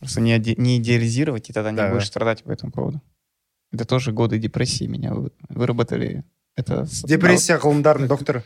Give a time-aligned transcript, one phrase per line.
[0.00, 2.08] Просто не, иде- не идеализировать, и тогда не Да, будешь да.
[2.08, 3.00] страдать по этому поводу.
[3.72, 6.24] Это тоже годы депрессии меня вы- выработали.
[6.56, 8.42] Это депрессия ғылымдарының докторы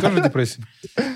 [0.00, 0.62] Тоже депрессия.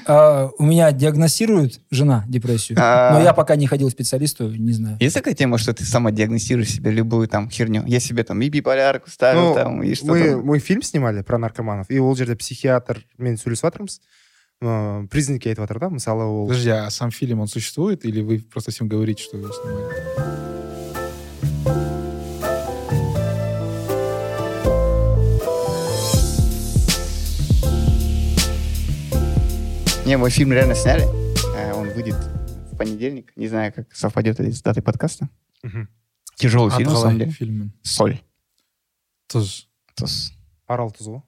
[0.07, 3.15] А, у меня диагностирует жена депрессию, А.
[3.15, 4.97] но я пока не ходил к специалисту, не знаю.
[5.01, 7.83] Есть такая тема, что ты самодиагностируешь себе любую там херню?
[7.87, 11.91] Я себе там и биполярку ставил, Ну, там, и что мы, фильм снимали про наркоманов
[11.91, 14.01] и ол жерде психиатрмен сөйлесіп жатырмыз
[14.61, 18.05] признаки айтып жатыр да мысалы ол Подожди, а сам фильм, он существует?
[18.05, 20.99] Или вы просто всем говорите, что его снимали?
[30.07, 31.05] Не, мой фильм реально сняли.
[31.55, 32.15] Э, Он выйдет
[32.73, 33.33] в понедельник.
[33.37, 35.29] Не знаю, как совпадет ли с датой подкаста.
[35.63, 35.89] Мгм.
[36.37, 37.31] Тяжелый фильм, на самом деле.
[37.31, 37.73] фильм.
[37.83, 38.21] Соль.
[39.27, 39.69] То есть,
[40.67, 41.23] арал тұз ғой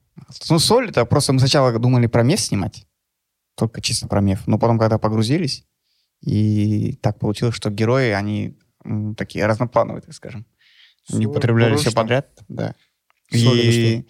[0.48, 2.86] Ну, соль, это просто мы сначала думали про меф снимать.
[3.60, 4.46] Только чисто про меф.
[4.46, 5.66] Но потом, когда погрузились,
[6.22, 10.46] и так получилось, что герои, они м, такие разноплановые, так скажем.
[11.12, 12.74] Они употребляли все подряд, да.
[13.30, 14.06] И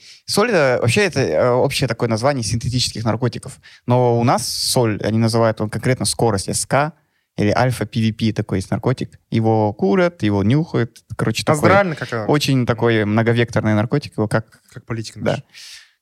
[0.52, 3.58] это вообще это э, общее такое название синтетических наркотиков.
[3.86, 6.92] Но у нас соль, они называют он конкретно скорость СК
[7.36, 9.18] или альфа-ПВП такой есть наркотик.
[9.30, 11.02] Его курят, его нюхают.
[11.16, 14.16] Короче, такой Аздырально как, очень такой многовекторный наркотик.
[14.16, 15.44] Его как, как политика да, наша.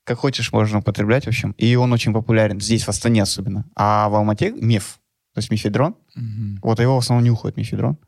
[0.09, 1.53] Как хочешь можно употреблять, в общем.
[1.59, 3.67] И он очень популярен здесь, в Астане особенно.
[3.77, 5.01] А в Алмате меф,
[5.35, 5.97] то есть мефедрон.
[6.15, 6.61] Мгм.
[6.63, 7.99] Вот его в основном нюхают мефедрон.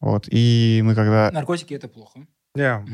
[0.00, 0.28] Вот.
[0.30, 1.30] И мы когда...
[1.30, 2.26] Наркотики это плохо.
[2.58, 2.84] иә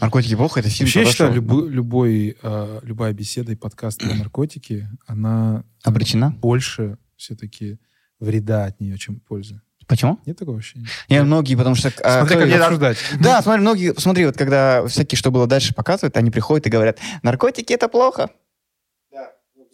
[0.00, 4.00] Наркотики плохо, это фильм Вообще, я считаю, что любой, любой, э, любая беседа и подкаст
[4.00, 6.30] про наркотики, она обречена.
[6.30, 7.78] больше все-таки
[8.18, 9.60] вреда от нее, чем пользы.
[9.86, 10.18] Почему?
[10.26, 10.86] Нет такого ощущения?
[11.08, 11.88] Не, многие, потому что...
[12.02, 12.96] а, Смотря кто- как а- обсуждать.
[13.20, 16.98] Да, смотри, многие, смотри, вот когда всякие, что было дальше, показывают, они приходят и говорят,
[17.22, 18.30] наркотики это плохо.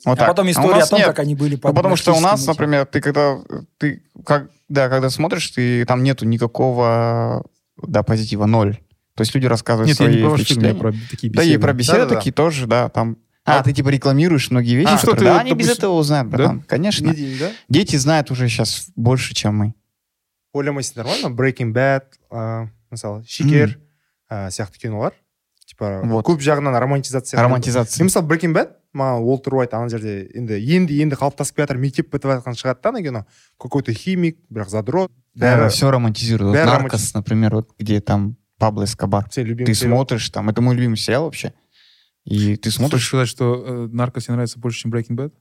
[0.06, 0.28] Вот а так.
[0.28, 1.08] потом у история о нас том, нет.
[1.08, 2.52] как они были Ну, под потому что у нас, этим.
[2.52, 3.36] например, ты когда
[3.76, 7.44] ты как да, когда смотришь, ты там нету никакого
[7.82, 8.78] да позитива ноль.
[9.14, 10.74] То есть люди рассказывают Нет, я свои не про я впечатления.
[10.80, 11.54] про такие Да беседы.
[11.54, 12.16] и про беседы Да-да-да.
[12.16, 13.18] такие тоже, да, там.
[13.44, 13.62] А, А.
[13.62, 15.92] ты типа рекламируешь многие вещи, А, которые- что ты да, вот, они без допустим- этого
[15.96, 16.60] узнают, братан.
[16.62, 17.06] Конечно.
[17.10, 19.74] не да Дети знают уже сейчас больше, чем мы
[20.53, 23.77] ойламайсыңдар ма ана breaking bad ыыы мысалы шекер
[24.31, 25.13] ә, сияқты кинолар
[25.65, 26.25] типа Вот.
[26.25, 28.03] көп жағынан романтизация мен Романтизация.
[28.05, 32.11] мысалы breaking bad маған уолтер уайт ана жерде енді енді енді қалыптасып келе жатыр мектеп
[32.13, 33.25] бітіп жатқан шығады да ана кино
[33.59, 36.55] какой то химик бірақ задрот Да, бәрі все романтизируют.
[36.55, 39.27] Вот бәрі Наркос, например, вот где там Пабло Эскобар.
[39.29, 39.97] сен любимый Ты сериал.
[39.97, 41.51] смотришь там, это мой любимый сериал вообще.
[42.23, 43.05] И ты Хочешь смотришь...
[43.07, 45.33] сказать, что э, Наркос тебе нравится больше, чем Breaking Bad?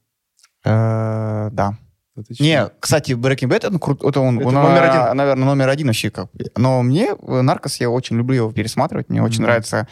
[0.65, 1.77] э, да.
[2.16, 2.42] Да чё?
[2.44, 5.16] Не, кстати, Breaking Bad, это, крут, это он, Это он, номер а, один.
[5.16, 6.10] наверное, номер один вообще.
[6.10, 6.28] Как.
[6.56, 9.44] Но мне э, Наркос, я очень люблю его пересматривать, мне очень Мгм.
[9.44, 9.86] нравится...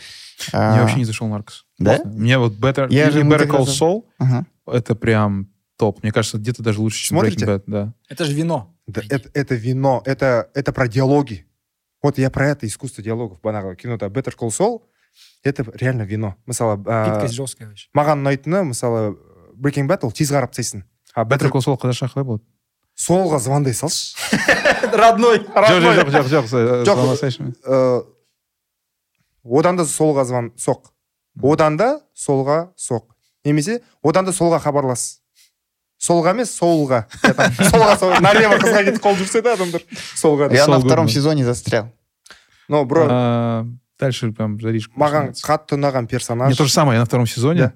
[0.53, 1.65] Мне э, вообще не зашел Наркос.
[1.79, 2.01] Да?
[2.05, 4.47] Мне вот Better, Я же Better Call Saul, ага.
[4.67, 6.03] это прям топ.
[6.03, 7.45] Мне кажется, где-то даже лучше, чем Смотрите?
[7.45, 7.63] Breaking Bad.
[7.67, 7.95] Да.
[8.09, 8.75] Это же вино.
[8.89, 11.47] Да, это, это вино, это, это про диалоги.
[12.03, 14.83] Вот я про это искусство диалогов банағы кинода Better Call Saul,
[15.43, 16.37] это реально вино.
[16.47, 17.89] Мысалы, ә, Питкость жесткая вообще.
[17.97, 19.19] маған ұнайтыны, мысалы,
[19.57, 20.85] Breaking Bad ол тез қарап тастайсың.
[21.19, 22.45] А Better Call Saul қазақша қалай болады?
[22.95, 24.15] Солға звондай салшы.
[25.03, 25.41] Родной.
[25.43, 26.47] Жоқ, жоқ, жоқ, жоқ,
[26.87, 27.47] жоқ, звондасайшы.
[27.67, 28.05] Ә,
[29.43, 30.93] одан да солға звон соқ.
[31.43, 33.09] Одан да солға соқ.
[33.45, 35.19] Немесе одан да солға хабарлас.
[35.99, 37.09] Солға емес, солға.
[37.73, 38.23] Солға, солға.
[38.23, 39.83] Налево қызға кетіп қалып жүрсе да адамдар.
[40.15, 40.53] Солға.
[40.55, 41.91] Я Сол на втором сезоне застрял.
[42.69, 43.09] Но, бро,
[43.99, 44.55] Дальше прям
[44.95, 46.53] маған қатты ұнаған персонаж.
[46.53, 47.73] Мне то же самое, я на втором сезоне, Да.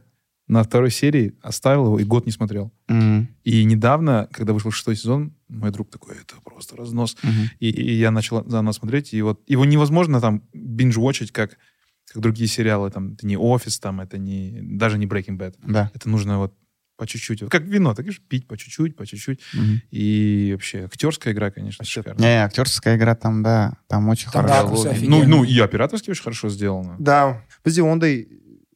[0.48, 2.72] На второй серии оставил его и год не смотрел.
[2.88, 7.16] М, И недавно, когда вышел шестой сезон, мой друг такой, это просто разнос.
[7.22, 7.50] мгм.
[7.60, 11.56] И, и я начал заново смотреть, и вот его невозможно там бинж-вотчить, как,
[12.12, 15.54] как другие сериалы, там, это не «Офис», там, это не, даже не «Breaking Bad».
[15.66, 15.90] Да.
[15.94, 16.54] Это нужно вот
[16.98, 17.42] по чуть-чуть.
[17.42, 19.40] Вот как вино, так и ж пить по чуть-чуть, по чуть-чуть.
[19.54, 19.80] Мгм.
[19.90, 22.20] И вообще актерская игра, конечно, Вообще, шикарная.
[22.22, 24.90] Не, актерская игра там, да, там очень Там хорошо.
[24.90, 25.24] офигенные.
[25.26, 26.96] Ну, ну, и операторски очень хорошо сделано.
[26.98, 28.28] да бізде ондай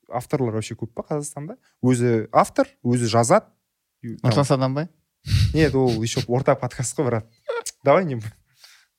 [0.09, 1.56] авторлар вообще көп па қазақстанда?
[1.83, 3.50] Өзі автор өзі жазады
[4.03, 4.89] Нұрсұлтан Садамбай?
[5.55, 7.27] нет ол еще орта подкаст қой брат.
[7.84, 8.21] Давай не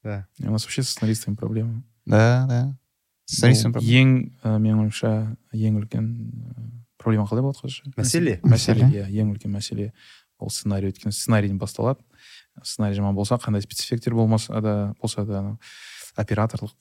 [0.03, 0.27] да.
[0.39, 1.83] У нас вообще со сценаристами проблемы.
[2.05, 2.77] Да, да.
[3.27, 6.67] Ең ә, менің ойымша ең үлкен ә,
[6.97, 7.91] проблема қалай болады қазақша?
[7.97, 8.37] Мәселе?
[8.43, 8.85] Мәселе.
[8.87, 9.03] Мәселе.
[9.03, 9.91] иә ең үлкен мәселе
[10.39, 11.99] ол сценарий өйткені сценарийден басталады.
[12.63, 15.59] Сценарий жаман болса қандай спецэффекттер болмаса да болса да анау
[16.15, 16.71] операторлық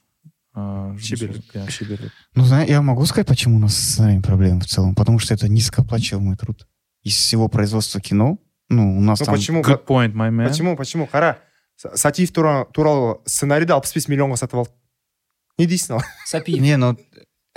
[0.55, 1.55] ә, жұмыс- Шеберлік.
[1.55, 4.95] иә, шеберлік Ну, знаешь, я могу сказать, почему у нас с сценарием проблемы в целом.
[4.95, 6.67] Потому что это низкооплачиваемый труд.
[7.03, 8.37] Из всего производства кино,
[8.69, 9.35] ну, у нас ну там...
[9.35, 11.37] почему good point my man почему почему қара
[11.75, 14.71] С- сатиев тура- туралы сценарийді алпыс бес миллионға сатып алды
[15.57, 16.59] не дейсің ал Сапи.
[16.59, 16.95] Не, ну,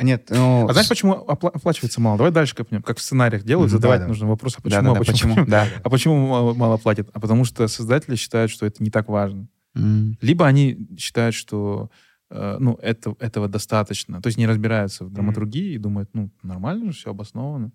[0.00, 0.66] нет, ну...
[0.68, 4.00] а знаешь почему опла- оплачивается мало давай дальше копнем как в сценариях делают Мгм, задавать
[4.00, 4.08] да, да.
[4.08, 5.46] нужный вопрос а Да, почему да, а да, почему почему?
[5.46, 5.68] Да.
[5.84, 9.46] а почему мало, мало платят а потому что создатели считают что это не так важно
[9.76, 10.16] М.
[10.20, 11.90] Либо они считают, что
[12.29, 14.21] э, ну, это, этого достаточно.
[14.21, 17.71] То есть не разбираются в драматургии и думают, ну, нормально же, все обосновано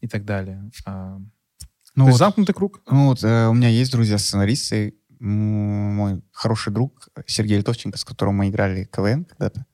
[0.00, 0.70] и так далее.
[0.86, 1.18] А,
[1.94, 2.80] Ну, то есть вот, замкнутый круг.
[2.90, 4.94] ну вот, э, у меня есть друзья-сценаристы.
[5.20, 9.66] Мой хороший друг Сергей Литовченко, с которым мы играли КВН когда-то.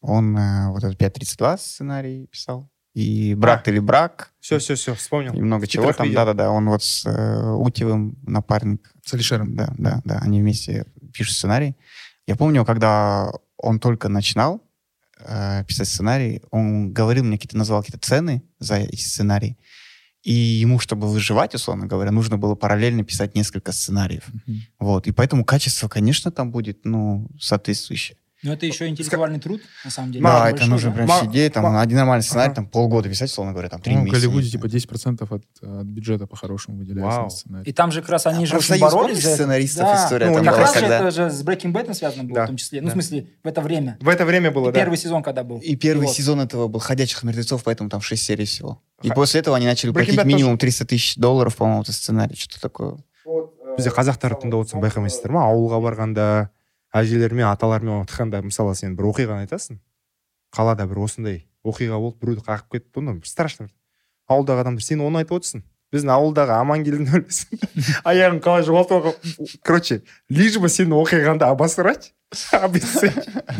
[0.00, 2.68] Он э, вот этот 5.32 сценарий писал.
[2.94, 5.32] И «Брак или брак», Все, все, все, вспомнил.
[5.32, 6.06] и много чего там.
[6.06, 6.20] видел.
[6.20, 9.56] Да-да-да, он вот с э, Утевым напарник С Алишером.
[9.56, 10.18] Да, да, да.
[10.18, 10.84] Они вместе
[11.14, 11.74] пишут сценарий.
[12.26, 14.62] Я помню, когда он только начинал
[15.18, 19.58] э, писать сценарий, он говорил мне какие-то, назвал какие-то цены за эти сценарии.
[20.22, 24.24] И ему, чтобы выживать, условно говоря, нужно было параллельно писать несколько сценариев.
[24.46, 24.60] Мгм.
[24.78, 25.06] Вот.
[25.08, 28.16] И поэтому качество, конечно, там будет, ну, соответствующее.
[28.42, 30.24] Но это еще интеллектуальный труд, на самом деле.
[30.24, 30.96] Да, это большой, нужно да?
[30.96, 32.56] прям Ма- сидеть, там, ма- один нормальный сценарий, Ага.
[32.56, 34.20] там, полгода писать, условно говоря, там, три Ну, в месяца.
[34.20, 34.80] Голливуде не типа знаю.
[34.82, 37.24] 10% от, от бюджета по-хорошему выделяется Вау.
[37.24, 37.70] на сценарий.
[37.70, 40.04] И там же как раз они А же очень боролись за сценаристов Да.
[40.04, 42.44] история Ну, там Как была, раз когда- это же с Breaking Bad связано было Да,
[42.44, 42.80] в том числе.
[42.80, 42.90] Ну, да.
[42.90, 43.96] в смысле, в это время.
[44.00, 44.80] В это время было, И да.
[44.80, 45.58] первый сезон когда был.
[45.58, 46.14] И первый Вот.
[46.16, 48.82] сезон этого был «Ходячих мертвецов», поэтому там 6 серий всего.
[49.02, 51.92] И Ха- после этого они начали Breaking платить Bad минимум 300 тысяч долларов, по-моему, за
[51.92, 52.96] сценарий, что-то такое.
[53.76, 56.50] бізде қазақтар тыңдап отырсаң байқамайсыздар ма ауылға барғанда
[56.92, 59.78] әжелермен аталармен отырғанда мысалы сен бір оқиғаны айтасың
[60.54, 63.68] қалада бір осындай оқиға болып біреуді қағып кетті онда бір страшно
[64.28, 65.62] ауылдағы адамдар сен оны айтып отырсың.
[65.92, 67.64] Біздің ауылдағы амангелдіні өлесің
[68.08, 69.98] аяғын қалай жоғалтып алған короче
[70.32, 72.12] лишь бы сені оқиғаңды обосрать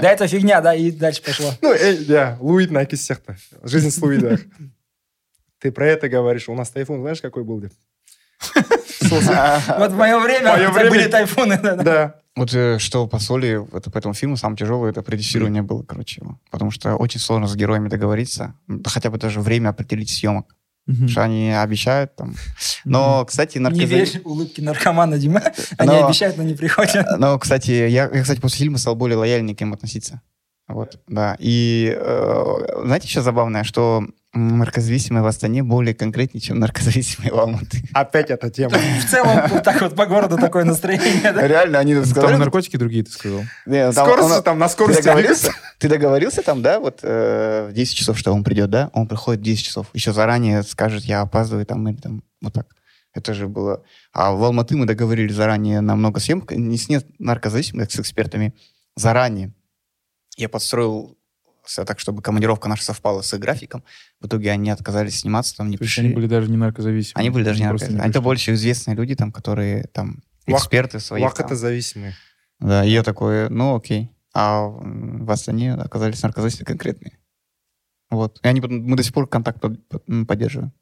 [0.00, 1.52] Да, это фигня, да, и дальше пошло.
[1.60, 4.38] ну иә луидің әкесі сияқты жизнь с луида
[5.60, 7.72] ты про это говоришь у нас тайфун знаешь какой был деп
[9.10, 10.56] Вот в мое время,
[10.88, 11.58] были тайфуны.
[11.58, 12.14] да.
[12.34, 16.22] Вот э, что по соли, это по этому фильму самое тяжелое, это продюсирование было, короче.
[16.22, 16.40] его.
[16.50, 18.54] Потому что очень сложно с героями договориться,
[18.86, 20.46] хотя бы даже время определить съемок.
[20.86, 22.34] Потому что они обещают там.
[22.84, 25.40] Но, кстати, Не наркоза- верь улыбки наркомана, Дима.
[25.78, 27.06] Они Но- обещают, но не приходят.
[27.18, 30.22] Но, кстати, я, я, кстати, после фильма стал более лояльнее к ним относиться.
[30.72, 31.36] Вот, да.
[31.38, 32.44] И э,
[32.84, 34.04] знаете, что забавное, что
[34.34, 37.82] наркозависимые в Астане более конкретнее, чем наркозависимые в Алматы.
[37.92, 41.20] опять эта тема В целом, вот так вот по городу такое настроение?
[41.22, 42.36] Реально, они Там сказали...
[42.36, 43.42] наркотики другие, ты сказал.
[43.66, 45.52] Там скорость там на скорости договорился?
[45.78, 48.90] Ты договорился там, да, вот э, в 10 часов, что он придет, да?
[48.92, 49.88] Он приходит в 10 часов.
[49.94, 52.68] Еще заранее скажет, я опаздываю там или там вот так.
[53.12, 53.82] Это же было...
[54.12, 58.54] А в Алматы мы договорились заранее на много съемок, не с не наркозависимых, с экспертами,
[58.96, 59.52] заранее.
[60.36, 61.16] Я подстроил
[61.86, 63.84] так, чтобы командировка наша совпала с их графиком.
[64.20, 66.06] В итоге они отказались сниматься, там не То есть пришли.
[66.08, 67.20] они были даже не наркозависимы.
[67.20, 68.02] Они были даже не наркозависимые.
[68.04, 71.22] Они-то больше известные люди, там, которые там эксперты свои.
[71.22, 72.12] уақытызависимый
[72.58, 74.10] Да, и я такой, ну окей.
[74.34, 77.18] А м, в Астане оказались наркозависимые конкретные.
[78.10, 78.40] Вот.
[78.42, 79.80] И они потом, мы до сих пор контакт под-
[80.26, 80.72] поддерживаем.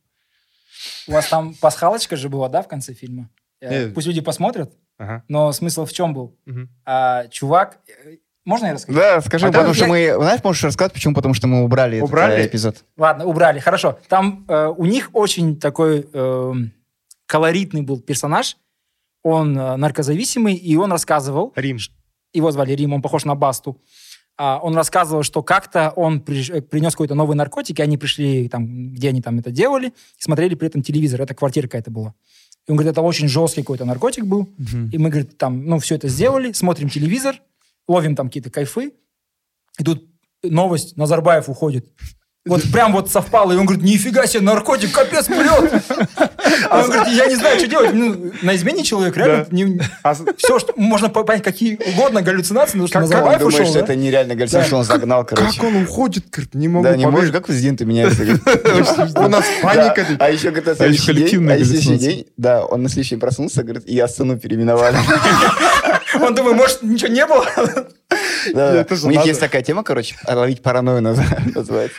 [1.06, 3.28] У вас там пасхалочка же была, да, в конце фильма?
[3.60, 3.94] Э, Нет.
[3.94, 6.38] Пусть люди посмотрят, ага но смысл в чем был?
[6.46, 6.70] мгм.
[6.86, 7.80] А, чувак...
[8.46, 8.98] э, Можно я расскажу?
[8.98, 10.22] Да, скажи, А потому там что я- мы...
[10.24, 11.14] Знаешь, можешь рассказать, почему?
[11.14, 12.42] Потому что мы убрали, этот, Убрали?
[12.42, 12.84] э, эпизод.
[12.96, 13.98] Ладно, убрали, хорошо.
[14.08, 16.72] Там э, у них очень такой эм,
[17.26, 18.56] колоритный был персонаж.
[19.22, 21.78] Он э, наркозависимый, и он рассказывал, рим
[22.32, 23.80] его звали Рим, он похож на Басту.
[24.38, 28.48] А, он рассказывал, что как-то он приш- э, принес какой-то новый наркотик, и они пришли,
[28.48, 31.20] там, где они там это делали, и смотрели при этом телевизор.
[31.20, 32.14] Это квартира какая-то была.
[32.66, 34.48] И он говорит, это очень жесткий какой-то наркотик был.
[34.56, 34.90] Мгм.
[34.90, 37.34] И мы, говорит, там, ну, все это сделали, смотрим телевизор,
[37.90, 38.92] ловим там какие-то кайфы,
[39.78, 40.04] и тут
[40.42, 41.86] новость, Назарбаев уходит.
[42.46, 45.82] Вот прям вот совпало, и он говорит, нифига себе, наркотик, капец, прет.
[46.70, 47.92] А он говорит, я не знаю, что делать.
[47.92, 49.54] Ну, на измене человек, реально, Да.
[49.54, 53.10] не- А все, что можно по- понять, какие угодно галлюцинации, потому что Как- как он
[53.24, 53.84] Назарбаев Думаешь, ушел, что да?
[53.84, 54.66] это нереально галлюцинация, Да.
[54.68, 55.60] что он загнал, короче.
[55.60, 58.22] как он уходит говорит не могу Да, не можешь, как президенты меняются.
[59.16, 62.26] у нас паника Да, А еще когда А следующий день, коллективная а на следующий день,
[62.38, 64.96] да, он на следующий день проснулся, говорит, и Астану переименовали.
[66.14, 67.44] Он думает, может, ничего не было?
[68.54, 71.98] Да, У них есть такая тема, короче, ловить паранойю наз- называется.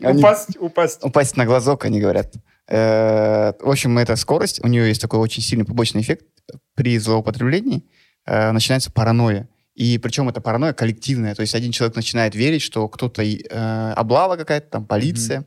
[0.00, 2.32] Упасть упасть Упасть на глазок, они говорят.
[2.68, 6.26] Э, В общем, эта скорость, у нее есть такой очень сильный побочный эффект.
[6.74, 7.84] При злоупотреблении
[8.26, 9.48] э, начинается паранойя.
[9.74, 11.34] И причем это паранойя коллективная.
[11.34, 15.44] То есть один человек начинает верить, что кто-то э, облава какая-то, там полиция.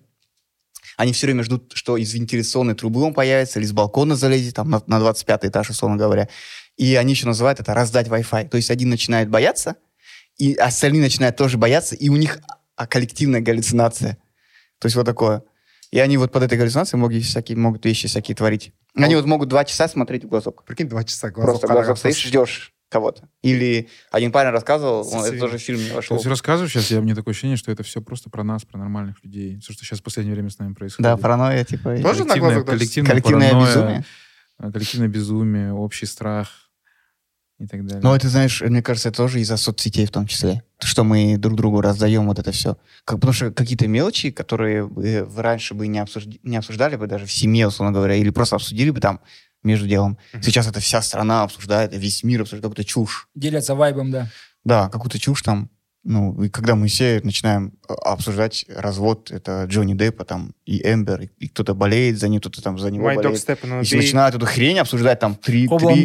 [0.98, 4.70] Они все время ждут, что из вентиляционной трубы он появится, или с балкона залезет, там,
[4.70, 6.30] на, на 25 этаж, условно говоря.
[6.78, 8.50] И они еще называют это раздать Wi-Fi.
[8.50, 9.76] То есть один начинает бояться,
[10.38, 12.40] и остальные начинают тоже бояться, и у них
[12.76, 14.18] а, коллективная галлюцинация.
[14.80, 15.44] То есть вот такое.
[15.92, 18.74] И они вот под этой галлюцинацией могут всякие, могут вещи всякие творить.
[18.96, 20.64] Они вот могут два часа смотреть в глазок.
[20.66, 23.28] прикинь два часа глазок Просто глазок стоишь, ждешь кого-то.
[23.42, 26.16] Или один парень рассказывал, он- это тоже фильм не То вошел.
[26.18, 29.24] есть рассказываю сейчас, я, мне такое ощущение, что это все просто про нас, про нормальных
[29.24, 29.60] людей.
[29.60, 31.04] Все, что сейчас в последнее время с нами происходит.
[31.04, 31.98] Да, паранойя, типа.
[32.02, 34.06] Тоже на глазок коллективное Коллективное паранойя, безумие.
[34.60, 36.65] э, коллективное безумие, общий страх.
[37.60, 38.02] И так далее.
[38.04, 40.64] Но это, знаешь, мне кажется, это тоже из-за соцсетей в том числе.
[40.80, 42.78] Что мы друг другу раздаем вот это все.
[43.06, 47.08] Как, потому что какие-то мелочи, которые вы, вы раньше бы не, обсужд- не обсуждали бы
[47.08, 49.22] даже в семье, условно говоря, или просто обсудили бы там
[49.64, 50.18] между делом.
[50.34, 50.44] Мгм.
[50.44, 53.30] Сейчас это вся страна обсуждает, весь мир обсуждает какую-то чушь.
[53.36, 54.30] Делятся вайбом, да.
[54.64, 55.70] Да, какую-то чушь там.
[56.08, 61.22] Ну, и когда мы все начинаем э, обсуждать развод, это Джонни Деппа там и Эмбер,
[61.22, 63.34] и, и кто-то болеет за ним, кто-то там за него My болеет.
[63.96, 66.04] И начинают эту хрень обсуждать, там, три, три,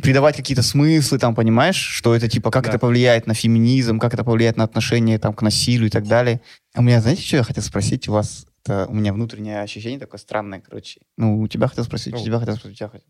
[0.00, 2.70] придавать какие-то смыслы, там, понимаешь, что это, типа, как Да.
[2.70, 6.40] это повлияет на феминизм, как это повлияет на отношение, там, к насилию и так далее.
[6.72, 8.46] А у меня, знаете, что я хотел спросить у вас?
[8.66, 11.00] Это у меня внутреннее ощущение такое странное, короче.
[11.16, 12.24] Ну, у тебя хотел спросить, у Ну.
[12.24, 13.06] тебя хотел спросить, у тебя хотел.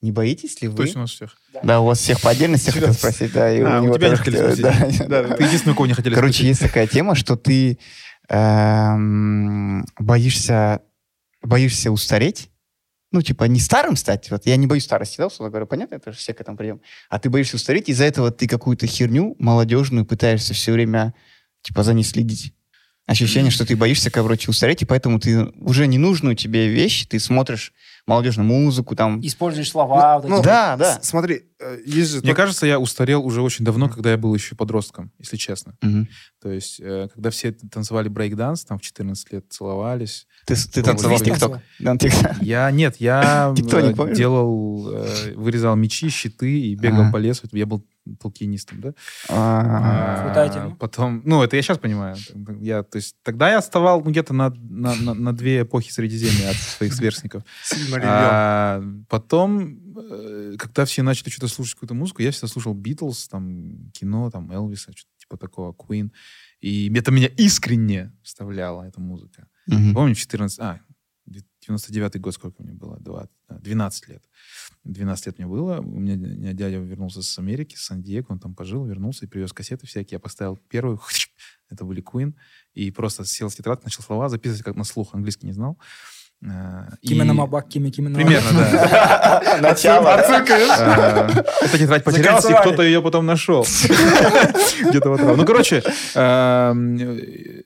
[0.00, 0.76] Не боитесь ли вы?
[0.76, 1.36] То есть у нас всех.
[1.64, 3.52] Да, у вас всех по отдельности хотел спросить, да.
[3.52, 5.08] и А, у тебя не хотели хотел- спросить.
[5.08, 5.36] да, да.
[5.36, 6.48] Ты единственный, у кого не хотели Короче, спросить.
[6.48, 7.78] есть такая тема, что ты
[8.28, 10.82] эм, боишься,
[11.42, 12.50] боишься устареть.
[13.12, 14.30] Ну, типа, не старым стать.
[14.30, 16.80] Вот я не боюсь старости, да, условно говоря, понятно, это же все к этому придем.
[17.08, 21.12] А ты боишься устареть, из-за этого ты какую-то херню молодежную пытаешься все время,
[21.62, 22.54] типа, за ней следить.
[23.10, 27.72] Ощущение, что ты боишься, короче, устареть, и поэтому ты уже ненужную тебе вещь, ты смотришь
[28.06, 29.20] молодежную музыку, там...
[29.20, 30.14] Используешь слова.
[30.16, 31.00] вот эти Ну, да, да.
[31.00, 31.42] С- Смотри,
[31.84, 32.20] есть же...
[32.20, 35.74] Мне кажется, я устарел уже очень давно, когда я был еще подростком, если честно.
[35.82, 36.08] Мгм.
[36.40, 40.26] То есть, э, когда все танцевали брейк-данс, там в 14 лет целовались.
[40.46, 41.22] Ты, ты танцевал в.
[41.22, 41.60] ТикТок?
[42.40, 47.12] Я, нет, я э, делал, э, вырезал мечи, щиты и бегал Ага.
[47.12, 47.46] по лесу.
[47.52, 47.84] Я был
[48.18, 48.94] толкинистом, да?
[49.28, 50.70] А, А.
[50.78, 52.16] Потом, ну, это я сейчас понимаю.
[52.60, 56.50] Я, то есть, тогда я отставал ну, где-то на, на, на, на две эпохи Средиземья
[56.50, 57.42] от своих сверстников.
[57.64, 58.12] Сильмариллион.
[58.12, 59.89] А, потом, э,
[60.58, 64.92] когда все начали что-то слушать какую-то музыку, я всегда слушал Битлз, там, кино, там, Элвиса,
[64.94, 66.10] что-то типа такого, Queen.
[66.60, 69.48] И это меня искренне вставляла, эта музыка.
[69.66, 69.94] мгм.
[69.94, 70.58] Помню, 14...
[70.60, 70.80] А,
[71.68, 72.98] 99-й год, сколько мне было?
[73.00, 74.24] 20, а, 12 лет.
[74.84, 75.80] 12 лет мне было.
[75.80, 78.26] У меня, у меня дядя вернулся с Америки, с Сан-Диего.
[78.30, 80.16] Он там пожил, вернулся и привез кассеты всякие.
[80.16, 81.00] Я поставил первую.
[81.70, 82.34] Это были Queen.
[82.72, 85.14] И просто сел в тетрадь, начал слова записывать как на слух.
[85.14, 85.78] Английский не знал.
[87.02, 89.58] Кимена Мабак, Киме, Кимена Примерно, да.
[89.60, 90.08] Начало.
[90.16, 93.62] Эта тетрадь потерялась, и кто-то ее потом нашел.
[94.88, 95.36] Где-то вот.
[95.36, 95.82] Ну, короче,
[96.14, 97.62] эм, э,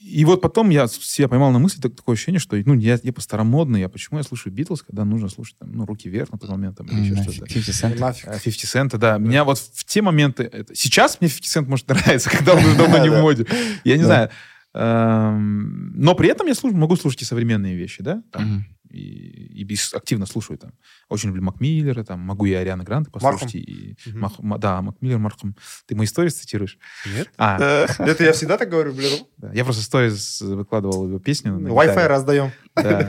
[0.00, 3.20] и вот потом я себя поймал на мысли, так- такое ощущение, что ну, я типа
[3.20, 6.50] старомодный, а почему я слушаю Битлз, когда нужно слушать там, ну, руки вверх на тот
[6.50, 7.46] момент там, или еще что-то.
[7.52, 7.98] 50 Cent.
[7.98, 8.28] Нафиг.
[8.28, 9.18] А, 50 Cent, да.
[9.18, 10.44] Меня вот в те моменты...
[10.44, 13.44] это- Сейчас мне 50 Cent может нравиться, когда он уже давно не в моде.
[13.82, 14.30] Я не знаю.
[14.74, 18.22] Эм, Но при этом я слуш- могу слушать и современные вещи, да?
[18.32, 18.64] Там, Мгм.
[18.90, 20.72] и, и активно слушаю там.
[21.08, 23.54] Очень люблю Макмиллера, там, могу и Ариана Гранта послушать.
[23.54, 24.20] И, Мгм.
[24.24, 25.54] Мах- Ма- да, Макмиллер, Мархам.
[25.86, 26.78] Ты мои сторис цитируешь?
[27.06, 27.30] Нет.
[27.38, 29.24] А, Э, Это я всегда так говорю, блин.
[29.52, 31.58] я просто сторис выкладывал его песню.
[31.58, 32.50] на Wi-Fi раздаем.
[32.76, 33.08] Да.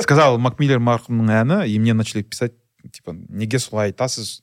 [0.00, 1.18] Сказал Макмиллер Мархам,
[1.64, 2.52] и мне начали писать,
[2.92, 4.42] типа, неге солай тасыз.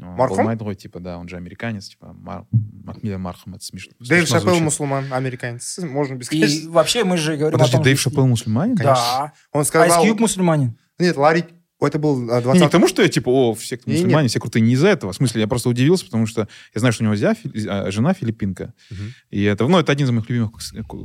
[0.00, 0.36] Ну, Мархум?
[0.38, 2.46] болмайды ғой, типа, да, он же американец, типа, Мар-
[2.84, 3.92] Макмиллер Мархам, это смешно.
[3.98, 4.64] Дэйв смешно Шапелл звучит.
[4.64, 5.78] мусульман, американец.
[5.78, 8.74] Можно без И вообще мы же говорим Подожди, о том, Дэйв что- Шапелл мусульманин?
[8.76, 9.32] Да.
[9.52, 10.06] Он Ice сказал...
[10.06, 10.78] Cube мусульманин.
[10.98, 11.44] Нет, Ларри...
[11.80, 13.98] Это был а, Не, не 20 к тому, что я типа, о, все кто Не,
[13.98, 14.02] не.
[14.04, 15.12] мусульмане, все крутые, не из-за этого.
[15.12, 17.88] В смысле, я просто удивился, потому что я знаю, что у него зя- фи- а,
[17.92, 18.74] жена филиппинка.
[18.90, 19.12] Мгм.
[19.30, 20.50] И это, ну, это один из моих любимых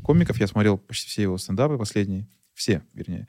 [0.03, 0.38] комиков.
[0.39, 2.27] Я смотрел почти все его стендапы последние.
[2.55, 3.27] Все, вернее.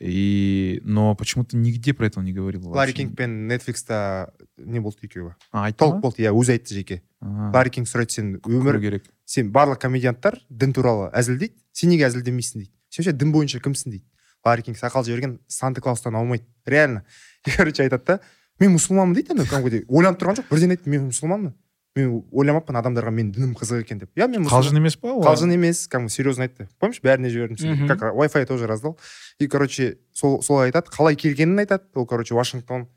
[0.00, 0.80] И...
[0.84, 2.68] Но почему-то нигде про это не говорил.
[2.68, 3.04] Ларри вообще.
[3.04, 7.02] Кингпен Netflixта не болды екеуі А, айтты толық болды иә өзі айтты жеке.
[7.22, 9.04] Ларри кинг сұрайды сен өмір керек.
[9.24, 12.72] сен барлық комедианттар дін туралы әзілдейді сен неге әзілдемейсің дейді.
[12.90, 14.04] Сен вообще дін бойынша кімсің дейді.
[14.44, 16.44] Ларри кинг сақал жіберген санта клаустан аумайды.
[16.66, 17.04] Реально.
[17.46, 18.20] И короче айтады да
[18.58, 20.50] мен мұсылманмын дейді ана кәдімгідей ойланып тұрған жоқ.
[20.50, 21.54] Бірден айтты мен мұсылманмын
[21.94, 24.10] мен ойламаппын адамдарға менің дінім қызық екен деп.
[24.18, 25.22] Иә мен қалжың емес па ол?
[25.22, 26.66] қалжың емес кәдімгі серьезно айтты.
[26.82, 28.98] Помнишь бәріне жібердім как wi fi тоже раздал.
[29.38, 30.90] И короче сол солай айтады.
[30.90, 31.84] Қалай келгенін айтады.
[31.94, 32.88] Ол короче вашингтон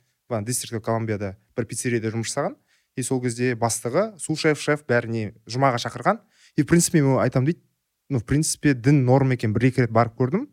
[0.41, 2.57] дистрикт колумбияда бір пиццерияда жұмыс жасаған.
[2.97, 6.19] И сол кезде бастығы сушеф шеф бәріне жұмаға шақырған.
[6.57, 7.61] И в принципе мен айтамын дейді.
[8.09, 9.53] Ну в принципе дін норм екен.
[9.53, 10.47] Бір екі рет барып көрдім.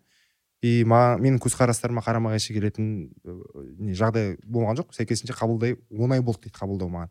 [0.61, 3.33] И маған менің көзқарастарыма қарама қайшы келетін э,
[3.85, 4.95] не жағдай болған жоқ.
[4.97, 7.11] Сәйкесінше қабылдай оңай болды дейді қабылдау маған.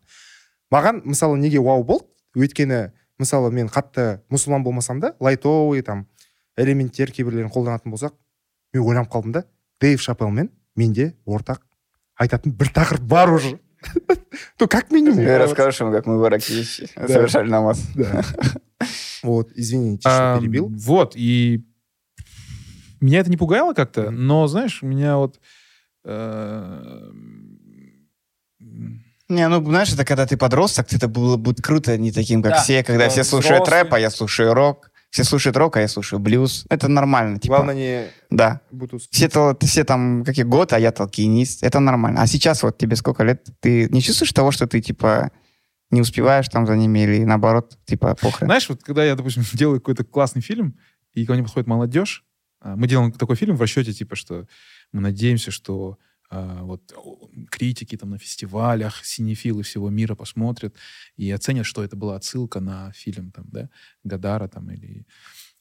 [0.74, 2.08] Маған мысалы неге вау болды?
[2.34, 2.90] Өйткені
[3.22, 6.08] мысалы мен қатты мұсылман болмасам да лайтовый там
[6.58, 8.16] элементтер кейбірлерін қолданатын болсақ
[8.74, 9.44] мен ойланып қалдым да
[9.80, 11.62] дэйв шапелмен менде ортақ
[12.20, 13.60] айтатын бір тақырып бар уже.
[14.58, 15.18] То как минимум.
[15.18, 17.82] Ты расскажешь ему, как мы в Ираке совершали намаз.
[19.22, 20.68] вот извините что перебил.
[20.68, 21.64] Вот, и
[23.00, 25.40] меня это не пугало как-то, но, знаешь, меня вот...
[29.28, 32.62] Не, ну, знаешь, это когда ты подросток, это было будет круто, не таким, как Да.
[32.62, 33.82] все, когда Да, все слушают взрослый.
[33.84, 34.90] рэп, а я слушаю рок.
[35.10, 36.66] Все слушают рок, а я слушаю блюз.
[36.68, 37.38] Это нормально.
[37.38, 38.60] Типа, Главное не Да.
[39.12, 41.62] Все, тол- все там, какие год, а я толкинист.
[41.62, 42.20] Это нормально.
[42.20, 43.46] А сейчас вот тебе сколько лет?
[43.60, 45.30] Ты не чувствуешь того, что ты, типа,
[45.90, 48.48] не успеваешь там за ними или наоборот, типа, похрен?
[48.48, 50.76] Знаешь, вот когда я, допустим, делаю какой-то классный фильм,
[51.12, 52.24] и ко мне подходит молодежь,
[52.60, 54.46] а, мы делаем такой фильм в расчете, типа, что
[54.92, 55.96] мы надеемся, что
[56.30, 60.74] вот о, критики там на фестивалях, синефилы всего мира посмотрят
[61.16, 63.70] и оценят, что это была отсылка на фильм там, да,
[64.04, 65.06] Гадара там или,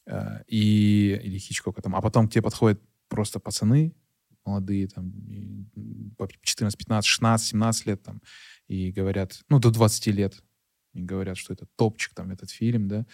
[0.07, 1.95] а, и, или Хичкока там.
[1.95, 3.93] А потом к тебе подходят просто пацаны
[4.45, 8.21] молодые, там, и, м, по 14, 15, 16, 17 лет там,
[8.67, 10.43] и говорят, ну, до 20 лет,
[10.93, 13.05] и говорят, что это топчик, там, этот фильм, да,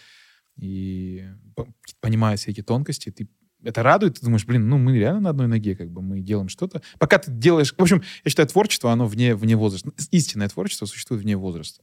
[0.56, 3.28] и по- понимая все эти тонкости, ты
[3.62, 6.48] это радует, ты думаешь, блин, ну мы реально на одной ноге, как бы мы делаем
[6.48, 6.82] что-то.
[6.98, 7.74] Пока ты делаешь...
[7.76, 9.90] В общем, я считаю, творчество, оно вне, вне возраста.
[10.10, 11.82] Истинное творчество существует вне возраста.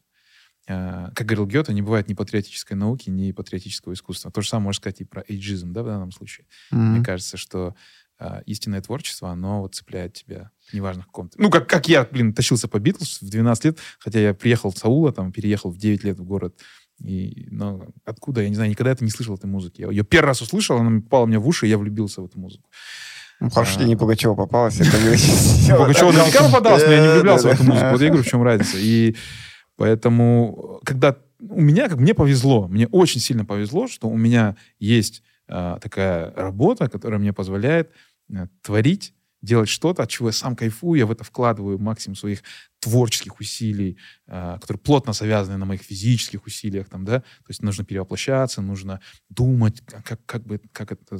[0.67, 4.31] А, Как говорил Гёте, не бывает ни патриотической науки, ни патриотического искусства.
[4.31, 6.45] То же самое можно сказать и про эйджизм, да, в данном случае.
[6.71, 6.95] Мгм.
[6.95, 7.75] Мне кажется, что
[8.19, 11.39] а, истинное творчество, оно вот цепляет тебя, неважно в каком-то...
[11.39, 14.77] Ну, как, как я, блин, тащился по Битлз в 12 лет, хотя я приехал в
[14.77, 16.59] Саула, там, переехал в 9 лет в город.
[17.03, 19.81] И, но откуда, я не знаю, никогда это не слышал, этой музыки.
[19.81, 22.39] Я ее первый раз услышал, она попала мне в уши, и я влюбился в эту
[22.39, 22.69] музыку.
[23.39, 23.73] Ну, хорошо, А.
[23.73, 24.77] что не Пугачева попалась.
[24.77, 27.89] Пугачева наверняка попадалась, но я не влюблялся в эту музыку.
[27.91, 28.77] Вот я говорю, в чем разница.
[28.79, 29.15] И
[29.75, 35.21] поэтому, когда у меня, как мне повезло, мне очень сильно повезло, что у меня есть
[35.47, 37.91] а, такая работа, которая мне позволяет
[38.33, 42.43] а, творить, делать что-то, от чего я сам кайфую, я в это вкладываю максимум своих
[42.79, 47.83] творческих усилий, а, которые плотно завязаны на моих физических усилиях, там, да, то есть нужно
[47.83, 51.19] перевоплощаться, нужно думать, как, как, бы, как это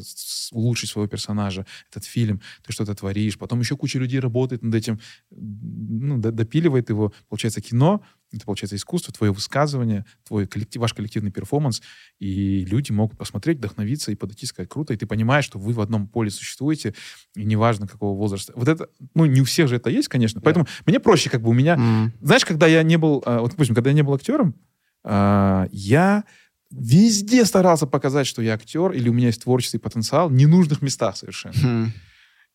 [0.52, 5.00] улучшить своего персонажа, этот фильм, ты что-то творишь, потом еще куча людей работает над этим,
[5.32, 11.82] ну, допиливает его, получается кино, это получается искусство, твое высказывание, твой коллектив, ваш коллективный перформанс,
[12.20, 15.80] и люди могут посмотреть, вдохновиться и подойти, сказать, круто, и ты понимаешь, что вы в
[15.82, 16.94] одном поле существуете,
[17.36, 18.54] и неважно какого возраста.
[18.56, 21.50] Вот это, ну, не у всех же это есть, конечно, поэтому мне проще, как бы
[21.50, 22.14] у меня М.
[22.22, 24.56] знаешь, когда я не был, а, вот, допустим, когда я не был актером,
[25.04, 26.26] а, я
[26.70, 31.16] везде старался показать, что я актер, или у меня есть творческий потенциал, в ненужных местах
[31.16, 31.56] совершенно.
[31.56, 31.92] Хм.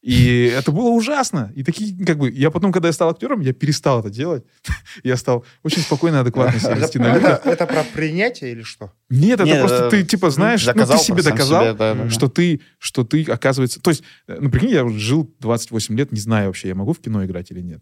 [0.03, 1.53] И это было ужасно.
[1.55, 4.45] И такие, как бы, я потом, когда я стал актером, я перестал это делать.
[5.05, 7.47] Я стал очень спокойно и адекватно себя вести на Это, людях.
[7.47, 8.93] это про принятие или что?
[9.09, 11.77] Нет, это просто э, ты, типа, знаешь, ну, ты себе доказал,
[12.11, 13.81] что ты, что ты, оказывается...
[13.81, 16.99] То есть, э, ну, прикинь, я жил 28 лет, не знаю вообще, я могу в
[16.99, 17.81] кино играть или нет.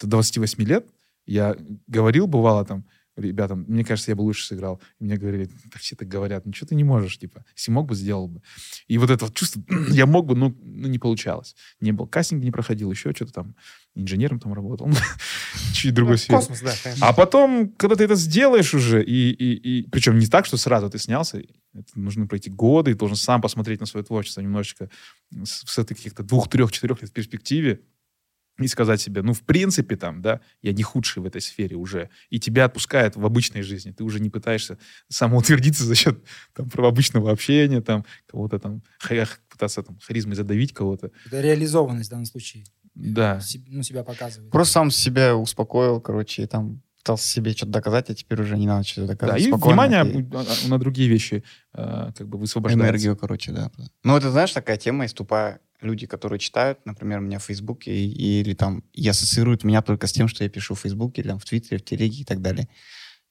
[0.00, 0.86] До 28 лет
[1.24, 2.84] я говорил, бывало там,
[3.16, 4.80] ребятам, мне кажется, я бы лучше сыграл.
[4.98, 7.44] И мне говорили, так все так говорят, ничего ты не можешь, типа.
[7.56, 8.42] Если мог бы, сделал бы.
[8.88, 11.54] И вот это вот чувство, я мог бы, но ну, не получалось.
[11.80, 13.56] Не был, кастинг не проходил, еще что-то там,
[13.94, 14.90] инженером там работал.
[15.72, 16.38] Чуть другой Ну, сфере.
[16.38, 17.06] космос, да, конечно.
[17.06, 20.90] А потом, когда ты это сделаешь уже, и, и, и причем не так, что сразу
[20.90, 24.90] ты снялся, это нужно пройти годы, и должен сам посмотреть на свое творчество немножечко
[25.44, 27.80] с, с этой каких-то двух, трех, четырех лет перспективе
[28.58, 32.08] и сказать себе, ну, в принципе, там, да, я не худший в этой сфере уже,
[32.30, 36.22] и тебя отпускают в обычной жизни, ты уже не пытаешься самоутвердиться за счет
[36.54, 41.10] там, обычного общения, там, кого-то там, ха- пытаться там харизмой задавить кого-то.
[41.26, 42.64] Это реализованность в данном случае.
[42.94, 43.40] Да.
[43.40, 44.50] Себ- ну, себя показывает.
[44.52, 48.66] Просто сам себя успокоил, короче, и там пытался себе что-то доказать, а теперь уже не
[48.66, 49.42] надо что-то Да, доказывать.
[49.42, 52.88] и Спокойно, внимание ты- у- а- на другие вещи а, как бы высвобождается.
[52.88, 53.70] Энергию, короче, да.
[54.04, 55.58] Ну, это, знаешь, такая тема есть тупая.
[55.84, 60.12] Люди, которые читают, например, меня в Фейсбуке, и- или там, и ассоциируют меня только с
[60.12, 62.68] тем, что я пишу в Фейсбуке, или там в Твиттере, в Телеге и так далее.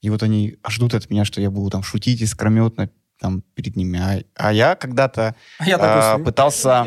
[0.01, 3.97] И вот они ждут от меня, что я буду там шутить искрометно там перед ними.
[3.99, 6.85] А, а я когда-то А я а, такой пытался...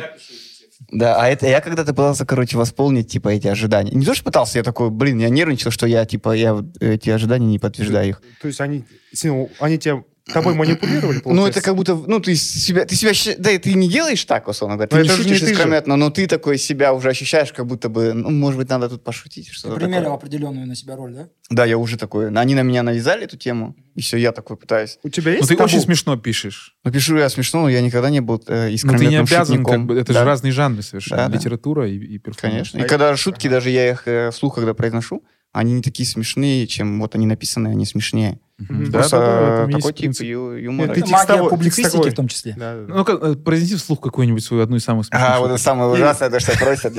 [0.90, 3.90] Да, а это я когда-то пытался, короче, восполнить, типа, эти ожидания.
[3.92, 7.46] Не то, что пытался, я такой, блин, я нервничал, что я, типа, я эти ожидания
[7.46, 8.22] не подтверждаю их.
[8.40, 11.58] То есть они, сильно- они тебя, тобой манипулировали, Ну, получается?
[11.60, 14.76] это как будто, ну, ты себя, ты себя, да, и ты не делаешь так, условно
[14.76, 15.60] говоря, ты Но не это же шутишь не ты же.
[15.60, 19.04] искрометно, но ты такой себя уже ощущаешь, как будто бы, ну, может быть, надо тут
[19.04, 20.14] пошутить, Ты что-то примерил такое.
[20.16, 21.28] определенную на себя роль, да?
[21.48, 24.98] Да, я уже такой, они на меня навязали эту тему, и все, я такой пытаюсь.
[25.04, 25.64] У тебя Ну, есть ты табу?
[25.68, 26.74] очень смешно пишешь.
[26.84, 29.46] Ну, пишу я смешно, но я никогда не был э, Но ты искрометным не обязан,
[29.46, 29.72] шутником.
[29.72, 31.22] как бы, это Да, же разные жанры совершенно.
[31.22, 31.36] Да, да.
[31.38, 32.40] Литература и, и перформанс.
[32.70, 32.80] Конечно.
[32.80, 36.66] А И когда шутки, даже я их э, вслух, когда произношу, они не такие смешные,
[36.66, 38.40] чем вот они написаны, они смешнее.
[38.58, 38.90] Мгм.
[38.90, 40.26] Да, Просто да, такой тип принцип.
[40.26, 40.92] юмора.
[40.92, 42.54] Это магия публицистики в том числе.
[42.56, 42.94] Да, да.
[42.94, 45.28] Ну-ка, э, произнеси вслух какую-нибудь свою одну из самых смешных.
[45.28, 46.94] А, вот это самое ужасное, то, что просят.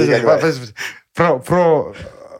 [1.16, 1.94] Про, про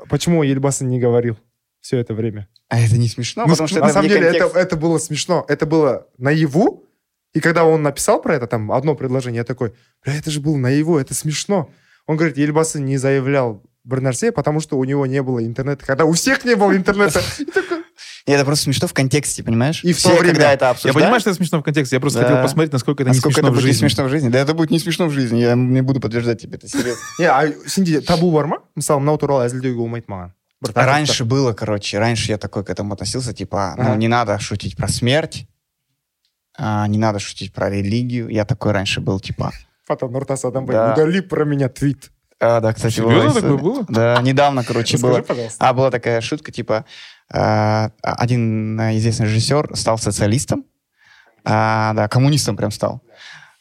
[0.08, 1.38] почему Ельбаса не говорил
[1.82, 2.48] все это время.
[2.70, 5.46] А это не смешно, Ну, потому что на это самом деле это, это было смешно.
[5.48, 6.84] Это было наяву.
[7.34, 10.58] И когда он написал про это, там, одно предложение, я такой, бля, это же было
[10.58, 11.70] наяву, это смешно.
[12.06, 15.86] Он говорит, Ельбасы не заявлял Бернарсе, потому что у него не было интернета.
[15.86, 17.22] Когда у всех не было интернета.
[17.40, 17.77] И такой,
[18.28, 19.84] И это просто смешно в контексте, понимаешь?
[19.86, 20.34] И в Все, то время.
[20.34, 21.96] когда это Я обсуждают, понимаю, что это смешно в контексте.
[21.96, 22.26] Я просто Да.
[22.28, 23.80] хотел посмотреть, насколько это не насколько смешно это в будет не жизни.
[23.88, 24.30] смешно в жизни.
[24.30, 27.02] Да это будет не смешно в жизни, я не буду подтверждать тебе это серьезно.
[27.20, 30.32] не а сенде табу бар ма мысалы мынау туралы әзілдеуге болмайды маған.
[30.76, 33.96] Раньше было, короче, раньше я такой к этому относился, типа, ну, Ага.
[33.96, 35.48] не надо шутить про смерть,
[36.58, 38.28] а, не надо шутить про религию.
[38.30, 39.52] Я такой раньше был, типа,
[39.86, 40.94] фото нұртас адамбай Да.
[40.94, 43.86] удали про меня твит а, да, кстати, Серьезно такое было?
[43.90, 45.22] Да, недавно, короче, Расскажи, было.
[45.24, 46.86] пожалуйста А была такая шутка, типа, а,
[47.30, 50.66] один э, известный режиссер стал социалистом,
[51.44, 53.02] а, да, коммунистом прям стал.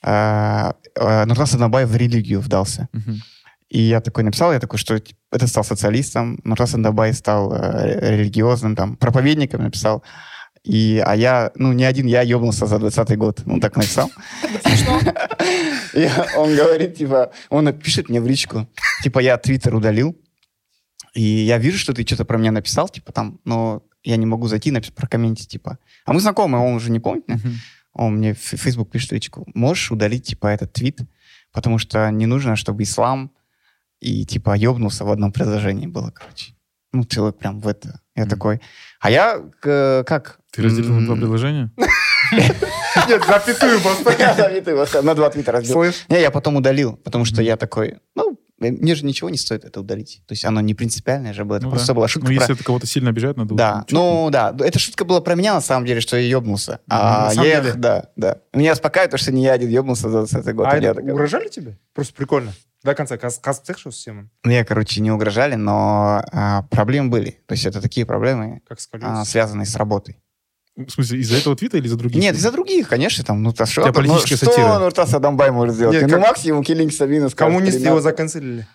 [0.03, 2.89] А, а, Нуртас Аднабаев в религию вдался.
[3.69, 5.01] И я такой написал, я такой, что
[5.33, 10.05] это стал социалистом, Нуртас Аднабаев стал э, религиозным, там, проповедником написал.
[10.63, 13.43] И, а я, ну, не один, я ебнулся за 20 год.
[13.45, 14.11] Ну, так написал.
[16.37, 18.69] Он говорит, типа, он пишет мне в личку,
[19.03, 20.15] типа, я твиттер удалил,
[21.17, 24.47] и я вижу, что ты что-то про меня написал, типа, там, но я не могу
[24.49, 25.79] зайти написать прокомментить, типа.
[26.05, 27.27] А мы знакомы, он уже не помнит.
[27.29, 27.55] Мгм.
[27.95, 31.01] Он мне в Facebook пишет личку, можешь удалить, типа, этот твит,
[31.53, 33.31] потому что не нужно, чтобы ислам
[34.01, 36.53] и, типа, ебнулся в одном предложении было, короче.
[36.93, 38.01] Ну, человек прям в это.
[38.15, 38.31] Я Мгм.
[38.31, 38.61] такой.
[39.01, 40.39] А я к- как?
[40.53, 41.71] Ты разделил на два предложения?
[43.09, 44.05] нет запятую вот
[45.05, 49.05] на два твита слышь Не, я потом удалил, потому что я такой, ну, мне же
[49.05, 50.23] ничего не стоит это удалить.
[50.27, 51.95] То есть оно не принципиальное же было, это Ну просто да.
[51.95, 52.41] была шутка Ну, про...
[52.43, 53.55] если это кого-то сильно обижает, надо...
[53.55, 56.81] Да, ну да, эта шутка была про меня на самом деле, что я ебнулся.
[56.89, 57.75] А на самом я, деле?
[57.75, 58.39] да, да.
[58.55, 60.67] Меня успокаивает то, что не я один ебнулся за 20 год.
[60.69, 64.65] а Я это такой- угрожали тебе просто прикольно до конца қазып тастайықшы осы теманы Мне,
[64.65, 67.41] короче, не угрожали, но а, проблемы были.
[67.47, 70.19] То есть это такие проблемы, как а, связанные с работой.
[70.77, 72.21] В смысле, из-за этого твита или из-за других?
[72.21, 74.79] Нет, из-за других, конечно, там, ну, то что, тебя ну, политическая что сатира.
[74.79, 75.95] Нуртас Адамбай может сделать?
[75.95, 77.39] Нет, ну, как- максимум Киллинг Сабина скажет.
[77.39, 77.87] коммунисты 13.
[77.87, 78.67] его заканцелили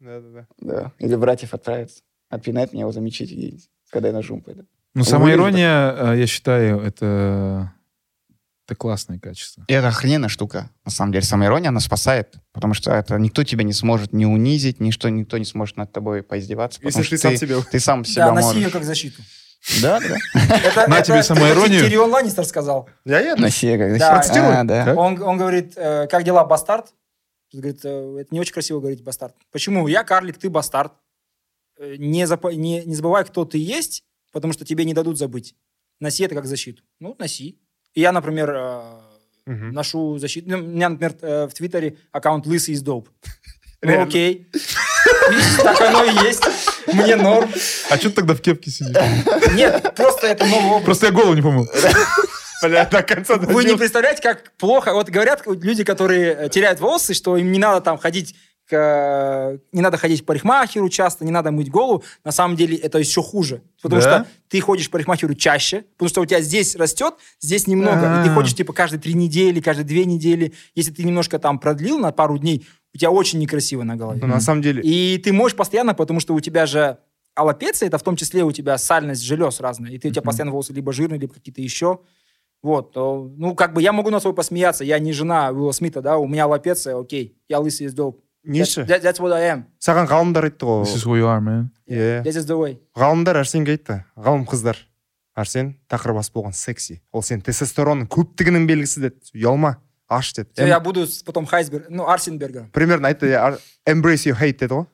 [0.00, 1.90] да да да Да, или братьев отправят.
[2.30, 4.62] Отпинает меня его за мечеть где-нибудь, когда я на жум пойду.
[4.94, 7.72] Ну, Он самоирония, э, я считаю, это...
[8.66, 9.64] Это классное качество.
[9.66, 10.68] И это охрененная штука.
[10.84, 12.34] На самом деле, самоирония, она спасает.
[12.52, 16.22] Потому что это никто тебя не сможет не унизить, ничто, никто не сможет над тобой
[16.22, 16.78] поиздеваться.
[16.82, 18.62] если потому ты что сам себе ты сам себя Да, носи можешь.
[18.62, 19.22] ее как защиту.
[19.82, 20.16] Да, да.
[20.64, 21.84] Это, На это- тебе это самоиронию.
[21.84, 22.88] Тирион Ланнистер сказал.
[23.04, 24.14] я я Носи ее как Да.
[24.14, 24.54] Процитируй.
[24.54, 24.94] А?
[24.96, 26.92] Он, он говорит, э, как дела, бастард?
[27.52, 29.34] Говорит, э, это не очень красиво говорить бастард.
[29.52, 29.86] Почему?
[29.88, 30.92] Я карлик, ты бастард.
[31.78, 32.26] Э, Не,
[32.56, 35.54] не, не забывай, кто ты есть, потому что тебе не дадут забыть.
[36.00, 36.82] Носи это как защиту.
[37.00, 37.58] Ну, носи.
[37.94, 38.82] И я, например, э,
[39.46, 39.72] Мгм.
[39.72, 40.50] ношу защиту.
[40.50, 43.08] Ну, У меня, например, э, в Твиттере аккаунт лысый из доп.
[43.82, 44.50] Ну, окей.
[45.62, 46.42] Так оно и есть.
[46.92, 47.50] Мне норм.
[47.90, 48.96] А что ты тогда в кепке сидишь?
[49.54, 50.84] Нет, просто это новый образ.
[50.84, 51.66] Просто я голову не помыл.
[52.62, 54.92] бля до конца Вы не представляете, как плохо.
[54.94, 58.34] Вот говорят люди, которые э, теряют волосы, что им не надо там ходить
[58.68, 62.02] к, э, не надо ходить к парикмахеру часто, не надо мыть голову.
[62.24, 63.62] На самом деле это еще хуже.
[63.80, 64.08] Потому Да?
[64.24, 68.20] что ты ходишь к парикмахеру чаще, потому что у тебя здесь растет, здесь немного.
[68.20, 68.34] И ты А.
[68.34, 70.52] ходишь типа каждые три недели, каждые две недели.
[70.74, 74.19] Если ты немножко там продлил на пару дней, у тебя очень некрасиво на голове.
[74.21, 76.97] Ну, на самом деле И ты можешь постоянно, потому что у тебя же
[77.35, 80.25] аллопеция, это в том числе у тебя сальность желез разная, и ты, у тебя Мгм.
[80.27, 81.99] постоянно волосы либо жирные, либо какие-то еще.
[82.61, 86.01] Вот, то, ну, как бы я могу на свой посмеяться, я не жена Уилла Смита,
[86.01, 88.15] да, у меня аллопеция, окей, я лысый из dope.
[88.45, 89.63] неші That- that's what I am.
[89.79, 91.69] саған ғалымдар айтты This is ғой who you are, man.
[91.89, 92.77] иә This is the way.
[92.95, 94.75] ғалымдар әрсенге айтты ғалым қыздар
[95.35, 99.77] әрсен тақыр бас болған секси ол сенің тестостеронның көптігінің белгісі деді ұялма
[100.08, 102.64] аш деді То я буду потом Хайсберг, ну, Арсенбергер.
[102.72, 104.86] примерно айтты «Ар- embrace your hate деді ғой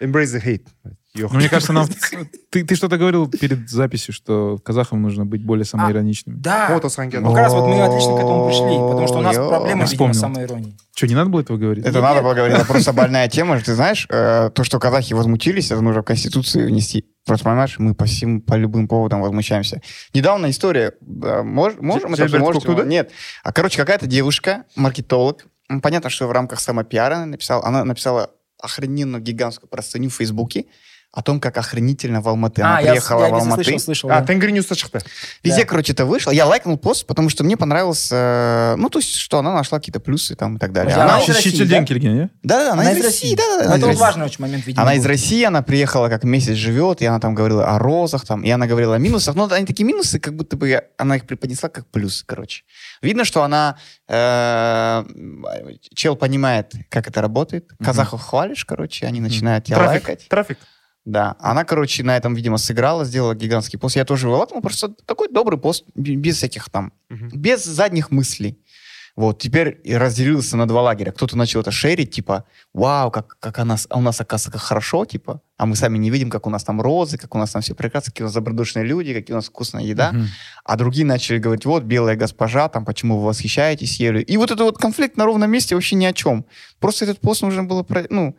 [0.00, 0.66] embrace the hate.
[1.14, 1.88] Ну, мне кажется, нам...
[2.50, 6.36] Ты, ты что-то говорил перед записью, что казахам нужно быть более самоироничными.
[6.38, 6.68] Да.
[6.70, 9.66] вот Ну, как раз вот мы отлично к этому пришли, потому что у нас проблема,
[9.66, 10.14] видимо, вспомнил.
[10.14, 10.76] с самоиронией.
[10.94, 11.84] Что, не надо было этого говорить?
[11.84, 13.60] Это надо было говорить, это просто больная тема.
[13.60, 17.04] Ты знаешь, э, то, что казахи возмутились, это нужно в Конституцию внести.
[17.28, 19.80] Просто понимаешь, мы по всем, по любым поводам возмущаемся.
[20.14, 22.66] Недавно история, мож- можем это Жильберт можете?
[22.66, 22.88] Коктуда?
[22.88, 23.12] Нет.
[23.44, 25.44] А, короче, какая-то девушка, маркетолог,
[25.82, 30.64] понятно, что в рамках самопиара написала, она написала охрененную гигантскую простыню в Фейсбуке
[31.18, 32.62] о том, как охренительно в Алматы.
[32.62, 33.64] Она А, я, приехала я в Алматы.
[33.64, 34.10] слышал, слышал.
[34.10, 34.26] а да.
[34.26, 35.00] тенгринюста шықты
[35.42, 35.66] Везде, Да.
[35.66, 36.30] короче, это вышло.
[36.30, 39.98] Я лайкнул пост, потому что мне понравилось, э, ну, то есть, что она нашла какие-то
[39.98, 40.94] плюсы там и так далее.
[40.94, 41.84] Она Она, из России, да?
[41.84, 43.36] Щи- да, да, она, Она из из России, России.
[43.36, 44.00] да, да, она из это вот России.
[44.00, 44.82] важный очень момент, видимо.
[44.82, 45.04] Она из.
[45.06, 48.66] России, она приехала как месяц живет, и она там говорила о розах, там, и она
[48.68, 49.34] говорила о минусах.
[49.34, 52.62] Но они такие минусы, как будто бы она их преподнесла как плюсы, короче.
[53.02, 53.76] Видно, что она,
[54.06, 55.04] э,
[55.94, 57.70] чел понимает, как это работает.
[57.82, 60.28] Казахов хвалишь, короче, они начинают тебя трафик лайкать.
[60.28, 60.58] трафик
[61.08, 63.96] Да, она, короче, на этом, видимо, сыграла, сделала гигантский пост.
[63.96, 67.30] Я тоже лайкнул, просто такой добрый пост, без всяких там, Мгм.
[67.32, 68.58] без задних мыслей.
[69.16, 71.10] Вот, теперь разделился на два лагеря.
[71.10, 72.44] Кто-то начал это шерить, типа,
[72.74, 75.96] вау, как, как у нас, а у нас, оказывается, как хорошо, типа, а мы сами
[75.96, 78.26] не видим, как у нас там розы, как у нас там все прекрасно, какие у
[78.26, 80.12] нас добродушные люди, какие у нас вкусная еда.
[80.12, 80.26] Мгм.
[80.64, 84.24] А другие начали говорить, вот, белая госпожа, там, почему вы восхищаетесь ею.
[84.24, 86.44] И вот этот вот конфликт на ровном месте вообще ни о чем.
[86.78, 88.36] Просто этот пост нужно было, про- ну,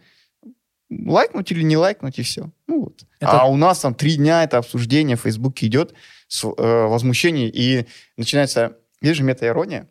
[0.90, 2.52] лайкнуть или не лайкнуть, и все.
[2.68, 3.04] Ну вот.
[3.20, 5.94] Это- А у нас там три дня это обсуждение в Фейсбуке идет,
[6.28, 6.48] с, э,
[6.88, 7.86] возмущение, и
[8.18, 9.88] начинается, видишь же, мета-ирония,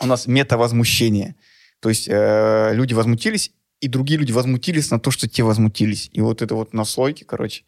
[0.00, 1.34] у нас мета-возмущение.
[1.80, 6.10] То есть э, люди возмутились, и другие люди возмутились на то, что те возмутились.
[6.12, 7.64] И вот это вот наслойки, короче,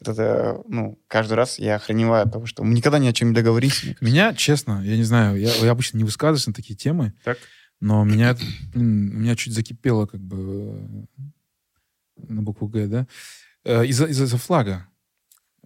[0.00, 3.28] вот это, ну, каждый раз я охреневаю от того, что мы никогда ни о чем
[3.28, 3.84] не договорились.
[4.00, 7.38] Меня, честно, я не знаю, я, я обычно не высказываюсь на такие темы, Так.
[7.80, 8.36] но меня,
[8.74, 11.06] блин, у меня чуть закипело как бы
[12.28, 13.06] на букву Г, да,
[13.64, 14.88] Э, из-за из-за флага,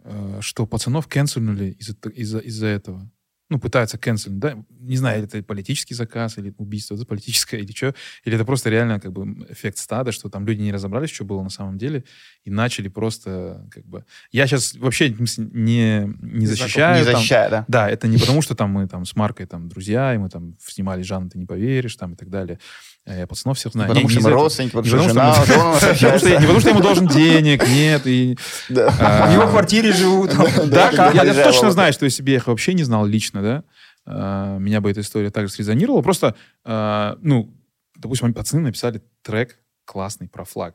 [0.05, 3.11] э, что пацанов канцельнули из-за из-за из-за этого.
[3.49, 4.57] Ну, пытаются канцелить, да?
[4.81, 7.95] Не знаю, это политический заказ или убийство, это политическое или что.
[8.25, 11.43] Или это просто реально как бы эффект стада, что там люди не разобрались, что было
[11.43, 12.05] на самом деле,
[12.45, 14.05] и начали просто как бы...
[14.33, 16.99] Я сейчас вообще не, не защищаю.
[16.99, 17.65] Не там- защищая, да.
[17.69, 20.57] да, это не потому, что там мы там с Маркой там друзья, и мы там
[20.65, 22.59] снимали Жанну, ты не поверишь, там и так далее.
[23.07, 23.89] Э, Я пацанов всех знаю.
[23.89, 25.35] Потому Не- что мы родственники, потому Не что жена,
[26.41, 28.07] Не потому, что ему должен денег, нет.
[28.07, 28.37] И,
[28.77, 30.33] а, В его квартире живут.
[30.67, 33.64] Да, я, точно знаю, что я их вообще не знал лично, да,
[34.05, 36.03] а, меня бы эта история также срезонировала.
[36.03, 37.55] Просто, а, ну,
[37.96, 40.75] допустим, они пацаны написали трек классный про флаг,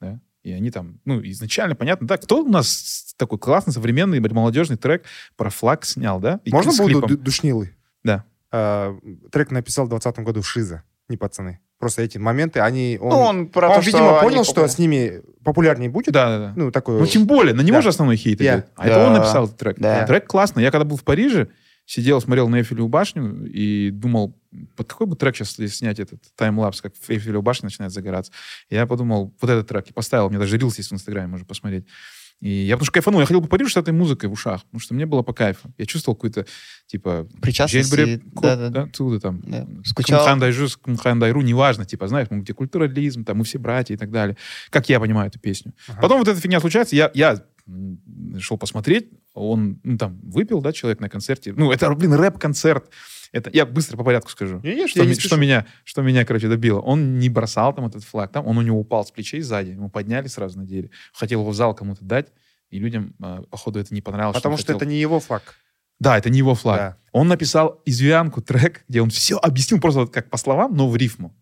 [0.00, 4.76] да, и они там, ну, изначально понятно, да, кто у нас такой классный, современный, молодежный
[4.76, 5.04] трек
[5.36, 6.40] про флаг снял, да?
[6.44, 7.08] И Можно с буду клипом.
[7.08, 7.74] ду- душнилы?
[8.04, 8.24] Да.
[8.50, 8.96] А,
[9.32, 11.60] трек написал в 2020 году Шиза, не пацаны.
[11.78, 12.98] Просто эти моменты, они...
[13.00, 16.12] Он, Ну, он про он, то, видимо, что понял, что с ними популярнее будет.
[16.12, 16.52] Да, да, да.
[16.56, 16.98] Ну, такой...
[16.98, 17.82] Ну, тем более, на него Да.
[17.82, 18.54] же основной хейт Я.
[18.54, 18.66] идет.
[18.74, 19.18] А это он Да.
[19.20, 19.78] написал этот трек.
[19.78, 20.04] Да.
[20.06, 20.64] Трек классный.
[20.64, 21.48] Я когда был в Париже,
[21.88, 24.38] сидел, смотрел на Эйфелеву башню и думал,
[24.76, 28.30] под какой бы трек сейчас снять этот таймлапс, как Эйфелева башня начинает загораться.
[28.68, 29.88] Я подумал, вот этот трек.
[29.88, 31.86] И поставил, меня даже рилс есть в Инстаграме, можно посмотреть.
[32.40, 33.20] И я потому что кайфанул.
[33.20, 35.72] Я ходил по Парижу с этой музыкой в ушах, потому что мне было по кайфу.
[35.78, 36.46] Я чувствовал какую-то,
[36.86, 37.90] типа, Причастность.
[37.90, 39.40] Код, да, да, да, оттуда там.
[39.44, 39.66] да.
[39.84, 40.20] Скучал.
[40.20, 43.96] Кумхан Дайжу, Кумхан Дайру, неважно, типа, знаешь, мы где культурализм, там мы все братья и
[43.96, 44.36] так далее.
[44.70, 45.72] Как я понимаю эту песню.
[45.88, 46.00] Ага.
[46.02, 47.42] Потом вот эта фигня случается, я, я
[48.38, 51.52] шел посмотреть, он, ну, там, выпил, да, человек на концерте.
[51.56, 52.90] Ну, это, блин, рэп-концерт.
[53.30, 54.60] Это, я быстро по порядку скажу.
[54.62, 56.80] Не, не, Что, я не что меня, что меня, короче, добило.
[56.80, 59.90] Он не бросал там этот флаг, там он у него упал с плечей сзади, ему
[59.90, 60.90] подняли сразу надели.
[61.12, 62.28] Хотел его в зал кому-то дать,
[62.70, 64.36] и людям, а, походу, это не понравилось.
[64.36, 65.54] Потому он что хотел- это не его флаг.
[66.00, 66.78] Да, это не его флаг.
[66.78, 66.96] Да.
[67.12, 70.96] Он написал извианку трек, где он все объяснил просто вот как по словам, но в
[70.96, 71.34] рифму.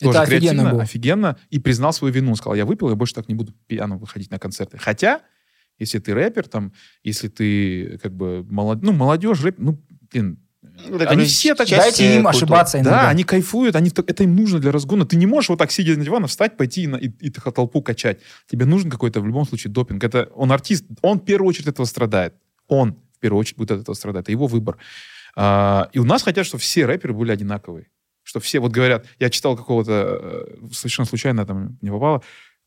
[0.00, 0.82] Это Тоже офигенно креативно, было.
[0.82, 1.38] офигенно.
[1.50, 2.34] И признал свою вину.
[2.36, 4.76] Сказал, я выпил, я больше так не буду пьяным выходить на концерты.
[4.76, 5.22] Хотя,
[5.78, 8.82] если ты рэпер, там, если ты как бы молод...
[8.82, 9.82] ну, молодежь, рэп, ну,
[10.12, 10.38] блин,
[10.88, 11.68] это они все так...
[11.68, 13.02] Дайте им ошибаться иногда.
[13.02, 15.04] Да, они кайфуют, они, это им нужно для разгона.
[15.04, 18.20] Ты не можешь вот так, сидя на диване, встать, пойти и, и, и толпу качать.
[18.50, 20.02] Тебе нужен какой-то, в любом случае, допинг.
[20.02, 22.34] Это он артист, он в первую очередь этого страдает.
[22.66, 24.24] Он в первую очередь будет от этого страдать.
[24.24, 24.78] Это его выбор.
[25.36, 27.88] А, и у нас хотят, чтобы все рэперы были одинаковые.
[28.22, 32.22] Что все, вот говорят, я читал какого-то, э, совершенно случайно там не попало,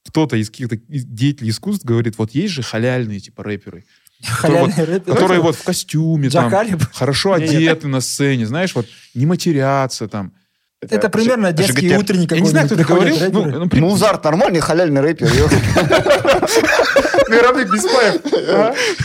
[0.08, 3.84] кто-то из каких-то деятелей искусств говорит, вот есть же халяльные типа рэперы,
[4.24, 5.06] Халяльный рэп.
[5.06, 6.52] которые вот в костюме, там,
[6.93, 10.34] хорошо одеты на сцене, знаешь, вот не матерятся там.
[10.80, 12.00] Это примерно детский ЖГТ.
[12.04, 13.18] утренник Я не знаю, кто это говорил.
[13.32, 15.28] Ну, ну, при- Музарт нормальный халяльный рэпер.
[15.28, 15.50] ё.
[17.30, 18.22] Мировик Беспаев.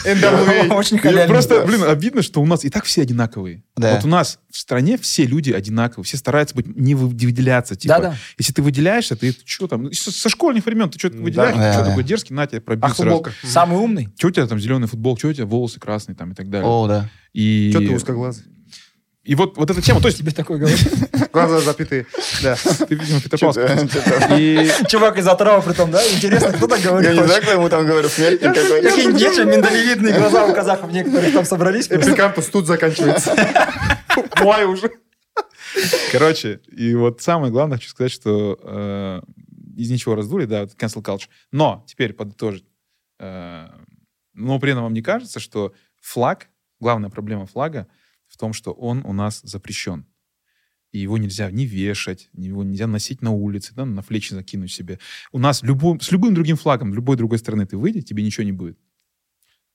[0.06, 0.74] NWA.
[0.74, 1.28] Очень халяльный.
[1.28, 3.64] Просто, блин, обидно, что у нас и так все одинаковые.
[3.76, 7.74] Вот у нас в стране все люди одинаковые, все стараются быть, не вы- выделяться.
[7.74, 8.14] Типа.
[8.38, 12.04] Если ты выделяешься, ты что там, со, со школьных времен ты что-то выделяешь, что такой
[12.04, 13.24] дерзкий, на тебе пробил А сразу.
[13.42, 14.08] Самый умный.
[14.18, 16.68] Что у тебя там зеленый футбол, что у тебя волосы красные там и так далее.
[16.68, 17.08] О, да.
[17.32, 18.44] И, Че ты узкоглазый?
[19.24, 20.78] И вот, вот эта тема, то есть Тебе такой говорит.
[21.32, 22.06] Глаза запятые.
[22.42, 22.56] Да.
[22.56, 23.92] ты, видимо, Петропавловск.
[23.92, 26.02] Чё-то- И Чувак из отрава при том, да?
[26.12, 27.10] Интересно, кто так Я говорит?
[27.12, 27.26] не вообще?
[27.28, 28.88] знаю, кто ему там говорил, смертник какой-то.
[28.88, 31.86] Какие нечем, миндалевидные глаза у казахов некоторых там собрались.
[31.88, 33.34] Эпикампус тут заканчивается.
[34.42, 34.90] Май уже.
[36.10, 39.20] Короче, и вот самое главное, хочу сказать, что э,
[39.76, 41.28] из ничего раздули, да, cancel culture.
[41.50, 42.64] Но, теперь подытожить,
[43.18, 43.66] э,
[44.34, 46.48] но при этом вам не кажется, что флаг,
[46.80, 47.86] главная проблема флага
[48.32, 50.06] в том, что он у нас запрещен.
[50.90, 54.98] И его нельзя ни вешать, его нельзя носить на улице, да, на плечи закинуть себе.
[55.32, 58.52] У нас любым, с любым другим флагом, любой другой страны ты выйди, тебе ничего не
[58.52, 58.78] будет.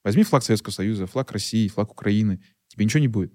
[0.04, 3.34] Возьми флаг Советского Союза, флаг России, флаг Украины, тебе ничего не будет.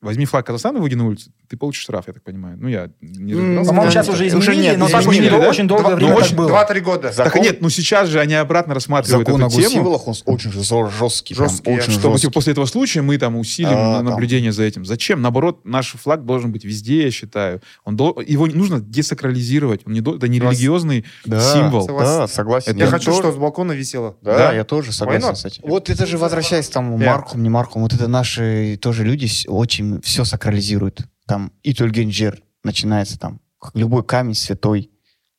[0.00, 2.56] Возьми флаг Казахстана, выйди на улицу, ты получишь штраф, я так понимаю.
[2.60, 3.68] Ну, я не разбирался.
[3.70, 5.48] По-моему, сейчас уже уже изменили, нет, но так изменили, очень, да?
[5.48, 6.48] очень долгое время очень- так было.
[6.48, 7.08] Два-три года.
[7.10, 9.64] За- Так закон- нет, ну сейчас же они обратно рассматривают Закон о эту тему.
[9.64, 11.34] госсимволах, он очень жё- жесткий.
[11.34, 12.20] прям, Жесткий, очень Чтобы жесткий.
[12.28, 14.04] типа, после этого случая мы там усилим А, на- там.
[14.06, 14.84] наблюдение за этим.
[14.84, 15.20] Зачем?
[15.20, 17.60] Наоборот, наш флаг должен быть везде, я считаю.
[17.84, 19.80] Он дол- Его не нужно десакрализировать.
[19.86, 21.82] Он не до- Это не религиозный Да, символ.
[21.86, 22.12] Согласен.
[22.18, 22.70] Да, согласен.
[22.72, 24.16] Это Я хочу, тоже- чтобы с балкона висело.
[24.22, 24.52] Да, Да?
[24.52, 25.62] я тоже согласен с этим.
[25.66, 26.98] Вот это же возвращаясь там.
[26.98, 29.46] Марком, не Марком, вот это наши тоже люди с-
[30.02, 31.06] все сакрализируют.
[31.26, 33.40] Там и Тюльгенджер начинается там,
[33.74, 34.90] любой камень святой,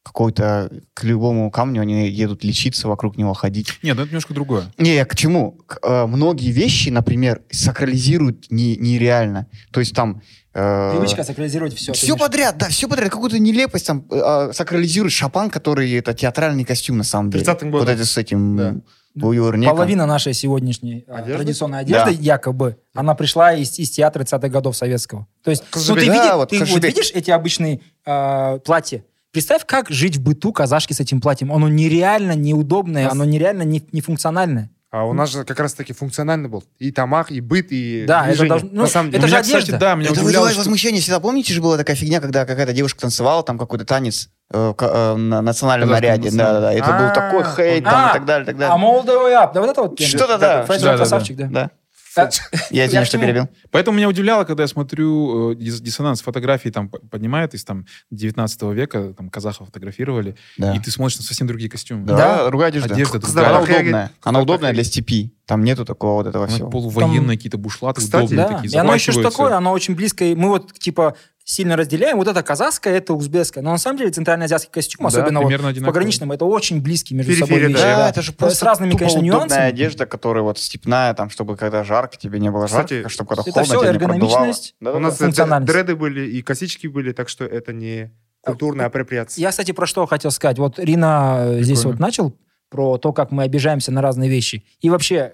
[0.04, 3.68] какой-то к любому камню они едут лечиться, вокруг него ходить.
[3.84, 4.72] Нет, ну это немножко другое.
[4.78, 5.52] Не, я к чему?
[5.68, 9.48] К- э, многие вещи, например, сакрализируют не, нереально.
[9.72, 10.22] То есть там...
[10.54, 11.94] э, Привычка сакрализировать все.
[11.94, 13.12] все подряд, да, все подряд.
[13.12, 17.44] Какую-то нелепость там э, сакрализирует Шапан, который это театральный костюм на самом деле.
[17.44, 17.86] 30-м годом.
[17.88, 18.76] Вот это с этим Да.
[19.20, 21.34] Половина нашей сегодняшней а, Одежды?
[21.36, 22.22] традиционной одежды, Да.
[22.22, 25.28] якобы, она пришла из, из театра 30-х годов советского.
[25.44, 29.04] То есть, ну, ты, Да, види- вот ты вот видишь эти обычные а, платья?
[29.32, 31.52] Представь, как жить в быту казашки с этим платьем.
[31.54, 34.72] Оно нереально неудобное, Нас- оно нереально не, нефункциональное.
[34.92, 36.64] А у нас же как раз-таки функциональный был.
[36.80, 38.50] И тамах, и быт, и Да, это движение.
[38.50, 39.78] должно- ну, На самом это У же меня, кстати, одежда.
[39.78, 41.20] да, меня Это удивляло, вызывает что- возмущение всегда.
[41.20, 45.42] Помните же была такая фигня, когда какая-то девушка танцевала, там какой-то танец э, э, на
[45.42, 46.38] национальном Казахском наряде.
[46.38, 46.74] Да, да, да.
[46.74, 48.78] Это был А, такой хейт там, а, и так далее, так А далее.
[48.78, 50.00] молодой ап, да вот это вот.
[50.00, 50.66] Что-то да.
[50.68, 51.48] Да, красавчик, да.
[51.48, 51.70] Да.
[52.18, 52.28] А,
[52.72, 53.48] Я извиняюсь, что перебил.
[53.70, 58.62] Поэтому меня удивляло, когда я смотрю э, дис- диссонанс фотографий, там поднимает из там 19
[58.74, 62.08] века, там казахов фотографировали, и ты смотришь на совсем другие костюмы.
[62.08, 62.46] Да, Да.
[62.48, 62.94] другая одежда.
[62.96, 63.46] Одежда другая.
[63.50, 64.12] Она удобная.
[64.24, 65.32] Она удобная для степи.
[65.46, 66.70] Там нету такого вот этого всего.
[66.72, 70.36] полувоенные какие-то бушлаты, удобные такие, и оно еще что такое, оно очень близкое.
[70.36, 71.16] Мы вот, типа,
[71.50, 72.18] сильно разделяем.
[72.18, 73.64] Вот это казахское, это узбекское.
[73.64, 77.34] Но на самом деле центральноазиатский костюм, Да, особенно вот в пограничном, это очень близкие между
[77.34, 77.82] собой Периферия, вещи.
[77.82, 77.98] да.
[77.98, 79.66] Да, это же С просто разными, тупо конечно, удобная нюансами.
[79.66, 83.44] одежда, которая вот степная, там, чтобы когда жарко, тебе не было Кстати, жарко, чтобы когда
[83.52, 84.54] холодно, тебя не продувало.
[84.80, 89.42] Да, У нас дреды были, и косички были, так что это не культурная апроприация.
[89.42, 90.60] Я, кстати, про что хотел сказать.
[90.60, 91.98] Вот Рина э, здесь Прикольно.
[91.98, 92.38] вот начал
[92.70, 94.64] про то, как мы обижаемся на разные вещи.
[94.82, 95.34] И вообще,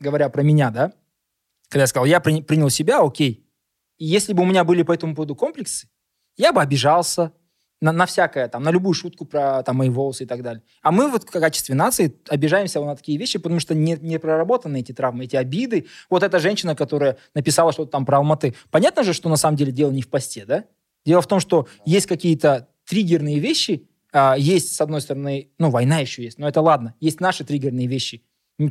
[0.00, 0.92] говоря про меня, да,
[1.68, 3.41] когда я сказал, я при- принял себя, окей.
[4.02, 5.86] И если бы у меня были по этому поводу комплексы,
[6.36, 7.32] я бы обижался
[7.80, 10.64] на, на всякое, там, на любую шутку про там, мои волосы и так далее.
[10.82, 14.80] А мы вот в качестве нации обижаемся на такие вещи, потому что не, не проработаны
[14.80, 15.86] эти травмы, эти обиды.
[16.10, 18.56] Вот эта женщина, которая написала что-то там про Алматы.
[18.72, 20.64] Понятно же, что на самом деле дело не в посте, да?
[21.06, 26.00] Дело в том, что есть какие-то триггерные вещи, а, есть, с одной стороны, ну, война
[26.00, 26.96] еще есть, но это ладно.
[26.98, 28.24] Есть наши триггерные вещи.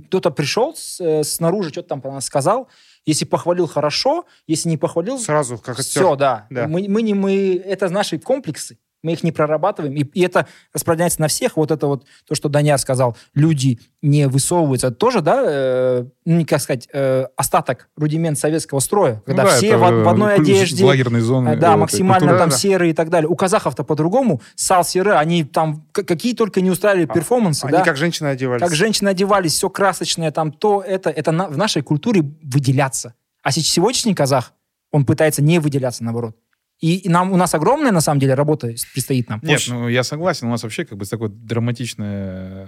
[0.08, 2.68] Кто-то пришел с- э, снаружи, что-то там про нас сказал.
[3.06, 4.26] Если похвалил, хорошо.
[4.48, 6.48] Если не похвалил, Сразу, как все, да.
[6.50, 6.68] Да.
[6.68, 8.78] Мы, мы не мы, это наши комплексы.
[9.04, 9.94] Мы их не прорабатываем.
[9.96, 11.58] И, и это распространяется на всех.
[11.58, 14.88] Вот это вот, то, что Даняр сказал, люди не высовываются.
[14.88, 19.16] Это тоже, да, э, ну, как сказать, э, остаток, рудимент советского строя.
[19.16, 20.86] Ну Когда да, все в, в одной одежде.
[20.86, 21.50] Лагерные зоны.
[21.50, 22.40] Э, Да, максимально культура.
[22.40, 23.28] там Да, серые и так далее.
[23.28, 24.42] У казахов-то по-другому.
[24.56, 27.84] Сал серы, они там какие только не устраивали А, перформансы, Они да.
[27.84, 28.62] как женщины одевались.
[28.62, 31.10] Как женщины одевались, все красочное, там то, это.
[31.10, 33.16] Это на- в нашей культуре выделяться.
[33.42, 34.54] А сегодняшний казах,
[34.92, 36.36] он пытается не выделяться, наоборот.
[36.82, 39.40] И, нам, у нас огромная, на самом деле, работа предстоит нам.
[39.44, 39.74] Нет, Очень.
[39.74, 42.68] ну я согласен, у нас вообще как бы такое драматичное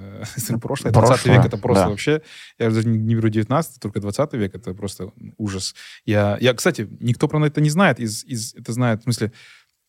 [0.50, 0.92] э, прошлое.
[0.92, 1.90] 20 Прошлое, век это просто да.
[1.90, 2.22] вообще,
[2.60, 5.76] я даже не не беру 19, только 20 век, это просто ужас.
[6.06, 9.32] Я, я кстати, никто про это не знает, из, из, это знает, в смысле,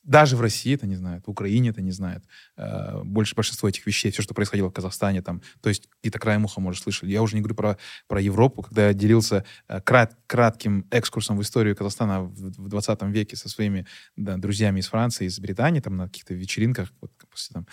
[0.04, 2.24] даже в России это не знает, в Украине это не знает.
[2.56, 6.44] Э, Больше большинство этих вещей, все, что происходило в Казахстане, там, то есть какие-то краем
[6.44, 7.10] уха, может, слышали.
[7.10, 11.42] Я уже не говорю про, про Европу, когда я делился э, крат, кратким экскурсом в
[11.42, 13.86] историю Казахстана в, в 20 веке со своими
[14.16, 17.66] да, друзьями из Франции, из Британии, там на каких-то вечеринках, вот, после там,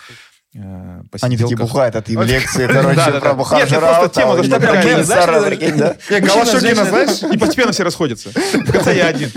[0.54, 1.58] э, Они такие посиделках.
[1.60, 4.84] бухают, а ты им лекции, короче, про Бухар Нет, я Жирау, просто тема такая?
[6.10, 7.22] Не, Галашокина, знаешь?
[7.34, 8.30] И постепенно все расходятся.
[8.52, 9.30] В конце я один.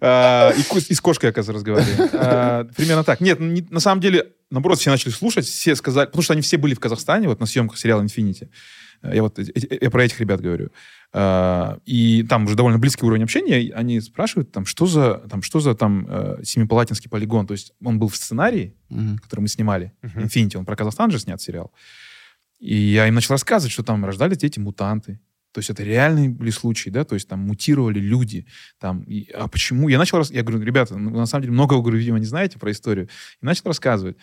[0.00, 2.08] А, И с кошкой, оказывается, разговариваю.
[2.14, 3.20] А, Примерно так.
[3.20, 6.56] Нет, не- на самом деле, наоборот, все начали слушать, все сказали, потому что они все
[6.56, 8.48] были в Казахстане, вот на съемках сериала «Инфинити».
[9.02, 10.70] Я вот эти- эти- я про этих ребят говорю.
[11.12, 13.62] А, И там уже довольно близкий уровень общения.
[13.62, 17.46] и Они спрашивают, там, что за там, что за там э, Семипалатинский полигон.
[17.46, 19.18] То есть он был в сценарии, Мгм.
[19.18, 19.92] который мы снимали.
[20.02, 20.22] Мгм.
[20.24, 21.72] «Инфинити», он про Казахстан же снят сериал.
[22.58, 25.18] И я им начал рассказывать, что там рождались дети-мутанты.
[25.52, 28.46] То есть это реальные были случаи, да, то есть там мутировали люди.
[28.78, 29.88] Там, и- а почему?
[29.88, 32.58] Я начал, я говорю, ребята, ну, на самом деле много, вы, говорю, видимо, не знаете
[32.58, 33.08] про историю.
[33.42, 34.16] И начал рассказывать.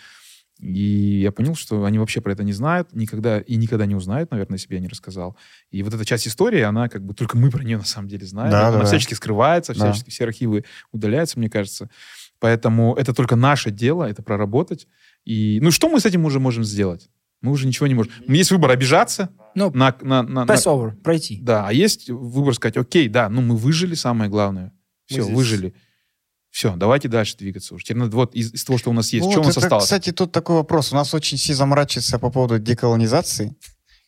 [0.60, 4.32] И я понял, что они вообще про это не знают, никогда и никогда не узнают,
[4.32, 5.38] наверное, бы я не рассказал.
[5.72, 8.26] И вот эта часть истории, она как бы только мы про нее на самом деле
[8.26, 8.52] знаем.
[8.52, 8.86] Да, она да, да.
[8.86, 9.92] всячески скрывается, Да.
[9.92, 11.90] всячески все архивы удаляются, мне кажется.
[12.40, 14.88] Поэтому это только наше дело, это проработать.
[15.26, 17.10] И, ну, что мы с этим уже можем сделать?
[17.42, 18.12] Мы уже ничего не можем.
[18.28, 21.40] Есть выбор обижаться Ну, на, на, на- на- pass over, пройти.
[21.42, 24.74] да, а есть выбор сказать, окей, да, ну мы выжили, самое главное.
[25.06, 25.36] Все, здесь.
[25.36, 25.74] выжили.
[26.58, 27.86] Все, давайте дальше двигаться уже.
[27.86, 29.68] Теперь надо вот из, из того, что у нас есть, Вот, что у нас это,
[29.68, 29.84] осталось?
[29.84, 30.92] Кстати, тут такой вопрос.
[30.92, 33.56] У нас очень все заморачиваются по поводу деколонизации.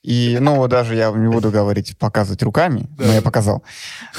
[0.02, 3.64] И, ну, вот даже я не буду говорить, показывать руками, но я показал.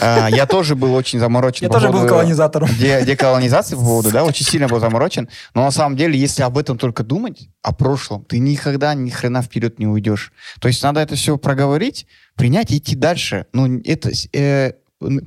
[0.01, 2.69] А, Я тоже был очень заморочен Я по тоже был поводу колонизатором.
[2.79, 5.29] де- деколонизации по поводу, да, очень сильно был заморочен.
[5.55, 9.43] Но на самом деле, если об этом только думать, о прошлом, ты никогда ни хрена
[9.43, 10.33] вперед не уйдешь.
[10.61, 12.07] То есть надо это все проговорить,
[12.37, 13.47] принять и идти дальше.
[13.53, 14.75] Ну, это э,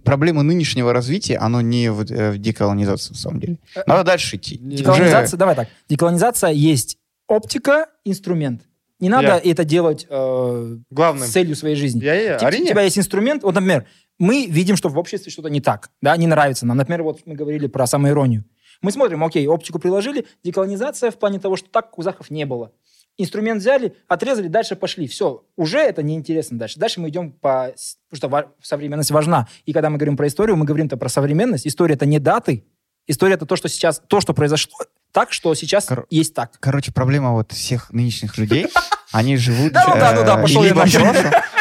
[0.03, 3.57] проблема нынешнего развития, оно не в, э, в деколонизации, на самом деле.
[3.87, 4.57] Надо дальше идти.
[4.57, 5.67] Деколонизация, давай так.
[5.89, 6.97] Деколонизация есть
[7.27, 8.63] оптика, инструмент.
[8.99, 9.51] Не надо Я.
[9.51, 11.27] это делать э, Главным.
[11.27, 12.03] с целью своей жизни.
[12.03, 12.65] Я, я, әрине.
[12.65, 13.85] у тебя есть инструмент, вот, например,
[14.19, 16.77] мы видим, что в обществе что-то не так, да, не нравится нам.
[16.77, 18.45] Например, вот мы говорили про самоиронию.
[18.81, 22.71] Мы смотрим, окей, оптику приложили, деколонизация в плане того, что так казахов не было.
[23.17, 25.07] Инструмент взяли, отрезали, дальше пошли.
[25.07, 26.79] Все, уже это неинтересно дальше.
[26.79, 27.73] Дальше мы идем по...
[28.09, 29.47] Потому что современность важна.
[29.65, 31.67] И когда мы говорим про историю, мы говорим-то про современность.
[31.67, 32.65] История— это не даты.
[33.05, 34.01] История— это то, что сейчас...
[34.07, 34.77] То, что произошло
[35.13, 36.57] так, что сейчас Кор- есть так.
[36.59, 38.67] Короче, проблема вот всех нынешних людей,
[39.11, 39.71] они живут...
[39.71, 41.01] Да, ну да, ну да, э, пошел я либо в нахер.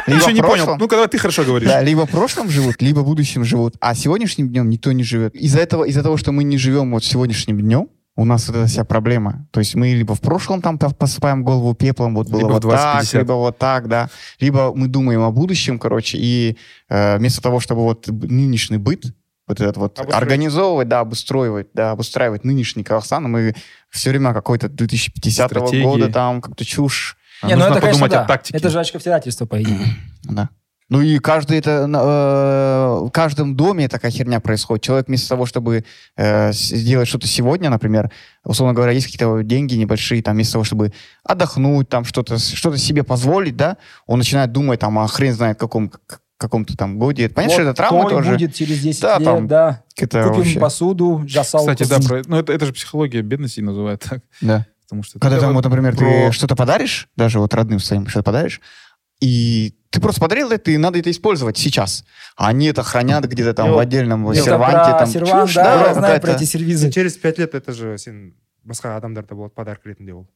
[0.06, 0.76] прошлом, не понял.
[0.78, 1.68] Ну-ка, давай ты хорошо говоришь.
[1.68, 3.74] Да, либо в прошлом живут, либо в будущем живут.
[3.78, 5.34] А сегодняшним днем никто не живет.
[5.34, 8.66] Из-за этого, из-за того, что мы не живем вот сегодняшним днем, у нас вот эта
[8.66, 9.46] вся проблема.
[9.52, 13.00] То есть мы либо в прошлом там посыпаем голову пеплом, вот было Либо вот так,
[13.00, 13.14] 2050.
[13.14, 14.10] либо вот так, да.
[14.38, 16.58] Либо мы думаем о будущем, короче, и
[16.88, 19.04] э, вместо того, чтобы вот нынешний быт,
[19.48, 20.22] вот этот вот Обустроить.
[20.22, 23.54] организовывать, да, обустраивать, да, обустраивать нынешний Казахстан, мы
[23.90, 25.82] все время какой-то 2050 Стратегии.
[25.82, 28.24] года там как-то чушь, Не, ну нужно это, конечно, подумать да.
[28.24, 28.56] о тактике.
[28.58, 29.80] Это же очковтирательство, по идее.
[30.24, 30.48] Да.
[30.92, 34.84] Ну и каждый это, э, в каждом доме такая херня происходит.
[34.84, 35.86] Человек вместо того, чтобы
[36.18, 38.10] э, сделать что-то сегодня, например,
[38.44, 40.92] условно говоря, есть какие-то деньги небольшие, там, вместо того, чтобы
[41.24, 45.90] отдохнуть, там, что-то что себе позволить, да, он начинает думать там о хрен знает каком,
[46.36, 47.30] каком-то там годе.
[47.30, 48.32] Понятно, что Вот это травма той тоже.
[48.32, 49.82] будет через 10 Да, лет, там да.
[49.96, 51.62] Это Купим вообще- посуду, жасал.
[51.62, 54.20] Кстати, да, про- ну это, это же психология бедности называют так.
[54.42, 54.66] да.
[54.82, 58.24] Потому что Когда там, вот, например, про- ты что-то подаришь, даже вот родным своим что-то
[58.24, 58.60] подаришь,
[59.22, 62.04] и ты просто подарил это, и надо это использовать сейчас.
[62.34, 64.90] А они это хранят где-то там Ну, в отдельном Это серванте.
[64.98, 66.90] там, сервант, чушь, да, я знаю про эти сервизы.
[66.90, 68.34] через пять лет это же сен
[68.64, 70.26] басқа адамдарда болады подарок ретінде ол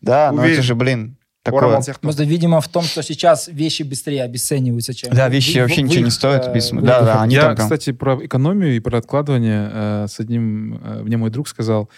[0.02, 0.54] Да, но Уверен.
[0.54, 1.80] это же, блин, такое...
[2.00, 5.12] Просто, видимо, в том, что сейчас вещи быстрее обесцениваются, чем...
[5.12, 6.48] Да, вещи вообще ничего не стоят.
[6.48, 11.02] э, Да, да, они Я, кстати, про экономию и про откладывание э, с одним, э,
[11.02, 11.88] мне мой друг сказал,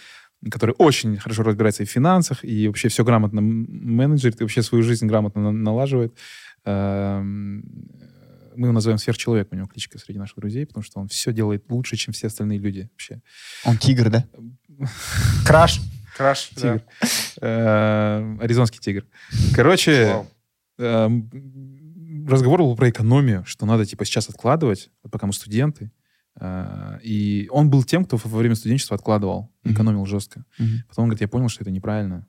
[0.50, 4.84] который очень хорошо разбирается и в финансах, и вообще все грамотно менеджерит, и вообще свою
[4.84, 6.16] жизнь грамотно на- налаживает.
[6.64, 7.64] Эм,
[8.58, 11.64] Мы его называем сверхчеловек, у него кличка среди наших друзей, потому что он все делает
[11.70, 13.20] лучше, чем все остальные люди вообще.
[13.66, 14.24] Он тигр, да?
[15.46, 15.80] Краш.
[16.16, 16.50] краш.
[16.56, 16.82] Тигр.
[17.42, 19.04] Э, Аризонский тигр.
[19.54, 20.24] Короче,
[20.78, 21.30] эм,
[22.28, 25.90] разговор был про экономию, что надо типа сейчас откладывать, пока мы студенты.
[26.40, 29.74] Э, И он был тем, кто во время студенчества откладывал, Мгм.
[29.74, 30.44] экономил жестко.
[30.58, 30.84] Мгм.
[30.88, 32.26] Потом он говорит, я понял, что это неправильно.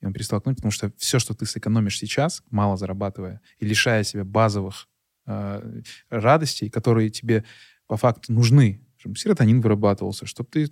[0.00, 4.02] И он перестал экономить, потому что все, что ты сэкономишь сейчас, мало зарабатывая, и лишая
[4.04, 4.88] себя базовых
[5.26, 7.44] э, радостей, которые тебе
[7.86, 10.68] по факту нужны, чтобы серотонин вырабатывался, чтобы ты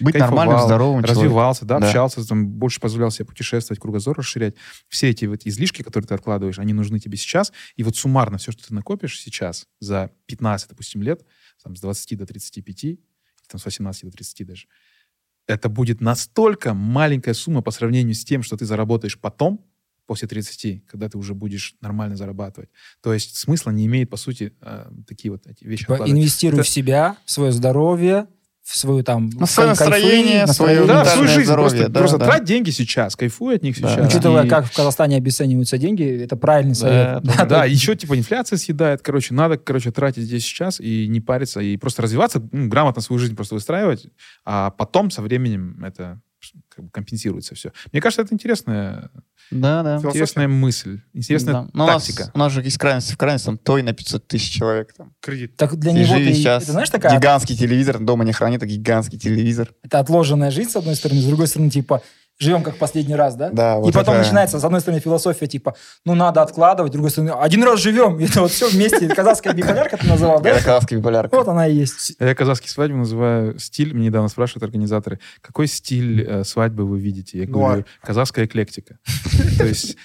[0.00, 1.22] Быть нормальным, здоровым человеком.
[1.24, 1.86] развивался, да, Да.
[1.86, 4.54] общался, там, больше позволял себе путешествовать, кругозор расширять.
[4.88, 7.52] Все эти вот излишки, которые ты откладываешь, они нужны тебе сейчас.
[7.76, 11.24] И вот суммарно все, что ты накопишь сейчас за 15, допустим, лет,
[11.62, 12.98] там, с 20 до 35, или
[13.48, 14.66] там, с 18 до 30 даже,
[15.46, 19.64] это будет настолько маленькая сумма по сравнению с тем, что ты заработаешь потом,
[20.06, 22.70] после 30, когда ты уже будешь нормально зарабатывать.
[23.02, 25.86] То есть смысла не имеет, по сути, э, такие вот эти вещи.
[25.88, 28.26] Инвестируй Это- в себя, в свое здоровье,
[28.68, 29.30] в свою там...
[29.30, 30.84] На свое настроение, настроение.
[30.84, 31.44] свое Да, свою жизнь.
[31.44, 32.24] здоровье, просто да, просто да.
[32.26, 33.88] трать деньги сейчас, кайфуй от них Да.
[33.88, 34.06] сейчас.
[34.08, 37.22] Учитывая, И- как в Казахстане обесцениваются деньги, это правильный совет.
[37.22, 39.00] Да, Да, еще типа инфляция съедает.
[39.00, 43.18] Короче, надо, короче, тратить здесь сейчас и не париться, и просто развиваться, ну, грамотно свою
[43.18, 44.06] жизнь просто выстраивать,
[44.44, 46.20] а потом со временем это
[46.68, 47.72] как бы компенсируется все.
[47.92, 49.10] Мне кажется, это интересная,
[49.50, 49.98] Да, да.
[49.98, 50.08] Философия.
[50.18, 51.68] интересная мысль, интересная Да.
[51.72, 52.30] Но у нас, тактика.
[52.34, 54.92] у нас же есть крайность в крайность, там той на 500 тысяч человек.
[54.94, 55.14] Там.
[55.20, 56.64] кредит Так для него ты- сейчас.
[56.64, 59.72] это знаешь такая Гигантский телевизор, дома не хранит, а гигантский телевизор.
[59.82, 62.02] это отложенная жизнь, с одной стороны, с другой стороны, типа,
[62.38, 63.50] живем как последний раз, да?
[63.50, 65.74] Да, и вот потом это- начинается, с одной стороны, философия, типа,
[66.04, 69.52] ну, надо откладывать, с другой стороны, один раз живем, и это вот все вместе, казахская
[69.54, 70.50] биполярка ты называл, да?
[70.50, 71.34] Это казахский биполярка.
[71.36, 72.14] Вот она и есть.
[72.18, 73.94] Я казахский свадьбу называю стиль.
[73.94, 77.38] Мне недавно спрашивают организаторы, какой стиль э, свадьбы вы видите?
[77.40, 77.68] Я Нуар.
[77.70, 78.98] говорю, казахская эклектика.
[79.58, 79.96] То есть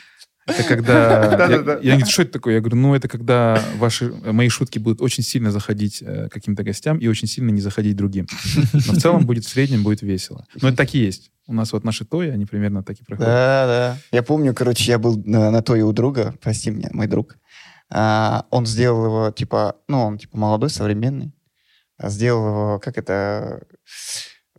[0.45, 1.23] это когда...
[1.49, 2.55] Я я говорю, что это такое?
[2.55, 6.97] Я говорю, ну это когда ваши, мои шутки будут очень сильно заходить э, каким-то гостям
[6.97, 8.27] и очень сильно не заходить другим.
[8.73, 10.45] Но в целом будет в среднем будет весело.
[10.61, 11.31] Но это так и есть.
[11.47, 13.29] У нас вот наши тои, они примерно так и проходят.
[13.29, 13.97] Да, да.
[14.11, 17.37] Я помню, короче, я был на, на той у друга, прости меня, мой друг.
[17.89, 21.33] А, он сделал его, типа, ну, он, типа, молодой, современный.
[22.01, 23.63] сделал его, как это,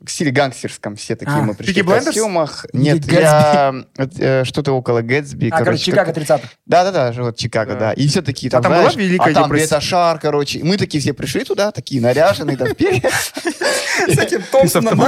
[0.07, 0.97] в стиле гангстерском.
[0.97, 2.67] Все такие А, мы пришли в костюмах.
[2.73, 5.49] Нет, я, э, что-то около Гэтсби.
[5.51, 6.49] А, короче, Чикаго как- 30-х.
[6.67, 7.79] Да-да-да, вот Чикаго, Да.
[7.79, 7.93] да.
[7.93, 9.67] И все такие А там, там была Великая а там депрессия?
[9.67, 10.61] Беташар, короче.
[10.63, 13.11] Мы такие все пришли туда, такие наряженные, там, перья.
[14.09, 15.01] С этим Томпсоном.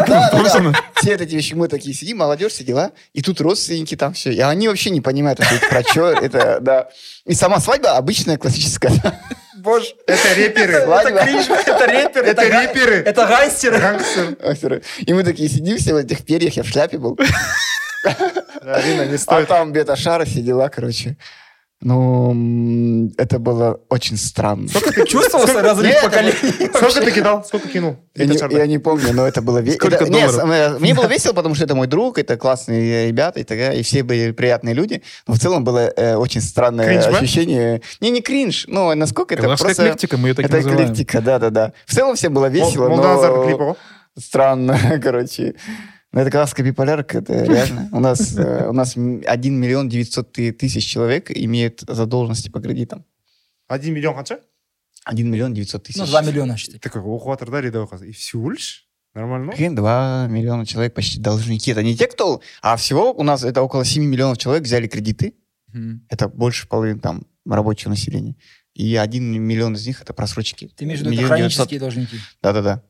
[0.95, 2.93] Все эти вещи, мы такие сидим, молодежь, все дела.
[3.13, 4.33] И тут родственники там все.
[4.33, 6.89] И они вообще не понимают, это про что, это, да.
[7.25, 8.93] И сама свадьба обычная, классическая.
[9.67, 9.95] Боже.
[10.07, 10.73] Это рэперы.
[10.75, 12.23] Это кринж, это рэпер,
[13.05, 13.79] Это гангстеры.
[13.81, 14.37] Гангстер.
[14.43, 14.83] Актеры.
[15.01, 17.19] И мы такие сидим все в этих перьях, я в шляпе был.
[18.62, 19.49] Арина, не А стоит.
[19.49, 21.17] там бета-шара все дела, короче.
[21.83, 24.66] Ну, это было очень странно.
[24.68, 26.70] Сколько ты чувствовал разрыв Нет, поколений?
[26.74, 27.45] Сколько ты кидал?
[27.45, 27.97] Сколько кинул?
[28.14, 30.79] Я не, Витя я не помню, но это было весело.
[30.79, 33.83] Мне было весело, потому что это мой друг, это классные ребята, и, так далее, и
[33.83, 35.03] все были приятные люди.
[35.27, 37.18] Но в целом было э, очень странное Кринж, да?
[37.18, 37.83] ощущение.
[38.01, 39.72] Не, не кринж, но насколько это просто...
[39.72, 40.85] эклектика, мы ее так это называем.
[40.85, 41.72] эклектика, да-да-да.
[41.85, 43.77] В целом всем было весело, но
[44.18, 45.57] странно, короче.
[46.13, 47.89] Но это казахская биполярка, это реально.
[47.93, 52.61] У нас, э, у нас м- 1 миллион 900 ты- тысяч человек имеют задолженности по
[52.61, 53.05] кредитам.
[53.69, 54.41] Один миллион қанша?
[55.05, 55.99] 1 миллион 900 тысяч.
[55.99, 56.79] Ну, 2 миллиона, считай.
[56.81, 58.07] Такой оқып да рядовой қазақ.
[58.07, 58.89] И всего лишь?
[59.15, 59.53] Нормально?
[59.53, 61.71] Прикинь, 2 миллиона человек почти должники.
[61.71, 62.41] Это не те, кто...
[62.63, 65.35] А всего у нас это около 7 миллионов человек взяли кредиты.
[65.73, 66.07] Мгм.
[66.09, 68.37] Это больше половины там рабочего населения.
[68.75, 70.71] И 1 миллион из них это просрочки.
[70.77, 71.57] Ты имеешь в виду это Миллион девятьсот.
[71.69, 72.17] хронические должники?
[72.43, 72.83] Да-да-да.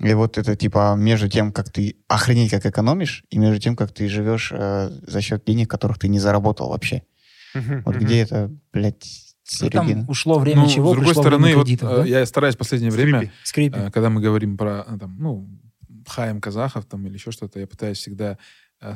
[0.00, 3.92] И вот это типа между тем, как ты охренеть как экономишь, и между тем, как
[3.92, 7.02] ты живешь э, за счет денег, которых ты не заработал вообще.
[7.54, 8.04] Мгм, Вот мгм.
[8.04, 9.04] где это, блядь,
[9.60, 10.06] Ну, там середина?
[10.08, 10.92] ушло время Ну, чего?
[10.92, 12.04] с другой стороны, время вот, кредитов, э, да?
[12.04, 13.32] я стараюсь в последнее время, Скрипи.
[13.42, 13.78] Скрипи.
[13.78, 15.48] э, когда мы говорим про, э, там, ну,
[16.06, 18.38] хаем казахов там или еще что-то, я пытаюсь всегда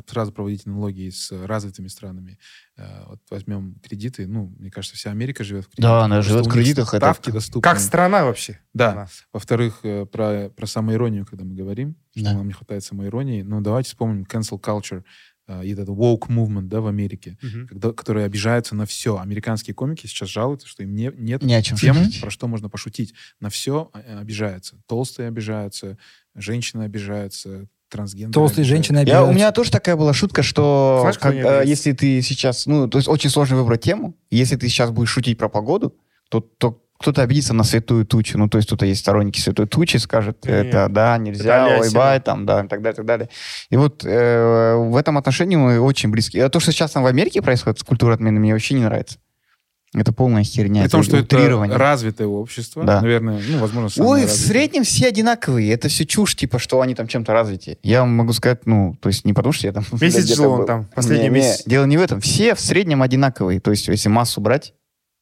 [0.07, 2.39] сразу проводить аналогии с развитыми странами.
[2.77, 5.83] Э, Вот возьмем кредиты, ну, мне кажется, вся Америка живет в кредитах.
[5.91, 7.63] Да, она живет в кредитах, это Ставки как- доступны.
[7.63, 8.59] Как страна вообще?
[8.75, 8.93] Да.
[8.93, 9.09] Она.
[9.33, 12.35] Во-вторых, э, про, про самоиронию, когда мы говорим, что Да.
[12.35, 13.43] нам не хватает самоиронии.
[13.43, 15.03] Ну, давайте вспомним cancel culture
[15.49, 17.67] э, и этот woke movement, да, в Америке, Мгм.
[17.67, 19.19] когда, которые обижаются на все.
[19.19, 22.21] Американские комики сейчас жалуются, что им не, нет Не о чем тем, шутить.
[22.21, 23.13] про что можно пошутить.
[23.41, 24.81] На все обижаются.
[24.87, 25.99] Толстые обижаются,
[26.37, 28.93] женщины обижаются, трансгендеры Толстые обижаются.
[28.95, 32.67] женщины Я, у меня тоже такая была шутка, что Знаешь, как, э, если ты сейчас,
[32.67, 34.17] ну, то есть очень сложно выбрать тему.
[34.31, 35.95] Если ты сейчас будешь шутить про погоду,
[36.29, 38.39] то, то кто-то обидится на святую тучу.
[38.39, 41.93] Ну, то есть кто-то есть сторонники святой тучи, скажет, Не, это да, нельзя, это ой,
[41.93, 43.29] бай, там, да, и так далее, и так далее.
[43.71, 46.39] И вот э, в этом отношении мы очень близки.
[46.39, 49.19] А то, что сейчас там в Америке происходит с культурой отмены, мне вообще не нравится.
[49.95, 50.83] Это полная херня.
[50.85, 51.77] При том, что это утрирование.
[51.77, 53.03] развитое общество, Да.
[53.03, 54.47] наверное, ну, возможно, самое Ой, в развитое.
[54.49, 55.71] среднем все одинаковые.
[55.71, 57.77] Это все чушь, типа, что они там чем-то развитие.
[57.83, 59.85] Я вам могу сказать, ну, то есть не потому, что я там...
[60.01, 60.67] Месяц жил он был.
[60.67, 61.65] там, последний Не, не, месяц.
[61.67, 62.21] дело не в этом.
[62.23, 63.61] Все в среднем одинаковые.
[63.61, 64.73] То есть если массу брать,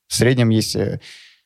[0.07, 1.01] в среднем есть, э,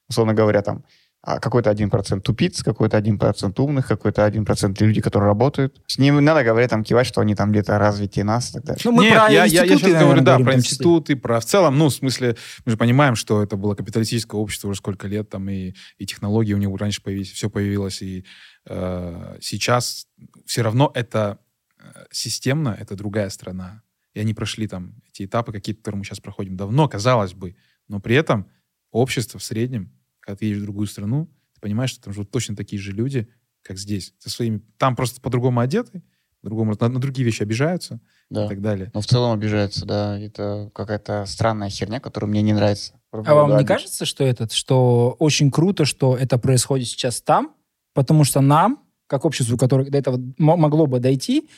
[0.09, 0.85] условно говоря, там
[1.25, 5.81] какой-то один процент тупиц, какой-то один процент умных, какой-то один процент люди, которые работают.
[5.87, 8.83] С ним надо говорить, там, кивать, что они там где-то развитие нас и так далее.
[8.85, 11.79] Ну, мы Нет, про я, я, я сейчас говорю, да, про институты, про в целом,
[11.79, 15.49] ну, в смысле, мы же понимаем, что это было капиталистическое общество уже сколько лет, там,
[15.49, 18.27] и, и технологии у него раньше появились, все появилось, и
[18.67, 20.07] э, сейчас
[20.45, 21.39] все равно это
[21.81, 23.83] э, системно, это другая страна.
[24.13, 27.57] И они прошли там эти этапы какие-то, которые мы сейчас проходим давно, казалось бы,
[27.89, 28.47] но при этом
[28.91, 29.91] общество в среднем,
[30.25, 33.29] когда ты едешь в другую страну, ты понимаешь, что там живут точно такие же люди,
[33.63, 36.03] как здесь, со своими, там просто по-другому одеты,
[36.41, 38.01] по-другому, на, на другие вещи обижаются
[38.47, 38.91] и так далее.
[38.95, 40.19] Но в целом обижаются, да.
[40.19, 42.95] Это какая-то странная херня, которая мне не нравится.
[43.13, 47.55] А вам не кажется, что этот, что очень круто, что это происходит сейчас там,
[47.95, 51.49] потому что нам, как обществу, которое до этого мо- могло бы дойти,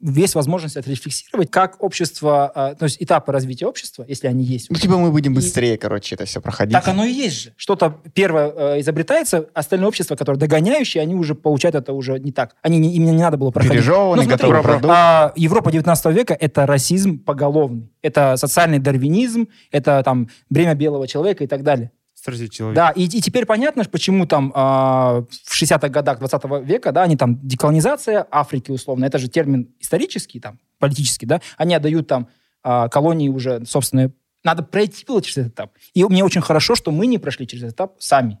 [0.00, 4.70] есть возможность отрефлексировать, как общество, а, то есть этапы развития общества, если они есть.
[4.70, 6.72] Ну, типа мы будем И- быстрее, короче, это все проходить.
[6.72, 7.52] Так оно и есть же.
[7.56, 12.54] Что-то первое э, изобретается, остальное общество, которое догоняющее, они уже получают это уже не так.
[12.62, 13.74] Они не, им не надо было проходить.
[13.78, 14.86] Пережеванный, Ну, готовый продукт.
[14.88, 17.90] а, Европа 19 века— это расизм поголовный.
[18.02, 21.90] Это социальный дарвинизм, это там бремя белого человека и так далее.
[22.26, 22.76] Стратегия человека.
[22.80, 27.16] Да, и, и теперь понятно, почему там а, в 60-х годах 20 века, да, они
[27.16, 32.28] там деколонизация Африки условно, это же термин исторический, там, политический, да, они отдают там
[32.62, 34.12] а, колонии уже собственные.
[34.44, 35.70] Надо пройти было через этот этап.
[35.94, 38.38] И мне очень хорошо, что мы не прошли через этот этап сами.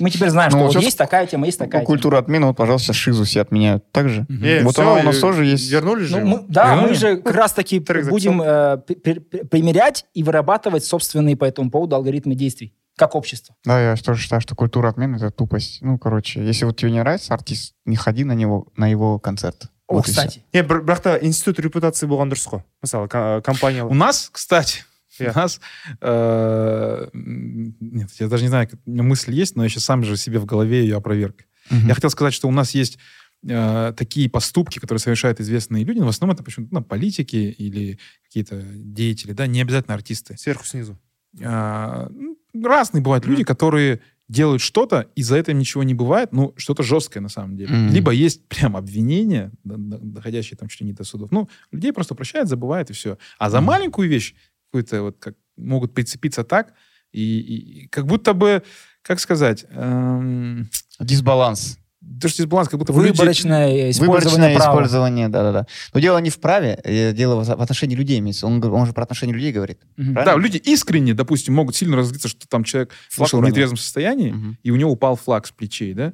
[0.00, 2.46] Мы теперь знаем, Ну, что вот сейчас- есть такая тема, есть такая Ну, культура отмены,
[2.48, 3.92] вот, пожалуйста, шизу все отменяют.
[3.92, 4.26] Так же?
[4.42, 5.70] Э, Вот она у нас э, тоже есть.
[5.70, 6.88] Вернули же Ну, мы- да, Вернули?
[6.88, 11.44] мы же как раз-таки Трек будем э, при- при- при- примерять и вырабатывать собственные по
[11.44, 13.54] этому поводу алгоритмы действий, как общество.
[13.64, 15.80] Да, я тоже считаю, что культура отмены— это тупость.
[15.80, 19.70] Ну, короче, если вот тебе не нравится артист, не ходи на него, на его концерт.
[19.86, 20.42] О, Вот кстати.
[20.52, 23.08] не бір- бірақ та институт репутации болған дұрыс қой мысалы
[23.42, 24.84] компания У нас, кстати.
[25.20, 25.60] У нас...
[26.00, 30.44] э, Нет, я даже не знаю, мысль есть, но я сейчас сам же себе в
[30.46, 31.44] голове ее опроверг.
[31.70, 32.98] Я хотел сказать, что у нас есть
[33.46, 37.98] э, такие поступки, которые совершают известные люди, но в основном это почему-то ну, политики или
[38.24, 40.36] какие-то деятели, да, не обязательно артисты.
[40.38, 40.98] Сверху снизу.
[41.44, 46.52] А, ну, разные бывают люди, которые делают что-то, и за это ничего не бывает, ну,
[46.56, 47.74] что-то жесткое на самом деле.
[47.74, 47.94] Мгм.
[47.94, 51.30] Либо есть прям обвинения, доходящие там чуть ли не до судов.
[51.32, 53.16] Ну, людей просто прощают, забывают, и все.
[53.38, 53.66] А за Мгм.
[53.66, 54.34] маленькую вещь
[54.66, 56.74] какую-то вот как могут прицепиться так,
[57.10, 58.62] и, и- и как будто бы,
[59.02, 60.68] как сказать, эм,
[61.00, 61.78] Дисбаланс.
[62.20, 64.72] Что дисбаланс, как будто бы люди- Выборочное использование Выборочное права.
[64.72, 65.66] использование, да-да-да.
[65.94, 68.46] Но дело не в праве, э, дело в отношении людей имеется.
[68.46, 69.80] Он, он же про отношения людей говорит.
[69.96, 70.24] Правильно?
[70.24, 74.30] Да, люди искренне, допустим, могут сильно разозлиться, что там человек Флаг вышел в нетрезвом состоянии,
[74.32, 74.58] Мгм.
[74.62, 76.12] и у него упал флаг с плечей, да?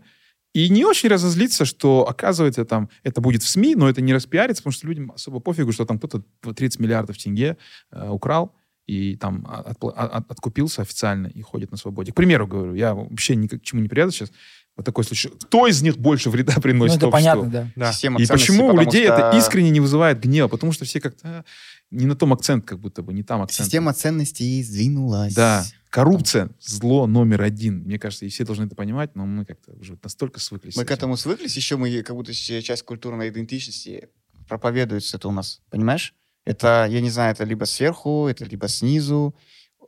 [0.52, 4.62] И не очень разозлиться, что, оказывается, там это будет в СМИ, но это не распиарится,
[4.62, 6.22] потому что людям особо пофигу, что там кто-то
[6.54, 7.56] 30 миллиардов тенге
[7.90, 8.52] э, украл
[8.86, 12.12] и там отпла- а- от- откупился официально и ходит на свободе.
[12.12, 14.30] К примеру, говорю, я вообще ни к чему не привязан сейчас.
[14.76, 15.28] Вот такой случай.
[15.28, 17.42] Кто из них больше вреда Ну, приносит это обществу?
[17.42, 17.70] понятно, да.
[17.76, 17.92] Да.
[17.92, 20.48] Система И почему у людей что это искренне не вызывает гнева?
[20.48, 21.44] Потому что все как-то а,
[21.90, 23.66] не на том акцент, как будто бы, не там акцент.
[23.66, 25.34] Система ценностей сдвинулась.
[25.34, 27.84] Да, коррупция зло номер один.
[27.84, 30.76] Мне кажется, и все должны это понимать, но мы как-то уже настолько свыклись.
[30.76, 34.08] Мы к этому свыклись, еще мы как будто часть культурной идентичности
[34.48, 36.14] проповедуется это у нас, понимаешь?
[36.44, 39.34] Это, я не знаю, это либо сверху, это либо снизу.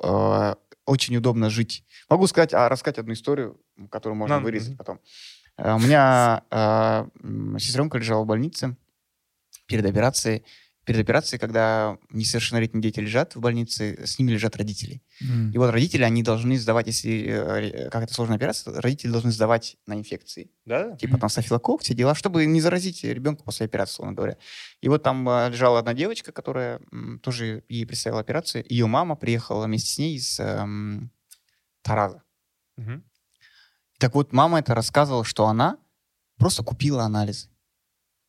[0.02, 0.54] Э,
[0.86, 1.84] Очень удобно жить.
[2.08, 4.78] Могу сказать, а, рассказать одну историю, которую можно На, вырезать мгм.
[4.78, 5.00] потом.
[5.58, 8.76] Э, У меня э, м, сестренка лежала в больнице
[9.66, 10.44] перед операцией.
[10.84, 15.02] Перед операцией, когда несовершеннолетние дети лежат в больнице, с ними лежат родители.
[15.20, 15.50] М.
[15.50, 19.32] И вот родители, они должны сдавать, если э, ре- как это сложная операция, родители должны
[19.32, 20.48] сдавать на инфекции.
[20.64, 20.94] Да?
[20.96, 24.36] Типа там стафилококк, все дела, чтобы не заразить ребенка после операции, условно говоря.
[24.80, 26.80] И вот там э, лежала одна девочка, которая
[27.20, 28.64] тоже ей представила операцию.
[28.68, 31.10] Ее мама приехала вместе с ней из эм,
[31.86, 32.22] Тараза.
[32.76, 33.04] Мгм.
[33.98, 35.78] Так вот, мама это рассказывала, что она
[36.36, 37.48] просто купила анализы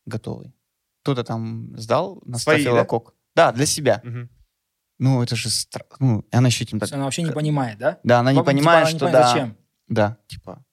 [0.05, 0.53] готовые.
[1.01, 2.61] Кто-то там сдал на Свои, да?
[2.61, 3.13] стафилококк.
[3.35, 3.51] Да?
[3.51, 4.01] для себя.
[4.03, 4.29] Мгм.
[4.99, 5.49] Ну, это же...
[5.49, 6.91] стра- Ну, она еще этим так...
[6.91, 7.99] она вообще не понимает, да?
[8.03, 9.31] Да, она не Типа, понимает, она не что понимает, да.
[9.31, 9.57] Зачем?
[9.87, 10.65] Да, типа...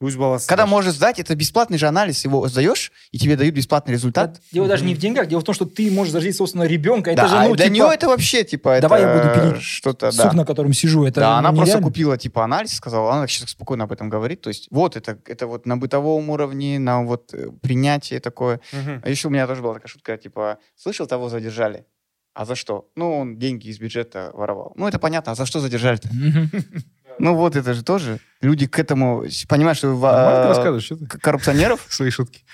[0.00, 0.46] Өз баласы.
[0.46, 0.70] Когда даже.
[0.70, 4.40] можешь сдать, это бесплатный же анализ, его сдаешь, и тебе дают бесплатный результат.
[4.52, 7.10] Дело даже не в деньгах, дело в том, что ты можешь заразить, собственно, ребенка.
[7.10, 9.50] Это да, же, а ну, для типа, нее это вообще, типа, Давай это я буду
[9.50, 10.32] пилить что-то, сук, да.
[10.32, 11.04] на котором сижу.
[11.04, 11.86] Это да, она просто нереально.
[11.88, 14.40] купила, типа, анализ, сказала, она сейчас спокойно об этом говорит.
[14.40, 18.60] То есть, вот это, это вот на бытовом уровне, на вот э, принятие такое.
[18.72, 19.02] Мгм.
[19.04, 21.86] А еще у меня тоже была такая шутка, типа, слышал, того задержали.
[22.34, 22.88] А за что?
[22.94, 24.72] Ну, он деньги из бюджета воровал.
[24.76, 26.08] Ну, это понятно, а за что задержали-то?
[27.18, 28.20] Ну, вот это же тоже.
[28.40, 31.06] Люди к этому, понимаешь, что Нормально ты а, рассказываешь, что ты?
[31.06, 32.44] коррупционеров Свои шутки.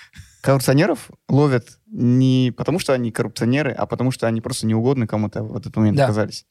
[0.41, 5.55] коррупционеров ловят не потому, что они коррупционеры, а потому, что они просто неугодны кому-то в
[5.55, 6.05] этот момент Да.
[6.05, 6.45] оказались.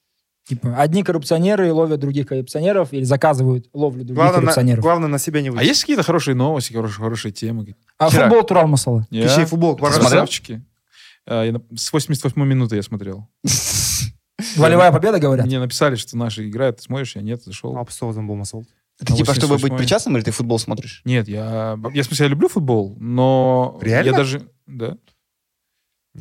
[0.46, 4.82] Типа, одни коррупционеры ловят других коррупционеров или заказывают ловлю других Главное, на, коррупционеров.
[4.82, 5.66] главное на себя не А выйти.
[5.68, 7.74] есть какие-то хорошие новости, хорошие, хорошие темы?
[7.98, 8.24] А Вчера.
[8.24, 9.06] футбол Турал Масала.
[9.10, 9.74] Я- Кеше футбол?
[9.76, 10.62] Красавчики.
[11.26, 13.26] А, я на- С 88 минуты я смотрел.
[14.56, 15.46] Волевая победа, говорят?
[15.46, 17.74] Мне написали, что наши играют, ты смотришь, я нет, зашел.
[17.74, 18.68] тоғыздан болмаса болды
[19.00, 19.78] Это типа, чтобы быть 88-й.
[19.78, 21.02] причастным, или ты футбол смотришь?
[21.04, 24.10] Нет, я, я в смысле, я люблю футбол, но Реально?
[24.10, 24.96] я даже, да.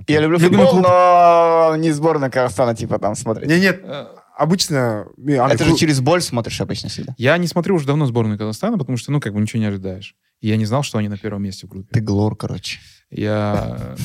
[0.08, 0.86] Я люблю Любимый футбол, клуб.
[0.88, 3.48] но не сборная Казахстана, типа, там смотреть.
[3.48, 7.14] не нет Э, обычно андай Это же через боль смотришь обычно всегда.
[7.18, 10.16] Я не смотрю уже давно сборную Казахстана, потому что, ну, как бы ничего не ожидаешь.
[10.42, 11.90] И я не знал, что они на первом месте в группе.
[11.92, 12.80] Ты глор, короче.
[13.12, 13.96] Я...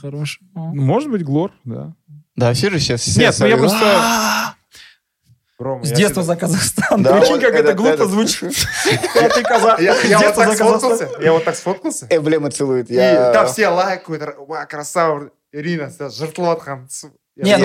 [0.00, 0.40] Хорош.
[0.54, 1.94] ну, Может быть, Глор, да.
[2.36, 3.16] Да, все же сейчас...
[3.16, 4.54] Нет, ну я просто- «А-а-а!»
[5.58, 7.02] Рома, С детства всегда- за Казахстан.
[7.02, 8.52] Да, Прикинь, вот как это глупо звучит.
[9.16, 9.80] А ты казах.
[9.80, 12.06] Я, вот так сфоткался, я вот так сфоткался.
[12.86, 13.32] Целует.
[13.32, 15.90] Там все лайк какой-то, ва, красава, Ирина.
[16.88, 17.64] Су- Не, ну,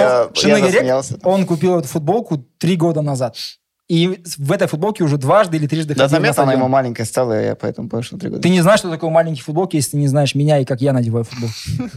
[0.71, 1.19] засмеялся.
[1.23, 3.35] Он купил эту футболку три года назад.
[3.92, 6.60] И в этой футболке уже дважды или трижды Да, ходил на заметно, она стадион.
[6.60, 8.42] ему маленькая стала, и я поэтому понял, что три года.
[8.42, 10.92] Ты не знаешь, что такое маленькие футболки, если ты не знаешь меня и как я
[10.92, 11.48] надеваю футбол.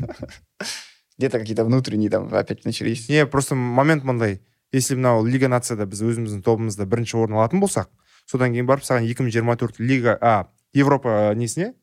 [1.18, 3.10] Где-то какие-то внутренние там опять начались.
[3.10, 7.89] не просто момент мындай если мынау лига нацияда біз өзіміздің тобымызда бірінші орын алатын болсақ
[8.26, 11.74] содан кейін барып саған 2024 лига а европа несіне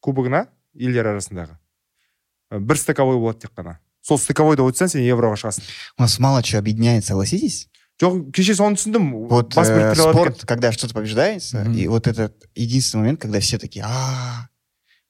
[0.00, 1.58] кубогына елдер арасындағы
[2.50, 5.68] э, бір стыковой болады тек қана сол стыковойда өтсең сен евроға шығасың
[5.98, 7.67] У нас мало чего объединяет, согласитесь?
[8.02, 10.12] жоқ кеше соны түсіндім Вот бас э, біріктіре алады екен.
[10.12, 11.72] спорт, когда что-то побеждается, Мгм.
[11.74, 14.48] и вот этот единственный момент, когда все такие, а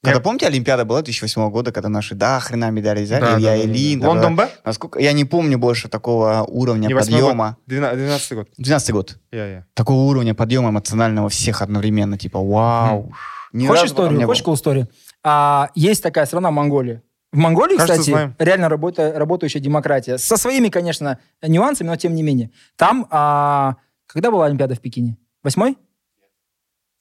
[0.05, 3.53] Когда, Я- помните, Олимпиада была 2008 года, когда наши, да, хрена медали взяли, Да, Илья
[3.53, 3.64] да, да, да.
[3.64, 4.01] Ильин.
[4.01, 4.51] да, лондон ба да.
[4.66, 7.57] Насколько, я не помню больше такого уровня Не восьмой подъема.
[7.66, 9.18] 12 год 12 год.
[9.32, 12.18] иә иә Такого уровня подъема эмоционального всех одновременно.
[12.18, 13.14] Типа, вау.
[13.55, 14.18] Ни Хочешь разу потом историю?
[14.20, 14.53] не Хочешь было.
[14.53, 14.89] cool историю?
[15.22, 17.03] А, есть такая страна Монголия.
[17.32, 18.36] В Монголии, Кажется, кстати, знаем.
[18.39, 20.17] реально работа, работающая демократия.
[20.17, 22.49] Со своими, конечно, нюансами, но тем не менее.
[22.75, 23.75] Там, а,
[24.07, 25.17] когда была Олимпиада в Пекине?
[25.43, 25.77] Восьмой?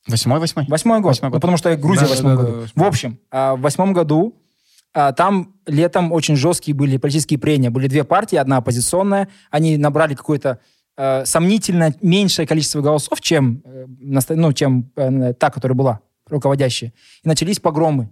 [0.07, 0.67] Восьмой, восьмой.
[0.69, 1.09] Восьмой год.
[1.11, 1.41] Восьмой Ну, год.
[1.41, 2.61] потому что Грузия в Да, восьмом да, да, году.
[2.63, 2.85] восьмой.
[2.85, 4.35] В общем, а, в восьмом году
[4.95, 7.71] а, там летом очень жесткие были политические прения.
[7.71, 9.29] Были две партии, одна оппозиционная.
[9.51, 10.61] Они набрали какое-то
[10.97, 13.87] э, сомнительно меньшее количество голосов, чем, э,
[14.31, 16.93] ну, чем э, та, которая была руководящая.
[17.23, 18.11] И начались погромы.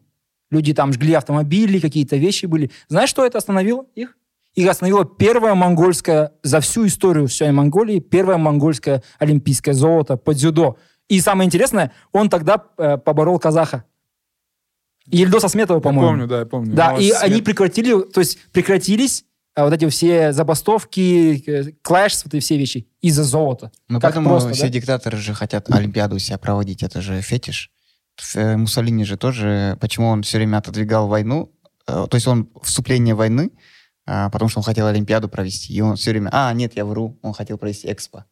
[0.51, 2.71] Люди там жгли автомобили, какие-то вещи были.
[2.89, 4.17] Знаешь, что это остановило их?
[4.55, 10.79] Их остановила первая монгольская, за всю историю всей Монголии, первая монгольская олимпийское золото по дзюдо.
[11.09, 13.85] И самое интересное, он тогда э, поборол казаха.
[15.09, 16.11] Ельдоса Сметова, Я по-моему.
[16.11, 16.75] помню, да, я помню.
[16.75, 19.25] Да, Но и смерть- они прекратили, то есть прекратились
[19.55, 23.71] а, вот эти все забастовки, э, клэш, вот эти все вещи из-за золота.
[23.89, 24.69] Ну, Как поэтому просто, все да?
[24.71, 26.83] диктаторы же хотят Олимпиаду у себя проводить.
[26.83, 27.71] Это же фетиш.
[28.35, 31.53] Э, Муссолини же тоже, почему он все время отодвигал войну,
[31.87, 33.51] э, то есть он вступление войны,
[34.07, 35.75] а, потому что он хотел Олимпиаду провести.
[35.75, 38.25] И он все время, а, нет, я вру, он хотел провести экспо.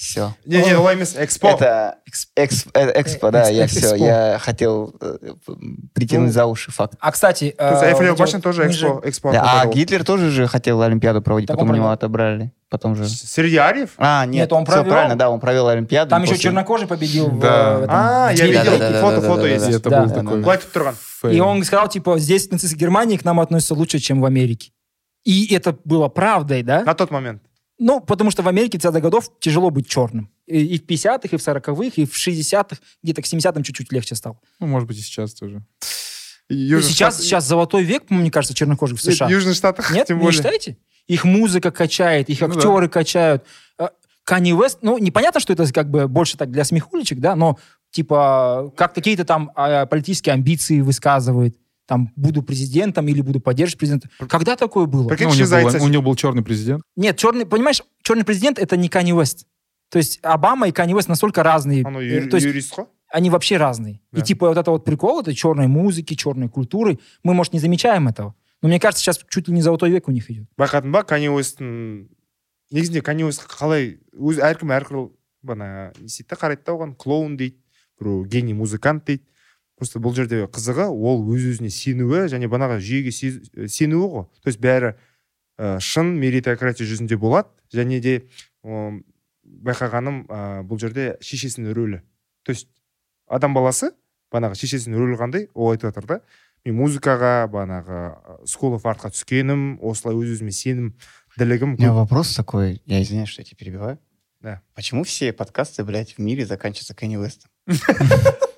[0.00, 0.34] Все.
[0.46, 3.96] не не олай емес экспо Это экс- э, экспо, да, я все, экспо.
[3.96, 5.18] я хотел э,
[5.92, 6.94] притянуть Ну, за уши факт.
[7.00, 7.54] А, кстати...
[7.58, 9.66] То есть э, Эйфелева башня тоже экспо экспо Да, а.
[9.66, 12.50] Гитлер тоже же хотел Олимпиаду проводить, Так потом у него отобрали.
[12.70, 13.06] Потом же...
[13.06, 14.84] среди ариев А, нет, Нет, он провел.
[14.84, 16.08] правильно, да, он провел Олимпиаду.
[16.08, 17.72] Там еще чернокожий победил в, Да.
[17.74, 19.90] э, в этом, А, я видел, Да, да, фото да, фото да, есть И это
[19.90, 20.94] был такой...
[20.94, 21.30] fail.
[21.30, 24.72] И он сказал, типа, здесь нацисты Германии к нам относятся лучше, чем в Америке.
[25.24, 26.84] И это было правдой, да?
[26.84, 27.42] на тот момент
[27.80, 30.30] Ну, потому что в Америке 30-х годов тяжело быть черным.
[30.46, 34.14] И, и в 50-х, и в 40-х, и в 60-х, где-то к 70-м чуть-чуть легче
[34.14, 34.38] стало.
[34.60, 35.64] Ну, может быть, и сейчас тоже.
[36.50, 39.28] И Южный сейчас, Штат- сейчас золотой век, мне кажется, чернокожих в США.
[39.28, 40.76] в Южных Штатах Нет, тем не более считаете?
[41.06, 42.54] Их музыка качает, их Ну да.
[42.54, 43.44] актеры качают.
[44.24, 47.58] Канни Вест, ну, непонятно, что это как бы больше так для смехулечек, да, но
[47.90, 51.56] типа как какие-то там а, политические амбиции высказывает,
[51.89, 54.09] там, буду президентом или буду поддерживать президента.
[54.27, 55.07] Когда такое было?
[55.07, 56.81] Прикинь, Ну, у, него зайца- был, у него был черный президент.
[56.95, 59.45] Нет, черный, понимаешь, черный президент это не Канни Вест.
[59.89, 61.83] То есть Обама и Канни Вест настолько разные.
[61.85, 64.01] анау э, юр- то есть юрист қой они вообще разные.
[64.11, 64.19] Да.
[64.19, 68.07] И типа вот это вот прикол, это черной музыки, черной культуры, мы, может, не замечаем
[68.09, 68.33] этого.
[68.61, 70.49] Но мне кажется, сейчас чуть ли не золотой век у них идет.
[70.57, 72.07] байқадың ба кани уэсттің
[72.71, 75.11] негізінде кани уэст қалай өз әркім әрқилы
[75.43, 77.55] бана не істейді да қарайды да оған клоун дейді
[78.01, 79.23] біреу гений музыкант дейді
[79.80, 84.48] просто бұл жерде қызығы ол өз өзіне сенуі және банағы жүйеге се- сенуі ғой то
[84.52, 84.92] есть бәрі
[85.58, 88.14] ә, шын меритократия жүзінде болады және де
[88.64, 89.00] м,
[89.44, 92.02] байқағаным ә, бұл жерде шешесінің рөлі
[92.44, 92.68] то есть
[93.26, 93.90] адам баласы
[94.30, 96.20] банағы шешесінің рөлі қандай ол айтып жатыр да
[96.64, 98.00] мен музыкаға банағы
[98.44, 103.40] school of артқа түскенім осылай өз өзіме сенімділігім У меня вопрос такой, я извиняюсь, что
[103.40, 103.98] я тебя перебиваю.
[104.42, 104.60] Да.
[104.74, 107.50] Почему все подкасты, блядь, в мире заканчиваются Кенни Уэстом?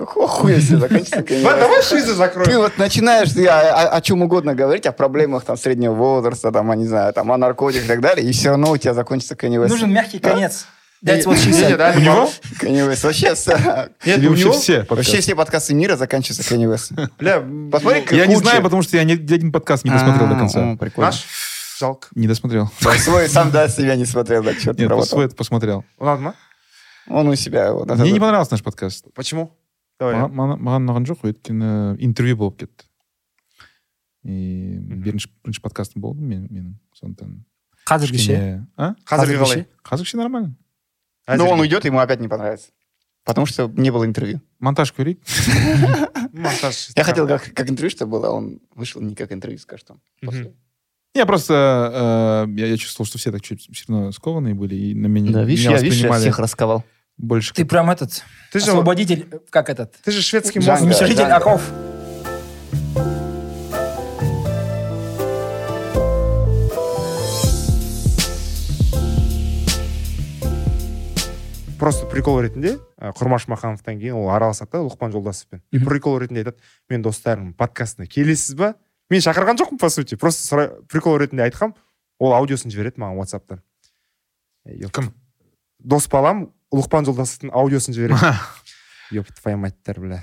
[0.00, 1.22] Какого хуя все заканчивается
[1.60, 5.44] давай шизы Ты закроем вот начинаешь ты о, о- о чем угодно говорить, о проблемах
[5.44, 8.48] там среднего возраста, там, я не знаю, там, о наркотиках и так далее, и все
[8.48, 9.70] равно у тебя закончится Уэст.
[9.70, 10.64] Нужен мягкий конец.
[11.04, 11.76] That's what she said.
[11.76, 12.30] да, У него?
[13.02, 13.46] Вообще, с-
[14.06, 15.20] нет у него все вообще подкасты?
[15.20, 17.10] все подкасты мира заканчиваются Кенни Уэстом.
[17.18, 20.38] бля Посмотри, Я не знаю, потому что я ни один подкаст не досмотрел до А,
[20.38, 20.76] конца.
[20.80, 21.10] Прикольно.
[21.10, 21.24] наш
[21.78, 22.70] жалко Не досмотрел.
[22.98, 25.84] Свой сам, да, себя не смотрел, да, черт Нет, свой посмотрел.
[25.98, 26.34] ма
[27.08, 27.72] Он у себя.
[27.72, 29.06] вот, Мне не понравился наш подкаст.
[29.14, 29.56] почему
[29.99, 32.85] давай Маған- маған маған ұнаған жоқ өйткені интервью болып кетті
[34.25, 37.43] и бірінші бірінші подкастым болды мен менің сондықтан
[37.85, 38.33] Қазіргіше.
[38.33, 40.55] кішкене- а қазіргі қалай қазірше нормально
[41.27, 41.61] Но Ну, он Әзірге.
[41.61, 42.69] уйдет, ему опять не понравится.
[43.23, 44.41] Потому что не было интервью.
[44.59, 45.17] монтаж көрейік
[46.33, 49.89] монтаж Я хотел как, как интервью, чтобы было, а он вышел не как интервью, скажет
[49.91, 49.99] он.
[50.21, 50.31] Мгм.
[50.31, 50.53] После.
[51.15, 54.93] я просто э, я, я чувствовал что все так чуть все равно скованные были и
[54.95, 56.83] на меня, Да, видишь, меня я, видишь, я воспринимали всех расковал.
[57.19, 60.71] больше Ты как- прям этот, ты же освободитель, э, как этот, ты же шведский Джанго.
[60.71, 61.35] мозг Да, уничтожитель Джанго.
[61.37, 61.61] оков.
[71.79, 75.85] просто прикол ретінде ә, құрмаш махановтан кейін ол араласады да лұқпан жолдасовпен и Мгм.
[75.89, 76.57] прикол ретінде айтады
[76.89, 78.75] мен достарым подкастына келесіз ба
[79.09, 81.73] мен шақырған жоқпын по сути просто сұра- прикол ретінде айтқам
[82.19, 83.61] ол аудиосын жібереді маған ватсаптан
[84.93, 85.11] кім
[85.79, 88.34] дос балам лұқпан жолдасовтың аудиосын жібереді
[89.18, 90.22] ёб твою мать бля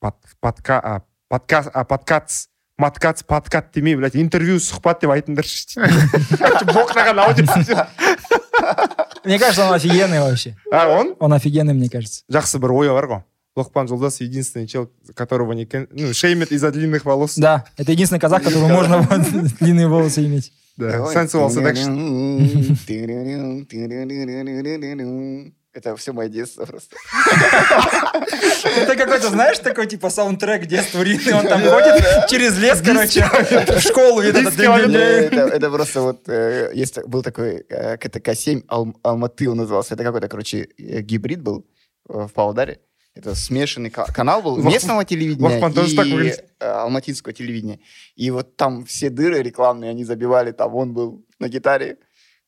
[0.00, 5.80] Под- подка а, подкаст а подкаст маткац подкат демей блядь интервью сұхбат деп айтыңдаршы
[6.72, 7.88] боқтаған аудиосын жібереді.
[9.24, 10.56] Мне кажется, он офигенный вообще.
[10.72, 12.24] а он Он офигенный, мне кажется.
[12.30, 13.22] жақсы бір ойы бар ғой
[13.56, 18.42] лұқпан жолдас единственный чел которого не ну, шеймит из-за длинных волос Да, это единственный казах,
[18.42, 19.02] которому можно
[19.60, 20.52] длинные волосы иметь.
[20.76, 21.96] Да, sensual seduction.
[25.72, 26.96] Это все мое детство просто.
[28.76, 33.80] Это какой-то, знаешь, такой типа саундтрек детства Рины, он там ходит через лес, короче, в
[33.80, 34.20] школу.
[34.22, 34.26] и
[35.56, 39.94] это- просто вот, э, есть, был такой э, КТК-7 Ал- Алматы он назывался.
[39.94, 41.64] Это какой-то, короче, э, гибрид был
[42.08, 42.80] э, в Павлодаре.
[43.14, 45.90] Это смешанный ка- канал был местного телевидения и
[46.60, 47.78] э, алматинского телевидения.
[48.16, 51.96] И вот там все дыры рекламные, они забивали, там он был на гитаре.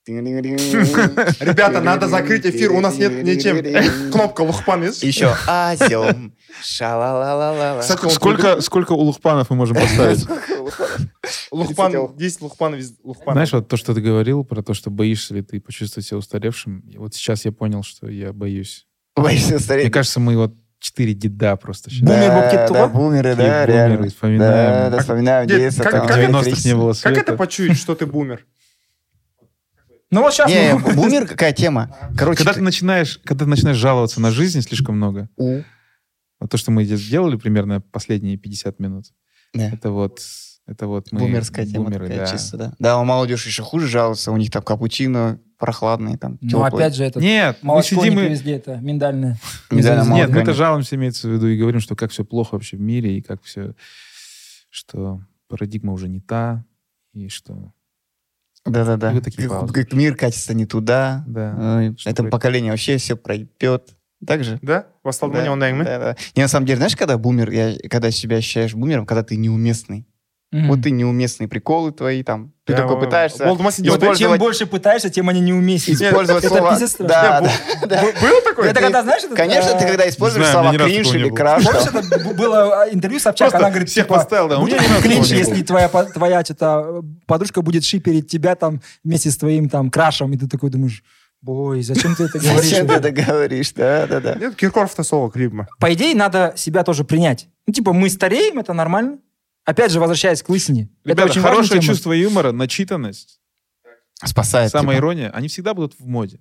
[0.07, 4.11] Ребята, надо закрыть эфир, у нас нет ничем.
[4.11, 5.03] Кнопка Лухпан есть?
[5.03, 6.35] Еще Азиом.
[6.63, 7.83] Шалалалала.
[7.83, 10.27] Сколько, сколько улухпанов мы можем поставить?
[11.53, 13.33] Лухпан, Десять 10 Лухпанов из Лухпана.
[13.35, 16.81] Знаешь, вот то, что ты говорил про то, что боишься ли ты почувствовать себя устаревшим,
[16.81, 18.87] и вот сейчас я понял, что я боюсь.
[19.15, 19.85] Боишься стареть?
[19.85, 22.01] Мне кажется, мы вот четыре деда просто сейчас.
[22.09, 24.09] Бумер Да, Бобкет да, бумеры, да, реально.
[24.09, 24.91] вспоминаем.
[24.91, 27.21] Да, да, вспоминаем как- там, как В это 90-х не было Как света.
[27.21, 28.45] это почуять, что ты бумер?
[30.13, 30.51] Ну вот сейчас...
[30.51, 31.97] Не, мы- бумер какая тема?
[32.17, 35.63] Короче, Когда ты начинаешь, когда ты начинаешь жаловаться на жизнь слишком много, У.
[36.39, 39.07] вот то, что мы здесь делали примерно последние 50 минут,
[39.55, 39.71] Да.
[39.71, 40.21] это вот,
[40.67, 41.21] это вот мы...
[41.21, 42.31] Бумерская тема бумеры, такая да.
[42.31, 42.75] чисто, да.
[42.79, 47.05] Да, у молодежи еще хуже жалуются, у них там капучино прохладный, там, Ну опять же,
[47.05, 48.29] это Нет, мы сидим не и...
[48.29, 49.39] везде, это миндальное.
[49.71, 50.57] Нет, молоко мы это нет.
[50.57, 53.43] жалуемся, имеется в виду, и говорим, что как все плохо вообще в мире, и как
[53.45, 53.75] все,
[54.69, 56.67] что парадигма уже не та,
[57.15, 57.73] и что...
[58.65, 59.21] Да-да-да.
[59.21, 59.87] Такие паузы.
[59.93, 61.25] мир катится не туда.
[61.27, 61.93] Да.
[61.97, 63.97] Что Это поколение вообще все пройдет.
[64.27, 64.59] Так же?
[64.63, 64.87] Да?
[65.53, 65.85] Ондай ма?
[65.85, 66.17] да, да.
[66.37, 70.07] Не, на самом деле, знаешь, когда бумер, я, когда себя ощущаешь бумером, когда ты неуместный.
[70.53, 70.69] Мгм.
[70.69, 72.53] Вот ты неуместные приколы твои там.
[72.67, 73.45] Ты Я, такой э, пытаешься
[73.83, 74.01] И вот делать.
[74.01, 75.97] чем использовать- больше пытаешься, тем они неуместнее.
[75.97, 76.71] использовать Это слова.
[76.73, 77.51] пиздец страшно.
[77.87, 78.69] Да, Было такое?
[78.71, 82.85] Это когда, знаешь, Конечно, э, ты когда используешь слова кринж или краш, Помнишь, это было
[82.87, 84.75] э, интервью Собчак, Просто она говорит, всех типа, поставил, да, такого не
[85.39, 85.89] если твоя,
[86.45, 91.03] что-то, подружка будет шиперить тебя там вместе с твоим там крашем, и ты такой думаешь,
[91.41, 92.63] бой, зачем ты это говоришь?
[92.71, 93.73] Зачем ты это говоришь?
[93.73, 94.35] Да, да, да.
[94.35, 95.67] Нет, Киркоров-то соло клипма.
[95.81, 97.49] По идее, надо себя тоже принять.
[97.67, 99.19] Ну, типа, мы стареем, это нормально.
[99.65, 100.89] Опять же, возвращаясь к лысине.
[101.05, 101.93] это Ребята, очень важная хорошее тема.
[101.95, 103.41] чувство юмора, начитанность,
[104.25, 104.71] Спасает.
[104.71, 105.01] самая типа.
[105.05, 106.41] ирония, они всегда будут в моде.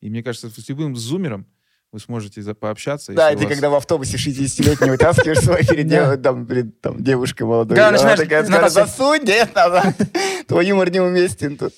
[0.00, 1.46] И мне кажется, с любым зумером
[1.92, 3.12] вы сможете за- пообщаться.
[3.12, 6.16] Да, и ты вас- когда в автобусе 60-летний вытаскиваешь свой перед Да.
[6.16, 7.76] там, перед там, девушкой молодой.
[7.76, 9.94] Когда она начинаешь такая скажет, засунь, нет, назад.
[10.48, 11.72] Твой юмор неуместен тут.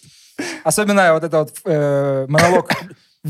[0.64, 2.70] Особенно вот это вот э, монолог.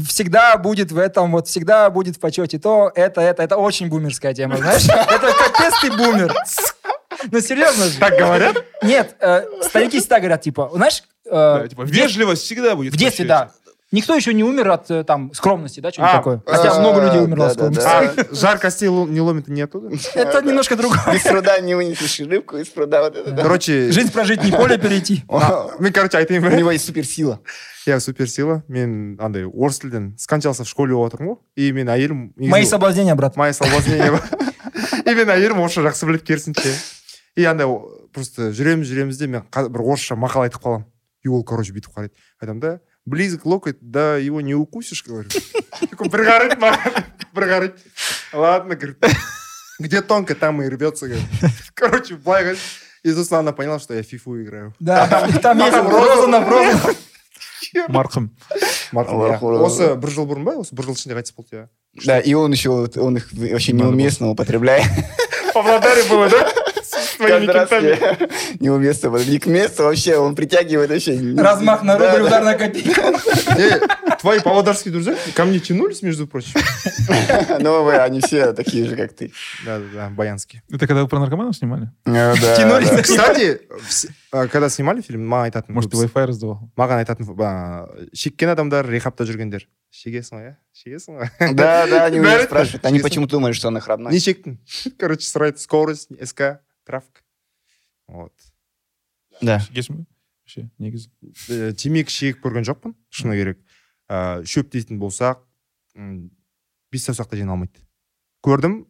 [0.08, 4.34] Всегда будет в этом, вот всегда будет в почете то, это, это, это очень бумерская
[4.34, 4.84] тема, знаешь?
[4.84, 6.34] Это капец ты бумер.
[7.31, 7.99] Ну, серьезно же.
[7.99, 8.63] Так говорят?
[8.83, 12.93] Нет, э, старики всегда говорят, типа, знаешь, э, Да, типа, в дет- вежливость всегда будет.
[12.93, 13.27] в детстве, почете.
[13.27, 13.51] да.
[13.93, 16.41] Никто еще не умер от э, там скромности, да, что-нибудь А, такое.
[16.47, 18.15] Хотя а, много людей умерло от да, да, скромности.
[18.15, 18.27] да.
[18.31, 19.89] А жар костей лу- не ломит не оттуда?
[20.15, 21.01] Это немножко другое.
[21.11, 23.31] Без труда не вынесешь рыбку, из пруда вот это.
[23.31, 23.43] да.
[23.43, 25.23] Короче, Жизнь прожить, не поле перейти.
[25.27, 27.41] О, мен, короче, айтайын У ба него есть суперсила.
[27.85, 32.31] иә суперсила мен андай орыс тілден скончался в школе болып отырмын ғой и мен әйелім
[32.37, 33.35] негізі- Мои соблазнения, брат.
[33.35, 34.21] мои соблазнения ба
[35.05, 36.69] и мен әйелім орысша жақсы біледі керісінше
[37.35, 40.85] и андай о- просто жүреміз жүреміз де мен қа- бір орысша мақал айтып қаламын
[41.23, 42.11] и ол короче бүйтіп қарайды
[42.41, 45.29] айтамын да близок локоть да его не укусишь говорю
[45.89, 47.03] такой бір қарайды маған
[47.33, 47.73] бір қарайды
[48.33, 48.97] ладно говорит
[49.79, 51.25] где тонко там и рвется говорит
[51.73, 52.59] короче былай қарайды
[53.03, 55.59] и сосын она поняла что я фифу играю Да, там есть там
[55.89, 56.95] Розанов, Розанов.
[57.89, 58.27] Марқұм.
[58.91, 59.59] марқұм Аллах иә ура.
[59.63, 61.67] осы бір жыл бұрын ба осы бір жыл ішінде қайтыс болды иә
[62.05, 64.85] Да, и он еще, вот, он их вообще Надо неуместно употребляет.
[64.85, 66.51] в Павлодаре было да
[67.15, 67.87] с твоими Каждый раз кентами
[68.21, 68.29] я-
[68.59, 71.17] неуместно, вот, не к месту вообще, он притягивает вообще.
[71.37, 72.27] Размах на Да, рубль, да.
[72.27, 73.01] удар на копейку.
[73.57, 76.59] Не, твои павлодарские друзья ко мне тянулись, между прочим.
[77.59, 79.31] Ну, вы, они все такие же, как ты.
[79.65, 80.63] Да, да, да, баянские.
[80.69, 81.89] Это когда вы про наркоманов снимали?
[82.05, 82.89] Ну, да, Тянулись.
[82.89, 83.01] да.
[83.01, 86.59] Кстати, вс- а, когда снимали фильм, маған айтатын Может, ты көбісі- Wi-Fi раздавал?
[86.77, 92.19] маған айтатын а, шеккен адамдар рехабта жүргендер шегесің ғой иә шегесің ғой Да, да, они
[92.19, 92.85] у Бәрі них спрашивают.
[92.85, 93.09] Они честно.
[93.09, 94.11] почему-то думают, что он их родной.
[94.13, 94.57] не шектің
[94.97, 97.24] короче сұрайды скорость ск трафик
[98.06, 98.32] вот
[99.42, 99.58] Да.
[99.60, 100.04] Шегесің бе?
[100.46, 101.10] Вообще, негізі.
[101.50, 103.58] Э, темекі шегіп көрген жоқпын шыны керек
[104.08, 105.42] ә, шөп дейтін болсақ
[105.98, 106.30] м,
[106.94, 107.82] бес саусақты жеңе алмайды
[108.46, 108.84] көрдім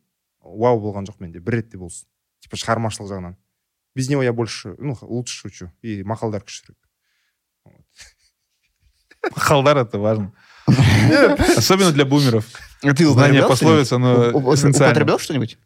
[0.44, 2.06] вау болған жоқ менде бір ретте болсын
[2.44, 3.38] типа шығармашылық жағынан
[3.96, 6.76] без него я больше ну лучше шучу и мақалдар күштірек
[9.34, 10.32] Халдар это важно.
[11.56, 12.46] Особенно для бумеров.
[12.82, 14.92] А ты Знание пословиц, оно эссенциально.
[14.92, 15.58] Употреблял что-нибудь?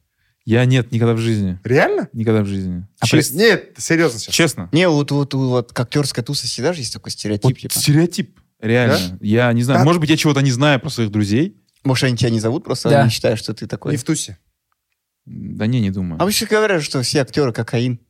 [0.47, 1.59] Я нет, никогда в жизни.
[1.65, 2.87] реально Никогда в жизни.
[2.99, 4.69] А Чест- нет серьезно сейчас Честно.
[4.73, 7.75] Не, вот, вот, вот, как актерская туса всегда же есть такой стереотип, Вот типа.
[7.79, 8.41] стереотип.
[8.61, 9.19] Реально.
[9.21, 9.81] Я не знаю.
[9.81, 9.85] Да.
[9.85, 11.57] Может быть, я чего-то не знаю про своих друзей.
[11.85, 13.03] Может, они тебя не зовут, просто Да.
[13.03, 13.93] они считают, что ты такой.
[13.93, 14.39] не в тусе
[15.27, 16.21] Да не, не думаю.
[16.21, 18.01] А вообще говорят, что все актеры кокаин.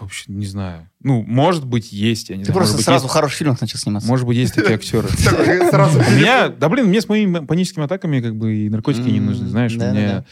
[0.00, 0.88] Вообще не знаю.
[1.00, 2.56] Ну, может быть, есть, я не Ты знаю.
[2.56, 4.08] просто может сразу в есть- хороших фильмах начал сниматься.
[4.08, 5.08] Может быть, есть такие актеры.
[5.08, 9.48] У меня, да блин, мне с моими паническими атаками как бы и наркотики не нужны,
[9.48, 10.24] знаешь, у меня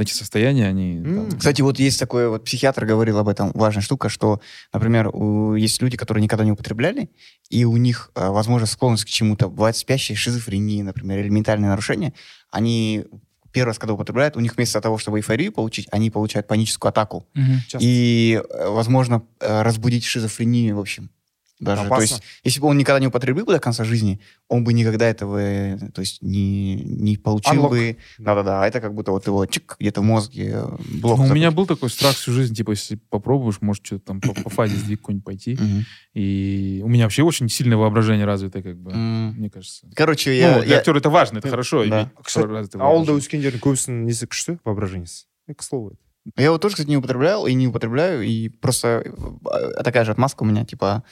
[0.00, 0.96] эти состояния, они...
[0.98, 1.30] М.
[1.30, 4.40] там, Кстати, вот есть такой вот психиатр говорил об этом, важная штука, что,
[4.72, 7.10] например, у- есть люди, которые никогда не употребляли,
[7.50, 12.12] и у них, э, возможно, склонность к чему-то, бывает спящие, шизофрения, например, или ментальные нарушения,
[12.50, 13.04] они
[13.52, 17.26] первый раз, когда употребляют, у них вместо того, чтобы эйфорию получить, они получают паническую атаку.
[17.34, 17.60] Мгм.
[17.66, 17.78] Часто.
[17.80, 21.10] И, э, возможно, э, разбудить шизофрению, в общем.
[21.59, 21.81] Даже.
[21.83, 22.03] То Опасно.
[22.03, 24.19] есть, если бы он никогда не употребил бы до конца жизни,
[24.49, 27.69] он бы никогда этого, э, то есть, не, не получил Unlock.
[27.69, 27.97] бы.
[28.17, 28.63] Да-да-да.
[28.63, 30.65] А это как будто вот его чик, где-то в мозге э,
[30.99, 31.19] блок.
[31.19, 31.35] Ну, у такой.
[31.35, 34.75] меня был такой страх всю жизнь, типа, если попробуешь, может, что-то там по, по фазе
[34.75, 35.53] сдвиг какой-нибудь пойти.
[35.53, 35.85] Мгм.
[36.15, 39.35] И у меня вообще очень сильное воображение развитое, как бы, М.
[39.37, 39.87] мне кажется.
[39.95, 40.59] Короче, Ну, я...
[40.63, 41.51] для я- актера это важно, это Да.
[41.51, 41.85] хорошо.
[41.85, 42.01] Да.
[42.01, 43.51] иметь Кстати, развитое ауылда воображение.
[43.51, 45.97] өскендердің көбісінің несі күшті воображениесі И, к слову это.
[46.37, 50.43] Я его тоже, кстати, не употреблял и не употребляю, и просто э, такая же отмазка
[50.43, 51.09] у меня, типа, э,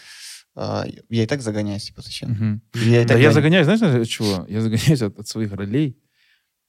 [0.56, 2.30] я и так загоняюсь, типа, зачем?
[2.30, 2.62] Мгм.
[2.74, 4.46] Я Да я загоняюсь, знаешь, от чего?
[4.48, 5.98] Я загоняюсь от, от своих ролей.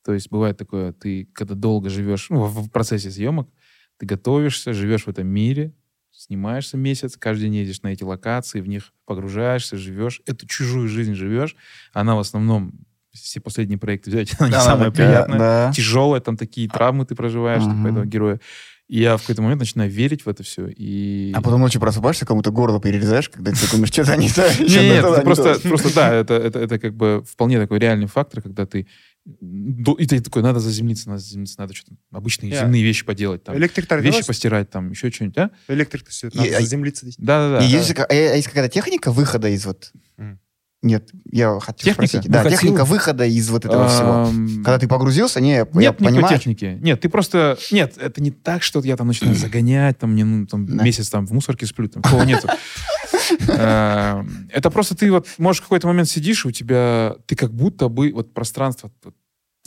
[0.04, 3.50] То есть бывает такое, ты когда долго живешь, ну, в, в процессе съемок,
[3.98, 5.74] ты готовишься, живешь в этом мире,
[6.12, 11.14] снимаешься месяц, каждый день едешь на эти локации, в них погружаешься, живешь, эту чужую жизнь
[11.14, 11.56] живешь.
[11.94, 12.74] Она в основном,
[13.12, 15.40] все последние проекты взять, она не Да, самая да, приятная.
[15.40, 15.72] да.
[15.74, 17.88] Тяжелая, там такие травмы ты проживаешь, типа, Мгм.
[17.88, 18.40] этого героя.
[18.89, 20.67] И я в какой-то момент начинаю верить в это все.
[20.67, 21.33] И...
[21.35, 24.43] А потом ночью просыпаешься, кому-то горло перерезаешь, когда ты думаешь, что-то не то.
[24.61, 25.69] Не, что-то нет, туда, это не просто, то.
[25.69, 28.87] просто да, это, это, это как бы вполне такой реальный фактор, когда ты
[29.25, 33.45] до- и ты такой, надо заземлиться, надо заземлиться, надо что-то обычные Я- земные вещи поделать,
[33.45, 34.27] там, электриктер вещи делаешь?
[34.27, 35.51] постирать, там, еще что-нибудь, а?
[35.69, 37.65] электрикті сөйтіп И- надо а- заземлиться дейді Да-да-да.
[37.65, 39.93] И есть, же ка- а есть какая-то техника выхода из вот...
[40.19, 40.39] М.
[40.84, 42.08] Нет, я хотел Техника?
[42.08, 42.30] спросить.
[42.32, 42.60] Да, Ну, хотел.
[42.60, 44.28] техника выхода из вот этого всего.
[44.64, 46.38] Когда ты погрузился, не, я Нет никакой понимаю.
[46.38, 46.78] техники.
[46.82, 47.58] Нет, ты просто...
[47.72, 50.84] Нет, это не так, что я там начинаю загонять, там, мне, ну, там, Да.
[50.84, 52.48] месяц там в мусорке сплю, там, такого нету.
[53.48, 57.16] Это просто ты вот, можешь в какой-то момент сидишь, и у тебя...
[57.26, 58.12] Ты как будто бы...
[58.14, 58.92] Вот пространство,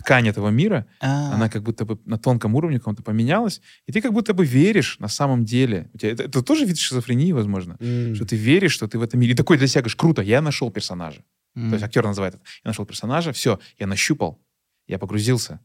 [0.00, 4.00] ткань этого мира, А, она как будто бы на тонком уровне каком-то поменялась, и ты
[4.00, 5.88] как будто бы веришь на самом деле.
[5.94, 7.76] У тебя, это, это тоже вид шизофрении, возможно.
[8.14, 9.32] Что ты веришь, что ты в этом мире.
[9.32, 11.22] И такой для себя говоришь, круто, я нашел персонажа.
[11.56, 11.68] м.
[11.70, 12.44] То есть актер называет это.
[12.64, 14.40] Я нашел персонажа, все, я нащупал,
[14.86, 15.60] я погрузился,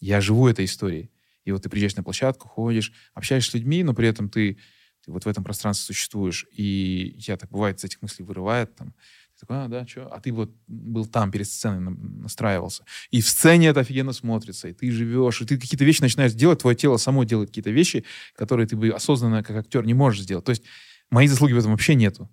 [0.00, 1.10] я живу этой историей.
[1.44, 4.58] И вот ты приезжаешь на площадку, ходишь, общаешься с людьми, но при этом ты,
[5.04, 6.46] ты вот в этом пространстве существуешь.
[6.52, 8.94] И я так бывает, с этих мыслей вырывает там.
[9.38, 10.08] Ты такой, а, да, что?
[10.12, 11.90] А ты вот был там, перед сценой на-
[12.22, 12.82] настраивался.
[13.12, 16.58] И в сцене это офигенно смотрится, и ты живешь, и ты какие-то вещи начинаешь делать,
[16.58, 20.44] твое тело само делает какие-то вещи, которые ты бы осознанно, как актер, не можешь сделать.
[20.44, 20.64] То есть
[21.10, 22.28] моей заслуги в этом вообще нету.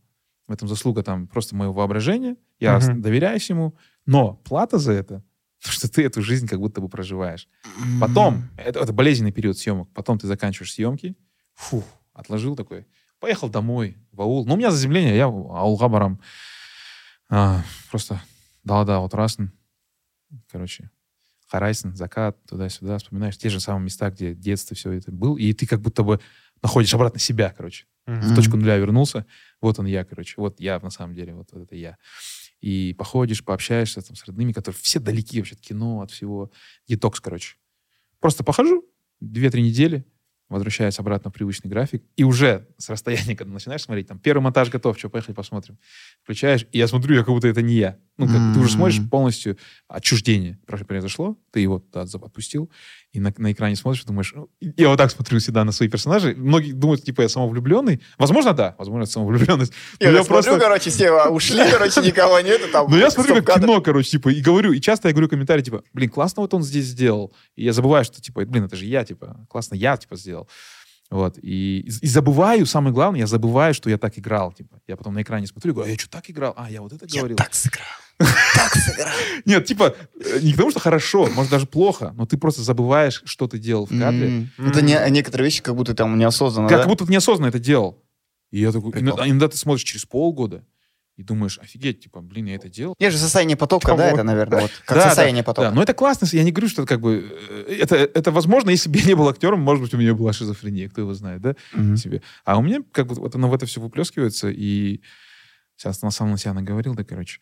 [0.47, 2.37] В этом заслуга там просто моего воображения.
[2.59, 3.01] Я Мгм.
[3.01, 3.75] доверяюсь ему.
[4.07, 5.23] Но плата за это,
[5.63, 7.47] то, что ты эту жизнь как будто бы проживаешь.
[7.99, 11.15] Потом, это, это болезненный период съемок, потом ты заканчиваешь съемки,
[11.53, 11.83] фух,
[12.13, 12.85] отложил такой,
[13.19, 14.45] поехал домой, в аул.
[14.45, 16.19] Ну, у меня заземление, я ауылға барам.
[17.29, 18.21] А, просто
[18.63, 19.51] далада отырасың.
[20.51, 20.89] Короче,
[21.51, 25.65] қарайсың, закат, туда-сюда, вспоминаешь те же самые места, где детство все это был, и ты
[25.67, 26.19] как будто бы
[26.61, 28.35] находишь обратно себя, короче в Мгм.
[28.35, 29.25] точку нуля вернулся.
[29.61, 30.35] Вот он я, короче.
[30.37, 31.97] Вот я на самом деле, вот, вот это я.
[32.61, 36.51] И походишь, пообщаешься там, с родными, которые все далеки вообще от кино, от всего.
[36.87, 37.57] Детокс, короче.
[38.19, 38.85] Просто похожу,
[39.19, 40.05] две-три недели,
[40.55, 44.69] возвращаюсь обратно в привычный график, и уже с расстояния, когда начинаешь смотреть, там, первый монтаж
[44.69, 45.77] готов, что, поехали посмотрим.
[46.23, 47.97] Включаешь, и я смотрю, я как будто это не я.
[48.17, 49.57] Ну, как ты уже смотришь полностью
[49.89, 52.71] отчуждение про- произошло, ты его за- отпустил,
[53.11, 56.33] и на, на экране смотришь, думаешь, ну, я вот так смотрю всегда на свои персонажи.
[56.37, 58.01] Многие думают, типа, я самовлюбленный.
[58.17, 59.73] Возможно, да, возможно, это самовлюбленность.
[59.99, 60.59] Но Я, я смотрю, просто...
[60.59, 62.69] короче, все ушли, короче, никого нету.
[62.71, 65.61] Там, Ну, я смотрю как кино, короче, типа, и говорю, и часто я говорю комментарии,
[65.63, 67.33] типа, блин, классно вот он здесь сделал.
[67.55, 70.44] И я забываю, что, типа, блин, это же я, типа, классно я, типа, сделал.
[71.11, 74.79] Вот, и, и забываю, самое главное, я забываю, что я так играл, типа.
[74.87, 76.53] Я потом на экране смотрю и говорю, а я что, так играл?
[76.57, 77.37] А, я вот это Я говорил.
[77.37, 77.85] так сыграл.
[78.17, 79.07] Так сыграл.
[79.45, 83.47] Нет, типа, э, не потому что хорошо, может, даже плохо, но ты просто забываешь, что
[83.47, 84.49] ты делал в кадре.
[84.57, 84.67] М.
[84.67, 88.03] Это не- некоторые вещи как будто там неосознанно, Как будто ты неосознанно это делал.
[88.51, 90.63] И я такой, иногда ты смотришь через полгода
[91.17, 92.93] и думаешь, офигеть, типа, блин, я это делал.
[92.99, 94.15] Есть же состояние потока, да, Кого?
[94.15, 94.71] это, наверное, вот.
[94.85, 95.69] Как Да, состояние да, потока.
[95.69, 97.37] Да, но это классно, я не говорю, что это как бы...
[97.67, 100.33] э, Это, это возможно, если бы я не был актером, может быть, у меня была
[100.33, 101.95] шизофрения, кто его знает, да, Мгм.
[101.97, 102.21] себе.
[102.43, 105.01] А у меня как бы вот оно в это все выплескивается, и
[105.77, 107.39] сейчас на самом себя наговорил, да, короче.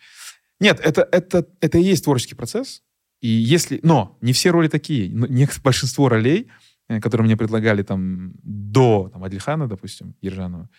[0.59, 2.83] Нет, это, это, это и есть творческий процесс,
[3.21, 3.79] и если...
[3.83, 5.09] Но не все роли такие.
[5.09, 6.47] Ну, нек- большинство ролей,
[6.89, 10.69] э, которые мне предлагали там до там, Адильхана, допустим, Ержанова,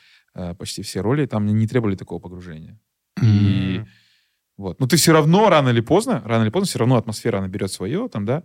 [0.59, 2.81] почти все роли там не требовали такого погружения.
[3.23, 3.83] И
[4.57, 4.81] вот.
[4.81, 7.73] Но ты все равно рано или поздно, рано или поздно все равно атмосфера она берет
[7.73, 8.45] свое, там, да.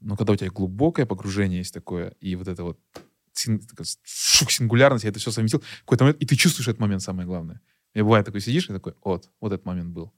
[0.00, 2.78] Но когда у тебя глубокое погружение есть такое, и вот это вот
[3.32, 5.62] син- такая сингулярность, я это все совместил.
[5.80, 7.60] Какой-то момент, и ты чувствуешь этот момент, самое главное.
[7.94, 10.12] И бывает такой сидишь и такой, вот, вот этот момент был.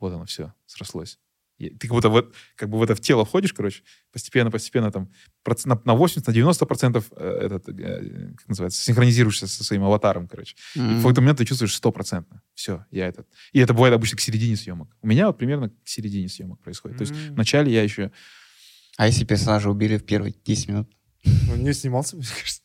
[0.00, 1.18] Вот оно все, срослось.
[1.60, 3.82] И ты как будто вот, как бы в это в тело входишь, короче,
[4.12, 5.10] постепенно, постепенно там
[5.66, 10.56] на, на 80, на 90 процентов этот, э, как называется, синхронизируешься со своим аватаром, короче.
[10.74, 12.40] И в какой-то момент ты чувствуешь стопроцентно.
[12.54, 13.28] Все, я этот.
[13.52, 14.96] И это бывает обычно к середине съемок.
[15.02, 16.96] У меня вот примерно к середине съемок происходит.
[16.96, 18.10] То есть вначале я еще...
[18.96, 20.90] А если персонажа убили в первые 10 минут?
[21.52, 22.62] Он не снимался, мне кажется.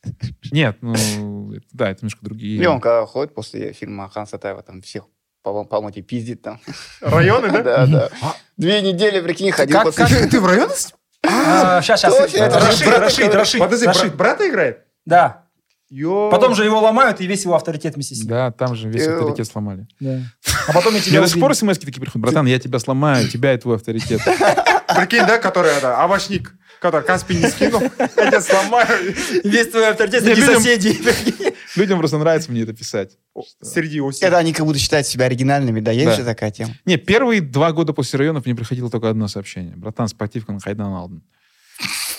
[0.52, 2.62] Нет, ну, да, это немножко другие...
[2.62, 5.06] И он когда ходит после фильма Хан Сатаева, там всех
[5.46, 6.60] по помоте пиздит там.
[7.02, 7.62] Районы, да?
[7.64, 8.10] Да, да.
[8.58, 10.28] Две недели, прикинь, ходил Как- после...
[10.28, 11.82] Ты, в снимался?
[11.82, 12.18] Сейчас, сейчас.
[12.18, 14.80] Точно, это Рашид, брат, Рашид, Рашид, Подожди, брата играет?
[15.06, 15.43] Да.
[15.89, 16.30] Йо.
[16.32, 18.28] Потом же его ломают, и весь его авторитет вместе с ним.
[18.28, 19.88] Да, там же весь авторитет сломали.
[20.00, 20.20] Да.
[20.68, 22.22] А потом я тебя до сих пор смс такие приходят.
[22.24, 24.22] Братан, я тебя сломаю, тебя и твой авторитет.
[24.96, 29.14] Прикинь, да, который это, овощник, который Каспий не скинул, я тебя сломаю.
[29.43, 31.55] Весь твой авторитет Не, среди соседей.
[31.76, 33.18] Людям просто нравится мне это писать.
[33.62, 34.26] Среди осени.
[34.28, 36.16] Это они как будто считают себя оригинальными, да, есть Да.
[36.16, 36.74] же такая тема.
[36.86, 39.76] Не, первые два года после районов мне приходило только одно сообщение.
[39.76, 41.24] Братан, спортивка на Хайдан Алден.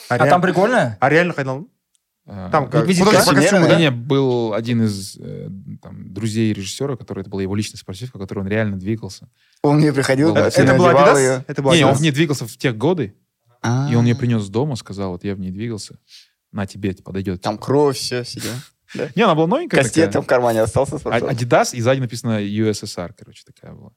[0.09, 0.97] А там прикольно?
[1.01, 1.71] А реально ходил?
[2.29, 2.85] А, Там как?
[2.87, 3.79] По костюму, Не, да?
[3.79, 5.49] не, был один из э,
[5.81, 9.29] там, друзей режиссера, который это была его личная спортивка, который он реально двигался.
[9.63, 11.21] Он мне приходил, Это- да, Это был одевал Adidas?
[11.21, 11.45] её.
[11.47, 11.99] Это был не, он Adidas?
[11.99, 13.15] в ней двигался в тех годы,
[13.63, 16.01] А, и он мне принес дома, сказал, вот я в ней двигался,
[16.51, 17.43] на тебе это подойдет.
[17.43, 18.25] Там кровь, все
[19.15, 20.23] Не, она была новенькая Кастет такая.
[20.23, 20.97] в кармане остался.
[20.97, 21.31] А- спортсмен.
[21.31, 23.93] Adidas, и сзади написано USSR, короче, такая была.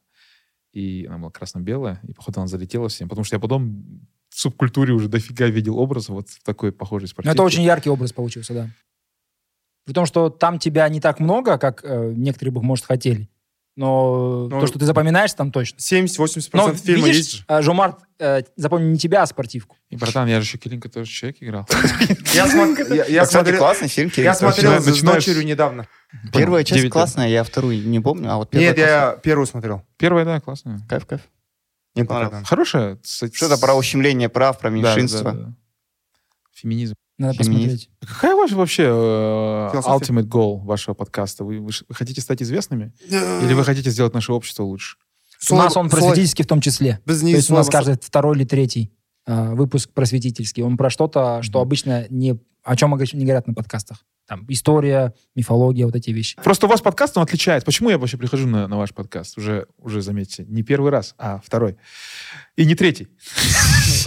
[0.72, 3.08] И она была красно-белая, и, походу, она залетела всем.
[3.08, 7.08] Потому что я потом в субкультуре уже дофига видел образ вот в такой похожей Ну,
[7.08, 7.34] спортивке.
[7.34, 8.70] это очень яркий образ получился, да.
[9.86, 13.28] При том, что там тебя не так много, как э, некоторые бы, может, хотели.
[13.80, 15.78] Но Ну, то, что ты запоминаешь, там точно.
[15.78, 17.44] 70-80% Но фильма видишь, есть же.
[17.48, 19.78] э, Жомарт э, запомнил не тебя, а спортивку.
[19.88, 21.66] И, братан, я же еще Килинка тоже человек играл.
[22.34, 24.12] Я А, Кстати, смотрел- классный фильм.
[24.18, 25.86] Я смотрел с дочерью недавно.
[26.30, 29.82] Первая часть классная, я вторую не помню, а вот первая Нет, я первую смотрел.
[29.96, 30.80] Первая, да, классная.
[30.86, 31.22] Кайф, кайф.
[31.94, 32.46] Мне понравилось.
[32.46, 32.98] Хорошая.
[33.02, 35.54] Что-то про ущемление прав, про меньшинство.
[36.52, 36.94] Феминизм.
[37.20, 37.58] Надо Феминист.
[37.60, 37.90] посмотреть.
[38.00, 40.12] Какая ваша вообще э, Философия.
[40.12, 41.44] ultimate goal вашего подкаста?
[41.44, 42.94] Вы, вы ш- вы хотите стать известными?
[43.08, 44.96] Или вы хотите сделать наше общество лучше?
[45.50, 46.98] У нас он просветительский в том числе.
[47.04, 48.90] Без То есть у нас каждый второй или третий
[49.26, 50.62] э, выпуск просветительский.
[50.62, 52.38] Он про что-то, что обычно не...
[52.62, 54.04] О чем обычно не говорят на подкастах.
[54.30, 56.36] Там история, мифология, вот эти вещи.
[56.40, 57.66] Просто у вас подкаст, он отличается.
[57.66, 59.36] Почему я вообще прихожу на, на ваш подкаст?
[59.36, 61.76] Уже, уже, заметьте, не первый раз, а второй.
[62.54, 63.08] И не третий.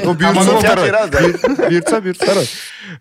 [0.03, 0.89] Ну, А могло второй.
[0.89, 2.24] Бирюса.
[2.24, 2.45] Второй.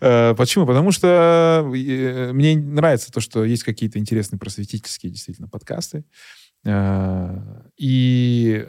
[0.01, 0.67] Э, Почему?
[0.67, 6.05] Потому что э, мне нравится то, что есть какие-то интересные просветительские действительно подкасты.
[6.67, 7.39] Э,
[7.79, 8.67] И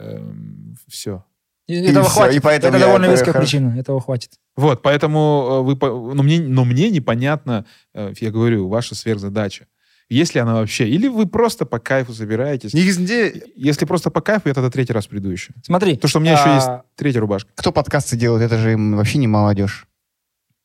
[0.88, 1.24] все.
[1.66, 2.36] И этого всё, хватит.
[2.36, 3.40] и поэтому Это довольно веская хорошо.
[3.40, 3.78] причина.
[3.78, 4.30] Этого хватит.
[4.56, 9.66] Вот, поэтому э, вы, но мне, но мне непонятно, э, я говорю, ваша сверхзадача.
[10.10, 10.86] Есть ли она вообще?
[10.86, 12.74] Или вы просто по кайфу собираетесь?
[12.74, 15.54] Негізінде Если просто по кайфу, я тогда третий раз приду еще.
[15.62, 15.94] Смотри.
[15.94, 17.50] Потому что у меня еще а, есть третья рубашка.
[17.54, 18.42] Кто подкасты делает?
[18.42, 19.86] Это же им вообще не молодежь.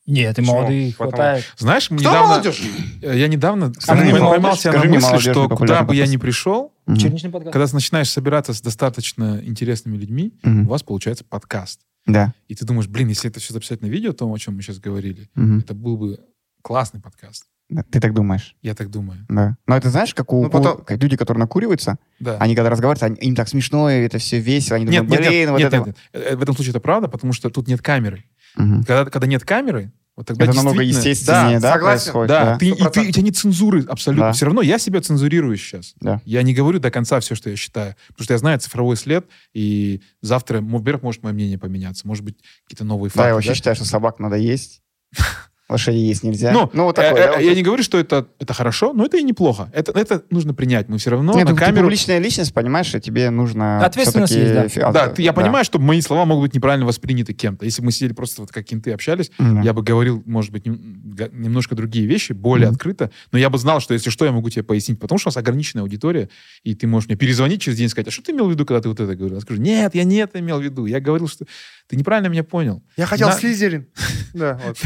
[0.10, 1.45] Нет, и молодые Потому- хватает.
[1.57, 2.28] Знаешь, Кто недавно...
[2.28, 2.62] молодежь?
[3.01, 6.07] Я недавно А мы не поймал себя на Скажи мне, мысли, что куда бы я
[6.07, 7.51] ни пришел, подкаст.
[7.51, 11.82] когда ты начинаешь собираться с достаточно интересными людьми, у вас получается подкаст.
[12.05, 12.34] Да.
[12.47, 14.80] И ты думаешь, блин, если это все записать на видео, то, о чем мы сейчас
[14.80, 16.20] говорили, это был бы
[16.62, 17.45] классный подкаст.
[17.91, 18.55] Ты так думаешь?
[18.64, 19.28] Я так думаю.
[19.30, 19.55] Да.
[19.68, 22.38] Но это знаешь, как у Ну, потом- как люди, которые накуриваются, Да.
[22.39, 25.30] они когда разговаривают, они- им так смешно, и это все весело, они Нет, думают, нет,
[25.30, 25.78] блин, нет, вот нет, это...
[25.78, 25.97] нет, нет.
[26.14, 28.26] Э, В этом случае это правда, потому что тут нет камеры.
[28.60, 28.84] Мгм.
[28.84, 32.12] Когда, когда нет камеры, вот тогда Это намного естественнее, да, согласен.
[32.12, 32.28] происходит?
[32.28, 32.57] Да, да?
[32.57, 33.07] ты, и ты, 100%.
[33.07, 34.26] у тебя нет цензуры абсолютно.
[34.28, 34.34] Да.
[34.34, 35.93] Все равно я себя цензурирую сейчас.
[36.01, 36.22] Да.
[36.26, 37.95] Я не говорю до конца все, что я считаю.
[38.10, 42.05] Потому что я знаю цифровой след, и завтра, во-первых, может мое мнение поменяться.
[42.05, 42.36] Может быть,
[42.66, 43.20] какие-то новые факты.
[43.22, 44.82] Да, я вообще считаю, что собак надо есть,
[45.70, 46.52] лошадей есть нельзя.
[46.52, 47.56] Ну, ну вот э, такое, э, да, вот я это.
[47.56, 49.70] не говорю, что это, это хорошо, но это и неплохо.
[49.74, 50.90] Это, это нужно принять.
[50.90, 51.84] Мы все равно Нет, на ну, ты камеру...
[51.84, 53.86] публичная личность, понимаешь, и тебе нужно...
[53.86, 57.34] Ответственность есть, фи- Да, а, ты- я понимаю, что мои слова могут быть неправильно восприняты
[57.34, 57.66] кем-то.
[57.66, 59.62] Если бы мы сидели просто вот как кенты общались, Да.
[59.62, 62.76] я бы говорил, может быть, немножко другие вещи, более Мгм.
[62.76, 65.32] открыто, но я бы знал, что если что, я могу тебе пояснить, потому что у
[65.32, 66.30] нас ограниченная аудитория,
[66.64, 68.66] и ты можешь мне перезвонить через день и сказать, а что ты имел в виду,
[68.66, 69.36] когда ты вот это говорил?
[69.38, 71.46] Я скажу, нет, я не это имел в виду, я говорил, что
[71.88, 72.82] ты неправильно меня понял.
[72.98, 73.88] Я хотел На- Слизерин.
[74.34, 74.78] Да, вот.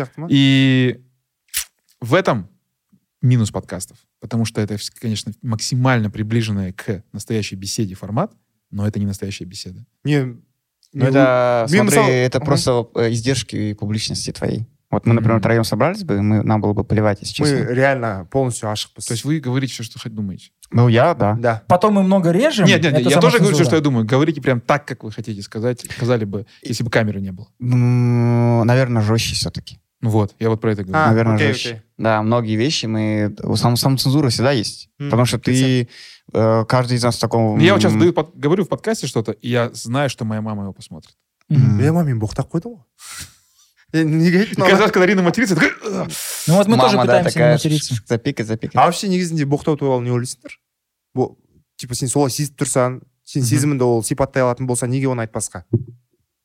[0.00, 0.26] Сияқты ма?
[0.30, 1.00] И
[2.00, 2.48] в этом
[3.22, 8.32] минус подкастов, потому что это, конечно, максимально приближенная к настоящей беседе формат,
[8.70, 9.84] но это не настоящая беседа.
[10.04, 10.36] Не,
[10.92, 12.44] Ну, это, минус- смотри, это Ага.
[12.46, 14.66] просто э, издержки публичности твоей.
[14.90, 15.40] Вот мы, например, Мгм.
[15.42, 17.72] втроем собрались бы, мы, нам было бы плевать, если Мы честно.
[17.72, 19.04] реально полностью ашықпыз.
[19.06, 20.50] То есть вы говорите все, что хоть думаете.
[20.72, 21.36] Ну, я, да.
[21.38, 21.62] Да.
[21.68, 22.66] Потом мы много режем.
[22.66, 24.04] Нет, нет, это я тоже говорю все, что я думаю.
[24.04, 27.48] Говорите прям так, как вы хотите сказать, сказали бы, если бы камеры не было.
[27.60, 29.78] Наверное, жестче все-таки.
[30.01, 30.99] Ну вот, я вот про это говорю.
[31.03, 31.69] А, наверное, окей, жестче.
[31.69, 31.81] окей.
[31.97, 33.35] Да, многие вещи мы...
[33.55, 34.89] Сам, самоцензура всегда есть.
[34.99, 35.87] М, Потому что ты...
[36.33, 37.57] э, каждый из нас в таком...
[37.57, 40.25] Ну, Я вот сейчас м, даю под- говорю в подкасте что-то, и я знаю, что
[40.25, 41.15] моя мама его посмотрит.
[41.49, 42.83] м, Бля, мен боқтап қойдым ғой
[43.93, 44.81] Е, неге И айттың каждый ана?
[44.83, 46.11] раз, когда Рина матерится, я такой, «Ugh».
[46.47, 47.93] Ну вот мы тоже мама, да, пытаемся не такая, материться.
[47.93, 48.75] ш- ш- запикать, запикать.
[48.75, 50.51] а вообще негізінде боқтау туралы не ойлайсыңдар
[51.15, 51.37] Бұл,
[51.77, 55.63] типа сен солай сезіп тұрсаң сен сезіміңді ол сипаттай алатын болса неге оны айтпасқа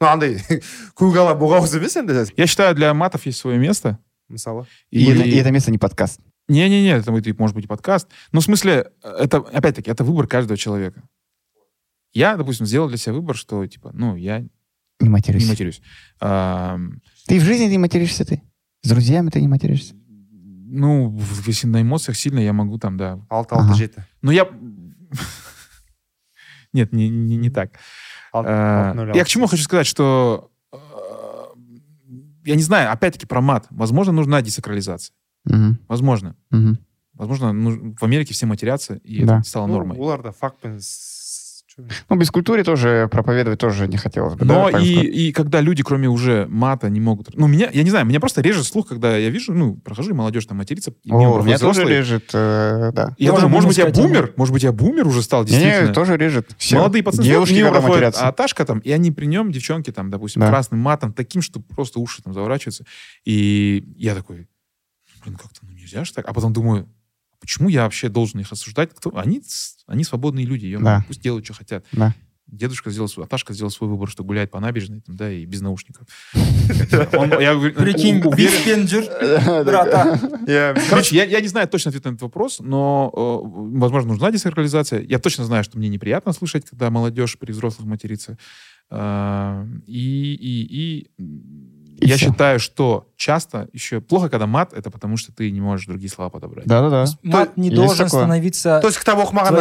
[0.02, 0.36] ну андай
[0.96, 3.98] көк ала боғауыз емес енді Я считаю, для матов есть свое место.
[4.30, 6.20] мысалы И, это, и это место не подкаст.
[6.48, 8.08] Не-не-не, это будет, может быть и подкаст.
[8.32, 11.02] Ну, в смысле, это, опять-таки, это выбор каждого человека.
[12.14, 14.46] Я, допустим, сделал для себя выбор, что, типа, ну, я
[15.00, 15.44] Не матерюсь.
[15.44, 15.82] не матерюсь.
[16.20, 18.42] Ам, Ты в жизни не материшься ты?
[18.84, 19.96] С друзьями ты не материшься?
[20.68, 23.20] ну, если на эмоциях сильно, я могу там, да.
[23.30, 23.76] алты алты Ага.
[23.76, 24.46] жеті Но я...
[26.74, 27.80] Нет, не, не, не так.
[28.44, 30.78] Э, Я к чему хочу сказать, что э,
[32.46, 33.68] я не знаю, опять-таки про мат.
[33.70, 35.14] Возможно, нужна десакрализация.
[35.88, 36.36] Возможно.
[37.14, 39.40] Возможно, нуж- в Америке все матерятся, и Да.
[39.40, 39.96] это стало Ну, нормой.
[39.96, 40.02] с- чё-
[42.10, 44.46] Ну, без культуры тоже проповедовать тоже не хотелось бы.
[44.46, 47.36] Но да, и, и когда люди, кроме уже мата, не могут...
[47.36, 50.14] Ну, меня, я не знаю, меня просто режет слух, когда я вижу, ну, прохожу, и
[50.14, 50.94] молодежь там матерится.
[51.04, 51.98] и О, меня тоже взрослые.
[52.00, 53.14] режет, э, да.
[53.18, 55.94] Я Тоже может быть, я бумер, может быть, я бумер уже стал, Не, действительно.
[55.94, 56.52] тоже режет.
[56.58, 56.78] Все.
[56.78, 58.26] Молодые пацаны Девушки, когда матерятся.
[58.26, 60.48] а Ташка там, и они при нем, девчонки там, допустим, Да.
[60.48, 62.86] красным матом, таким, что просто уши там заворачиваются.
[63.26, 64.48] И я такой,
[65.26, 66.26] блин, как-то ну нельзя же так.
[66.26, 66.88] А потом думаю,
[67.46, 68.90] почему я вообще должен их осуждать?
[68.96, 69.16] Кто?
[69.16, 69.40] Они,
[69.88, 71.06] они свободные люди, ё-моё, Да.
[71.08, 71.86] пусть делают, что хотят.
[71.92, 72.14] Да.
[72.48, 75.62] Дедушка сделал свой, Аташка сделал свой выбор, что гуляет по набережной, там, да, и без
[75.62, 76.08] наушников.
[76.34, 79.04] Я Прикинь, битспенджер,
[79.66, 80.20] брата.
[80.48, 84.32] Я- Короче, я, я не знаю точно ответ на этот вопрос, но, э, возможно, нужна
[84.32, 85.02] десакрализация.
[85.02, 88.38] Я точно знаю, что мне неприятно слышать, когда молодежь при взрослых матерится.
[88.92, 91.12] А, И, и, и,
[92.00, 92.28] И я всё.
[92.28, 96.30] считаю, что часто еще плохо, когда мат, это потому что ты не можешь другие слова
[96.30, 96.66] подобрать.
[96.66, 97.06] Да-да-да.
[97.24, 98.22] Мат не Есть должен такое.
[98.22, 98.80] становиться...
[98.82, 98.98] то есть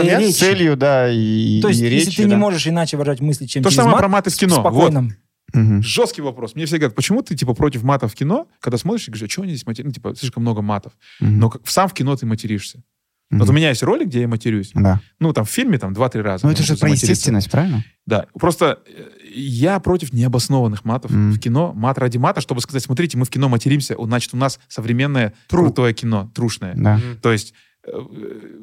[0.03, 0.33] иә речи.
[0.33, 2.37] С целью, да, и, То есть, и если ты не да.
[2.37, 4.57] можешь иначе выражать мысли, чем То же самое мат, про мат из в кино.
[4.57, 4.61] Вот.
[4.61, 5.17] спокойном.
[5.53, 5.83] Мгм.
[5.83, 6.57] Жесткий вопрос.
[6.57, 9.33] Мне все говорят, почему ты типа против мата в кино, когда смотришь и говоришь, а
[9.33, 9.89] что они здесь матерятся?
[9.89, 10.93] Ну, типа, слишком много матов.
[11.21, 11.39] Мгм.
[11.39, 12.83] Но как, сам в кино ты материшься.
[13.31, 13.41] Мгм.
[13.41, 14.73] Вот у меня есть ролик, где я матерюсь.
[14.75, 15.01] Да.
[15.21, 16.47] Ну, там в фильме там два-три раза.
[16.47, 17.85] Ну, это же про естественность, правильно?
[18.07, 19.03] Да, просто э,
[19.35, 21.33] я против необоснованных матов Мгм.
[21.33, 21.73] в кино.
[21.75, 25.59] Мат ради мата, чтобы сказать, смотрите, мы в кино материмся, значит, у нас современное True.
[25.65, 26.75] крутое кино, трушное.
[26.77, 26.97] Да.
[26.97, 27.19] Мгм.
[27.21, 27.55] То есть
[27.87, 28.59] э, э,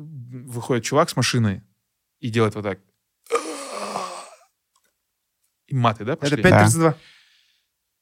[0.47, 1.61] выходит чувак с машиной
[2.19, 2.79] и делает вот так.
[5.67, 6.43] И маты, да, это пошли?
[6.43, 6.95] 5.32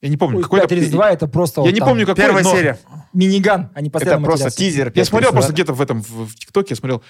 [0.02, 2.44] Я не помню, Ой, какой 5.32 это просто Я вот не там помню, какой, первая
[2.44, 2.80] но серия
[3.14, 4.60] миниган, они Это постоянно просто матерятся.
[4.60, 4.91] тизер.
[4.96, 5.34] Я смотрел 5.32.
[5.34, 7.04] просто где-то в этом, в, в ТикТоке, я смотрел,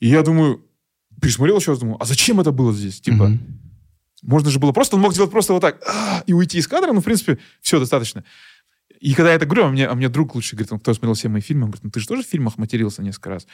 [0.00, 0.64] и я думаю,
[1.20, 3.00] пересмотрел еще раз, думаю, а зачем это было здесь?
[3.00, 3.63] Типа, Мгм.
[4.26, 6.92] Можно же было просто, он мог сделать просто вот так «А!» и уйти из кадра,
[6.92, 8.24] ну, в принципе, все достаточно.
[9.00, 11.14] И когда я это говорю, а мне, а мне друг лучше говорит, он, кто смотрел
[11.14, 13.46] все мои фильмы, он говорит, ну ты же тоже в фильмах матерился несколько раз.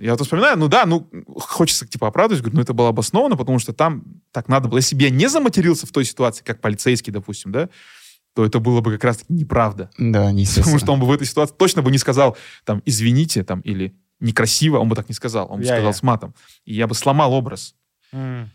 [0.00, 3.58] Я вот вспоминаю, ну да, ну хочется типа оправдывать, говорю, ну это было обосновано, потому
[3.58, 4.78] что там так надо было.
[4.78, 7.68] Если бы я не заматерился в той ситуации, как полицейский, допустим, да,
[8.34, 9.90] то это было бы как раз-таки неправда.
[9.96, 10.64] Да, неестественно.
[10.64, 13.96] Потому что он бы в этой ситуации точно бы не сказал, там, извините, там, или
[14.20, 15.92] некрасиво, он бы так не сказал, он бы Я- сказал я.
[15.92, 16.34] с матом.
[16.64, 17.74] И я бы сломал образ.
[18.12, 18.50] М.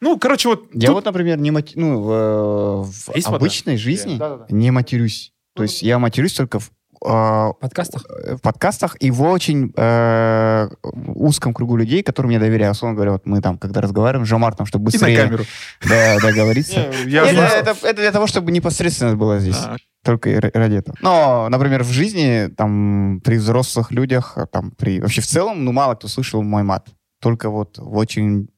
[0.00, 0.64] Ну, короче, вот...
[0.72, 3.36] Я тут- вот, например, не мати- ну, в, в Есть вода?
[3.36, 4.46] обычной жизни Да-да-да.
[4.48, 5.32] не матерюсь.
[5.54, 6.70] То есть я матерюсь только в,
[7.04, 8.04] а, В подкастах.
[8.08, 10.68] э, в подкастах и в очень э,
[11.14, 12.72] узком кругу людей, которым я доверяю.
[12.72, 15.44] Условно говоря, вот мы там, когда разговариваем с Жомартом, чтобы И на быстрее камеру.
[15.86, 16.80] да, договориться.
[17.04, 19.56] Это, для того, чтобы непосредственность была здесь.
[19.62, 20.96] А, Только ради этого.
[21.02, 25.00] Но, например, в жизни, там, при взрослых людях, там, при...
[25.00, 26.88] Вообще в целом, ну, мало кто слышал мой мат.
[27.20, 28.48] Только вот в очень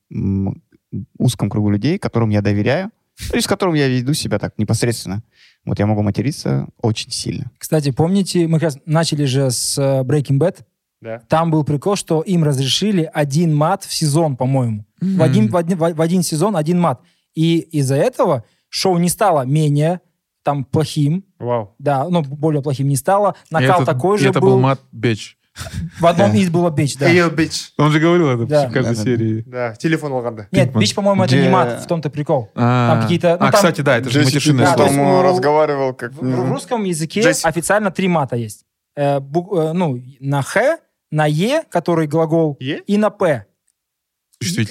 [1.19, 2.91] узком кругу людей, которым я доверяю,
[3.35, 5.23] и с которым я веду себя так непосредственно.
[5.65, 7.51] Вот я могу материться очень сильно.
[7.59, 10.57] Кстати, помните, мы как раз начали же с э, Breaking Bad.
[11.01, 11.21] Да.
[11.29, 14.87] Там был прикол, что им разрешили один мат в сезон, по-моему.
[15.01, 17.01] В, один, в, один, в один сезон один мат.
[17.35, 20.01] И из-за этого шоу не стало менее
[20.45, 21.75] там плохим, Вау.
[21.79, 23.37] да, ну, более плохим не стало.
[23.51, 24.51] и Накал это- такой и же это был.
[24.51, 25.39] был мат Бич.
[26.01, 27.07] В одном из было бич, да.
[27.09, 27.73] Эй, бич.
[27.79, 28.69] Он же говорил это Да.
[28.69, 29.43] в каждой серии.
[29.47, 30.49] Да, телефон алғанда.
[30.51, 32.51] Нет, бич, по-моему, это не мат, в том-то прикол.
[32.55, 35.21] А, какие-то- ну, а, там- кстати, да, это же матершинное Да, слово.
[35.21, 36.13] у- разговаривал как...
[36.13, 37.47] В, в русском языке Джесси.
[37.47, 38.65] официально три мата есть.
[38.97, 40.79] Э, бу- э, ну, на х,
[41.11, 42.81] на е, который глагол, Е?
[42.87, 43.45] и на п.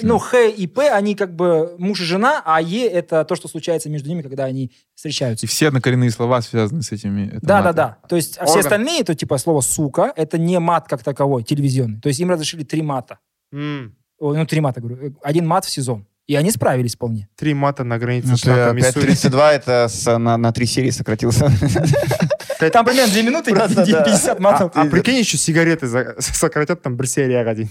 [0.02, 3.48] Ну, х и п, они как бы муж и жена, а е это то, что
[3.48, 5.46] случается между ними, когда они встречаются.
[5.46, 7.28] И все однокоренные слова связаны с этими.
[7.28, 7.74] это Да, да, матом.
[7.76, 7.98] да.
[8.08, 12.00] То есть а все остальные, это типа слово сука, это не мат как таковой, телевизионный.
[12.00, 13.18] То есть им разрешили три мата.
[13.52, 14.96] Ой, ну, три мата, говорю.
[15.08, 16.06] Э, Один мат в сезон.
[16.28, 17.28] И они справились вполне.
[17.36, 19.08] Три мата на границе Ну, штата что, Миссури.
[19.10, 21.50] 5.32 это с- на, на три серии сократился.
[22.72, 24.04] Там примерно 2 минуты, Просто, да.
[24.04, 24.70] 50 А, матов.
[24.74, 25.88] а прикинь, еще сигареты
[26.20, 27.68] сократят там бір серияға дейін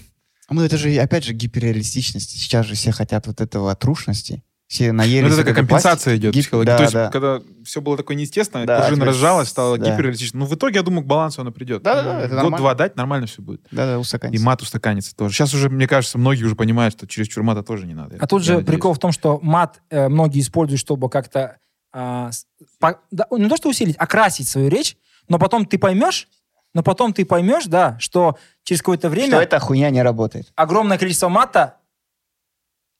[0.52, 2.30] Ну, это же, опять же, гиперреалистичность.
[2.30, 4.42] Сейчас же все хотят вот этого трушности.
[4.68, 5.22] Все наелись.
[5.28, 6.20] Ну, это такая компенсация пластики.
[6.22, 6.72] идет Гип- психологически.
[6.72, 7.10] Да, То есть, да.
[7.10, 9.90] когда все было такое неестественно, Да, пружина разжалась, с- стало да.
[9.92, 10.38] гиперреалистично.
[10.40, 11.82] Ну, в итоге, я думаю, к балансу оно придет.
[11.82, 12.74] Да-да-да, это Год-два нормально.
[12.78, 13.60] дать, нормально все будет.
[13.70, 14.46] Да, да, И устаканится.
[14.46, 15.34] мат устаканится тоже.
[15.34, 18.16] Сейчас уже, мне кажется, многие уже понимают, что чересчур мата тоже не надо.
[18.18, 18.66] А тут же надеюсь.
[18.66, 21.58] прикол в том, что мат э, многие используют, чтобы как-то
[21.92, 22.46] а, с-
[22.78, 24.96] по- да, не то что усилить, окрасить свою речь,
[25.28, 26.28] но потом ты поймешь,
[26.74, 30.52] но потом ты поймешь, да, что через какое-то время Что эта хуйня не работает.
[30.54, 31.76] огромное количество мата,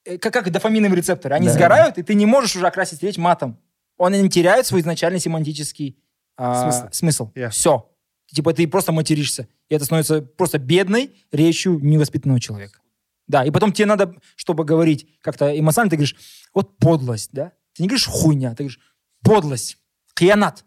[0.04, 1.52] э, как, как дофаминовые рецепторы, они Да.
[1.54, 3.58] сгорают, и ты не можешь уже окрасить речь матом.
[3.98, 5.98] Он не теряет свой изначальный семантический
[6.36, 6.88] а, Смысл.
[6.92, 7.30] смысл.
[7.34, 7.50] Yeah.
[7.50, 7.88] Все.
[8.26, 9.46] Типа ты просто материшься.
[9.68, 12.80] И это становится просто бедной речью невоспитанного человека.
[13.28, 16.16] Да, и потом тебе надо, чтобы говорить как-то эмоционально, ты говоришь,
[16.54, 17.52] вот подлость, да?
[17.74, 18.80] Ты не говоришь хуйня, ты говоришь
[19.22, 19.78] подлость,
[20.14, 20.64] киянат.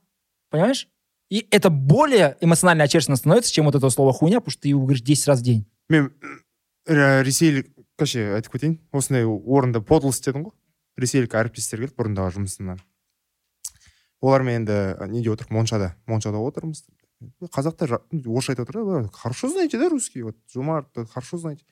[0.50, 0.88] Понимаешь?
[1.30, 4.82] И это более эмоционально очерченно становится, чем вот это слово хуйня, потому что ты его
[4.82, 5.66] говоришь 10 раз в день.
[5.90, 6.12] мен
[6.88, 10.54] ә, ресейлік короче айтып кетейін осындай орында подлость дедің ғой
[11.00, 12.82] ресейлік әріптестер келді бұрындағы жұмысымнан
[14.22, 16.84] олармен енді неде отырмық моншада моншада отырмыз
[17.56, 21.64] қазақтар орысша айтып отыр да «Вы хорошо знаете да русский вот жомарт хорошо знаете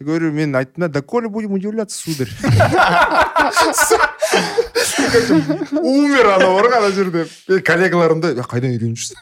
[0.00, 2.28] говорю мен айттым да доколе будем удивляться сударь
[5.72, 9.16] умер анау бар ғой ана жерде Мен коллегаларым да «Е, қайдан үйреніп жүрсің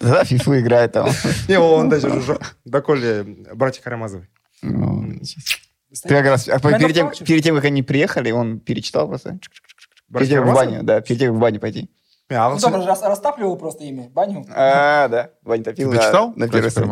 [0.00, 1.08] Да, фифу играет там.
[1.48, 3.22] не ол ондай жер жоқ доколе
[3.54, 4.28] братья карамазовы
[4.62, 5.42] Ну, ничего.
[6.02, 7.26] Ты как раз, а перед тем, плачешь.
[7.26, 9.38] перед тем, как они приехали, он перечитал просто.
[10.12, 11.88] Перед тем, в баню, да, перед тем, в баню пойти.
[12.28, 14.44] мен Ну, там рас- растапливал просто имя, баню.
[14.50, 16.28] А, да, Ваня топил Ты на- дочитал?
[16.36, 16.90] на «Братьев первой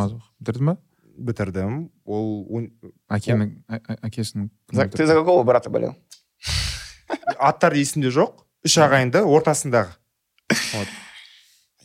[1.13, 1.13] странице.
[1.15, 1.19] Карамазовых»?
[1.19, 1.89] Бітірдің ба?
[1.89, 2.71] бітірдім ол он-
[3.09, 5.95] Әкенің- ә- ә- әкесінің кім За- Ты за какого брата болел?
[7.39, 8.33] аттары есімде жоқ
[8.65, 9.89] үш ағайынды ортасындағы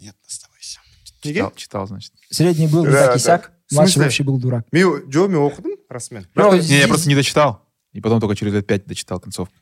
[0.01, 0.81] Нет, оставайся.
[1.25, 2.13] неге Читал, читал, значит.
[2.31, 3.17] Средний был Да, дурак да.
[3.17, 4.03] Исаак, В младший смысле?
[4.03, 4.67] вообще был дурак.
[4.73, 7.67] мен жо мен оқыдым расымен Ну, бірақ Не, я Здесь- просто не дочитал.
[7.93, 9.55] И потом только через лет пять дочитал концовку.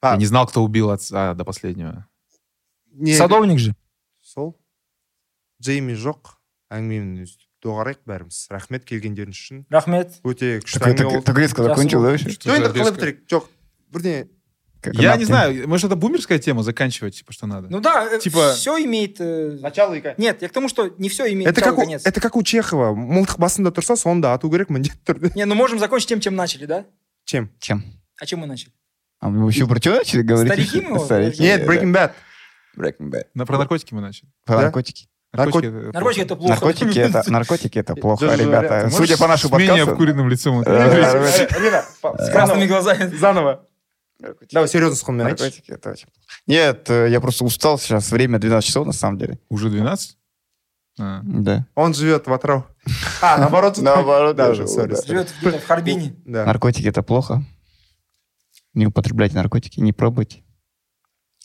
[0.00, 0.12] А.
[0.12, 2.06] Я не знал, кто убил отца до последнего.
[2.92, 3.74] не Садовник же.
[4.22, 4.58] сол
[5.62, 6.34] джейми жоқ
[6.70, 10.18] әңгімені өстіп доғарайық бәріміз рахмет келгендеріңіз үшін Рахмет.
[10.24, 12.20] өте күшті Так, әңгіме так, болды так резко Сейчас закончил, да, вот.
[12.20, 12.30] вообще?
[12.30, 12.92] Что жоқ за енді қалай резко?
[12.94, 13.44] бітірейік жоқ
[13.94, 14.26] бірдеңе
[14.82, 17.68] Как Я она- не знаю, может, это бумерская тема, заканчивать, типа, что надо?
[17.70, 19.20] Ну да, Типа- все имеет...
[19.20, 20.18] э, начало и конец.
[20.18, 22.02] Нет, я к тому, что не все имеет это начало как и у, конец.
[22.04, 25.54] это как у чехова мылтық басында тұрса соны да ату керек міндетті түрде Не, ну
[25.54, 26.84] можем закончить тем, чем начали, да?
[27.24, 27.84] чем Чем?
[28.18, 28.72] А чем мы начали?
[29.20, 30.52] А мы еще про что начали говорить?
[30.52, 31.72] Старики мы вот, Старики, нет да.
[31.72, 32.12] breaking bad
[32.76, 33.26] Breaking Bad.
[33.34, 34.28] На, про наркотики мы начали.
[34.46, 34.72] Про Да?
[35.33, 35.67] наркотики.
[35.67, 36.49] Наркотики, Нарко- это Наркотики это плохо.
[36.53, 38.89] Наркотики это, наркотики это плохо, Даже ребята.
[38.89, 39.91] Судя по нашему С менее подкасту...
[39.91, 40.63] обкуренным лицом.
[40.65, 41.83] Алина,
[42.19, 43.15] С красными глазами.
[43.15, 43.65] заново
[44.19, 44.53] Наркотики.
[44.53, 46.07] давай серьезно айтшы Наркотики это очень.
[46.47, 48.11] Нет, э, я просто устал сейчас.
[48.11, 49.39] Время 12 часов на самом деле.
[49.49, 50.17] Уже 12?
[50.99, 51.21] А.
[51.23, 51.67] Да.
[51.75, 52.63] он живет в отрав
[53.21, 54.65] а наоборот Наоборот, да даже.
[54.67, 56.15] Живет в Харбине.
[56.25, 57.43] Наркотики это плохо.
[58.73, 60.43] Не употребляйте наркотики, не пробуйте.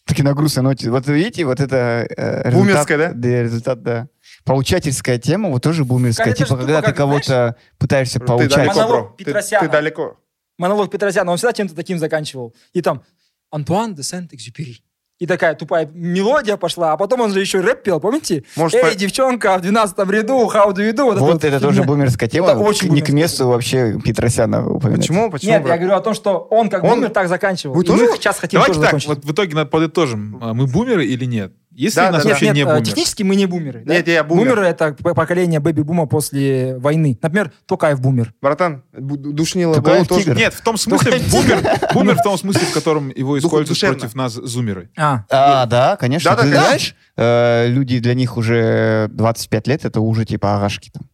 [0.04, 0.90] Таки на грустной ноте.
[0.90, 3.12] Вот видите, вот это э, результат- Бумерская, да?
[3.14, 4.08] Да, результат, да.
[4.44, 6.28] Поучательская тема, вот тоже бумерская.
[6.28, 8.50] Это Типа, когда ты кого-то пытаешься ты поучать.
[8.56, 9.66] далеко Монолог бро ты, Петросяна.
[9.66, 10.16] ты далеко
[10.58, 12.54] Монолог Петросяна, он всегда чем-то таким заканчивал.
[12.72, 13.02] И там
[13.50, 14.82] Антуан де Сент-Экзюпери.
[15.22, 18.42] И такая тупая мелодия пошла, а потом он же еще рэп пел, помните?
[18.56, 21.16] Может, Эй, по- девчонка, в 12 ряду, how do you do?
[21.16, 21.86] Вот это тоже фигня.
[21.86, 22.48] бумерская тема.
[22.48, 25.02] Это очень Не к месту вообще Петросяна упоминать.
[25.02, 25.74] почему почему Нет, брат?
[25.76, 27.76] я говорю о том, что он как Он- бумер так заканчивал.
[27.76, 29.08] Вы И тоже- мы сейчас хотим Давайте тоже так, закончить.
[29.10, 30.38] вот в итоге надо подытожим.
[30.42, 31.52] А Мы бумеры или нет?
[31.74, 32.84] Если Да, у нас да, вообще нет, не э, бумеры.
[32.84, 33.82] технически мы не бумеры.
[33.84, 33.94] да?
[33.94, 34.44] Нет, я бумер.
[34.44, 37.18] Бумеры это поколение бэби-бума после войны.
[37.22, 38.34] Например, Токаев бумер.
[38.42, 40.36] братан душнило было тоже тигр.
[40.36, 41.62] Нет, в том смысле бумер,
[41.94, 43.98] бумер в том смысле, в котором его используют душевно.
[43.98, 44.90] против нас зумеры.
[44.98, 46.30] А, А, да, конечно.
[46.30, 46.66] Да, да, Ты конечно.
[46.66, 51.08] знаешь, э, люди, для них уже 25 лет, это уже типа агашки там.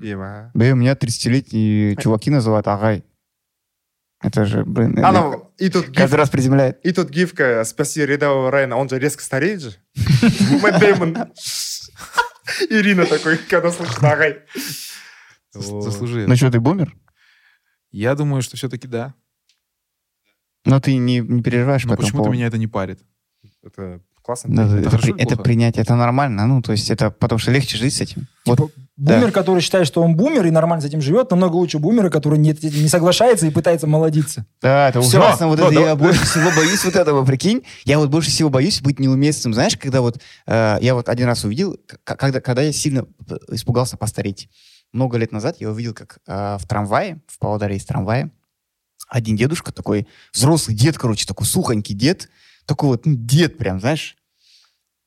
[0.00, 0.50] Еба.
[0.54, 3.04] Да, у меня 30-летние чуваки называют агай.
[4.24, 6.80] Это же, блин, это анау и тут гиф каждый раз приземляет.
[6.82, 9.74] и тут гифка спаси рядового Райана он же резко стареет же
[10.62, 11.16] Мэтт Дэймон
[12.70, 14.40] Ирина такой когда слышит ағай
[15.54, 16.26] Зас- Заслужили.
[16.26, 16.96] Ну что, ты бумер?
[17.92, 19.14] Я думаю, что все-таки да.
[20.64, 23.00] Но ты не, не переживаешь Но по этому почему-то меня это не парит.
[23.62, 26.46] это классно Да, это, хорошо при- это принятие, это нормально.
[26.46, 28.26] Ну, то есть это потому что легче жить с этим.
[28.46, 32.10] Вот, Бумер, который считает, что он бумер и нормально с этим живет, намного лучше бумера,
[32.10, 34.46] который не, не соглашается и пытается молодиться.
[34.62, 35.18] да, это Всё.
[35.18, 35.48] ужасно.
[35.48, 37.64] Вот Ну, это давай- я больше всего боюсь вот этого, прикинь.
[37.84, 39.52] Я вот больше всего боюсь быть неуместным.
[39.52, 43.04] Знаешь, когда вот э, я вот один раз увидел, когда, когда я сильно
[43.50, 44.48] испугался постареть.
[44.92, 48.30] Много лет назад я увидел, как э, в трамвае, в Павлодаре есть трамвае,
[49.08, 52.28] один дедушка такой, взрослый дед, короче, такой сухонький дед,
[52.64, 54.16] такой вот ну, дед прям, знаешь,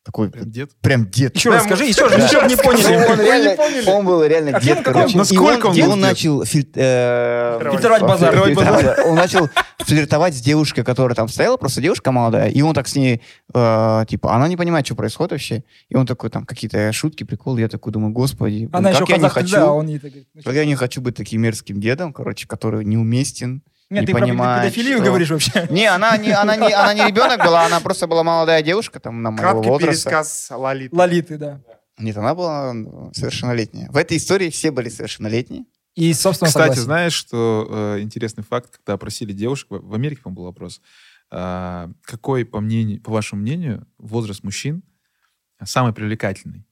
[0.08, 0.72] Такой Прям дед.
[0.80, 1.36] прям дед.
[1.36, 2.96] Еще раз Да, скажи, еще раз, еще не поняли.
[3.12, 3.90] он, реально, поняли?
[3.90, 5.18] он был реально А дед, короче.
[5.18, 5.88] Насколько он, он дед?
[5.90, 8.32] он начал филь- э, Фильтровать базар.
[8.32, 9.06] фильтровать Фильтровать базар.
[9.08, 12.96] Он начал флиртовать с девушкой, которая там стояла, просто девушка молодая, и он так с
[12.96, 13.22] ней,
[13.54, 17.60] э, типа, она не понимает, что происходит вообще, и он такой, там, какие-то шутки, приколы,
[17.60, 20.28] я такой думаю, господи, Она как еще я не хочу, да, он ей так говорит.
[20.46, 23.62] как я не хочу быть таким мерзким дедом, короче, который неуместен.
[23.90, 25.68] Нет, не ты про понимает, педофилию что- говоришь вообще.
[25.72, 29.22] Не, она не, она не, она не ребенок была, она просто была молодая девушка, там,
[29.22, 30.10] на моего Краткий возраста.
[30.10, 30.96] пересказ Лолиты.
[30.96, 31.62] Лолиты, да.
[31.98, 32.74] Нет, она была
[33.14, 33.90] совершеннолетняя.
[33.90, 35.66] В этой истории все были совершеннолетние.
[35.96, 36.84] И, собственно, Кстати, согласен.
[36.84, 40.80] знаешь, что э, интересный факт, когда опросили девушек, в, в Америке, по-моему, был вопрос,
[41.32, 44.84] а, какой, по, мнению, по вашему мнению, возраст мужчин
[45.64, 46.68] самый привлекательный?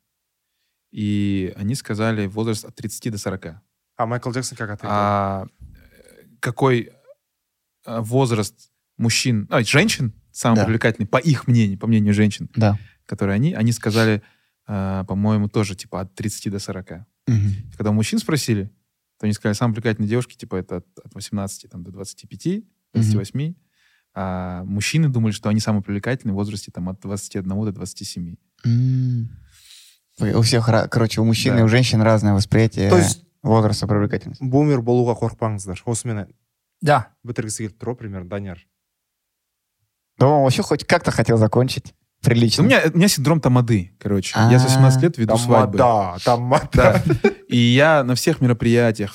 [0.91, 3.45] И они сказали возраст от 30 до 40.
[3.97, 4.89] А Майкл Джексон как ответил?
[4.91, 6.91] А э, какой э,
[7.85, 10.65] возраст мужчин, а, женщин самый Да.
[10.65, 12.77] привлекательный, по их мнению, по мнению женщин, Да.
[13.05, 14.21] которые они, они сказали,
[14.67, 17.05] э, по-моему, тоже типа от 30 до 40.
[17.77, 18.65] Когда у мужчин спросили,
[19.19, 22.63] то они сказали, самые привлекательные девушки, типа, это от, от 18 там, до 25,
[22.93, 23.53] 28.
[24.13, 28.35] А мужчины думали, что они самые привлекательные в возрасте там, от 21 до 27.
[28.65, 29.29] М.
[30.19, 31.59] Ой, У всех, короче, у мужчин Да.
[31.59, 34.41] и у женщин разное восприятие То есть возраста привлекательности.
[34.43, 36.27] бумер болуға қорықпаңыздар осымен
[36.84, 37.06] Да.
[37.24, 38.58] бітіргісі келіп тұр ғой примерно данияр
[40.18, 42.62] Да он вообще хоть как-то хотел закончить прилично.
[42.62, 44.38] У меня, у меня синдром тамады, короче.
[44.50, 45.78] Я с 18 лет веду свадьбы.
[45.78, 47.02] тамада тамада Да.
[47.48, 49.14] И я на всех мероприятиях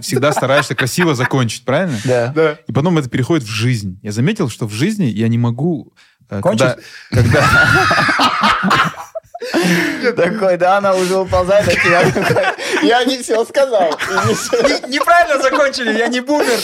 [0.00, 1.98] всегда стараешься красиво закончить, правильно?
[2.04, 2.32] Да.
[2.34, 3.98] да И потом это переходит в жизнь.
[4.02, 5.92] Я заметил, что в жизни я не могу...
[6.30, 6.76] э, Кончить?
[7.10, 8.92] Когда, когда,
[10.16, 12.54] Такой, да, она уже уползает от тебя.
[12.81, 13.91] Я не все сказал.
[14.87, 16.59] Неправильно закончили, я не бумер.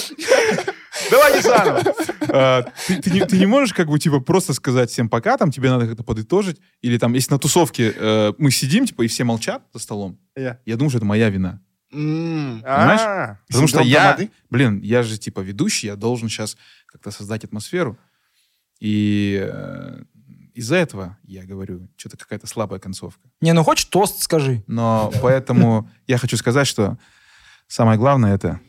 [1.11, 1.81] Давайте заново.
[2.29, 5.87] А, Ты, не, не можешь как бы типа просто сказать всем пока, там тебе надо
[5.87, 9.79] как-то подытожить, или там, если на тусовке э, мы сидим, типа, и все молчат за
[9.79, 11.61] столом, я думаю, что это моя вина.
[11.89, 13.01] Понимаешь?
[13.01, 14.17] А, Потому что я,
[14.49, 16.57] блин, я же типа ведущий, я должен сейчас
[16.87, 17.97] как-то создать атмосферу.
[18.79, 20.03] И э,
[20.57, 23.21] из-за этого, я говорю, что-то какая-то слабая концовка.
[23.41, 24.63] Не, ну хочешь тост скажи.
[24.65, 26.97] Но поэтому я хочу сказать, что
[27.67, 28.59] самое главное это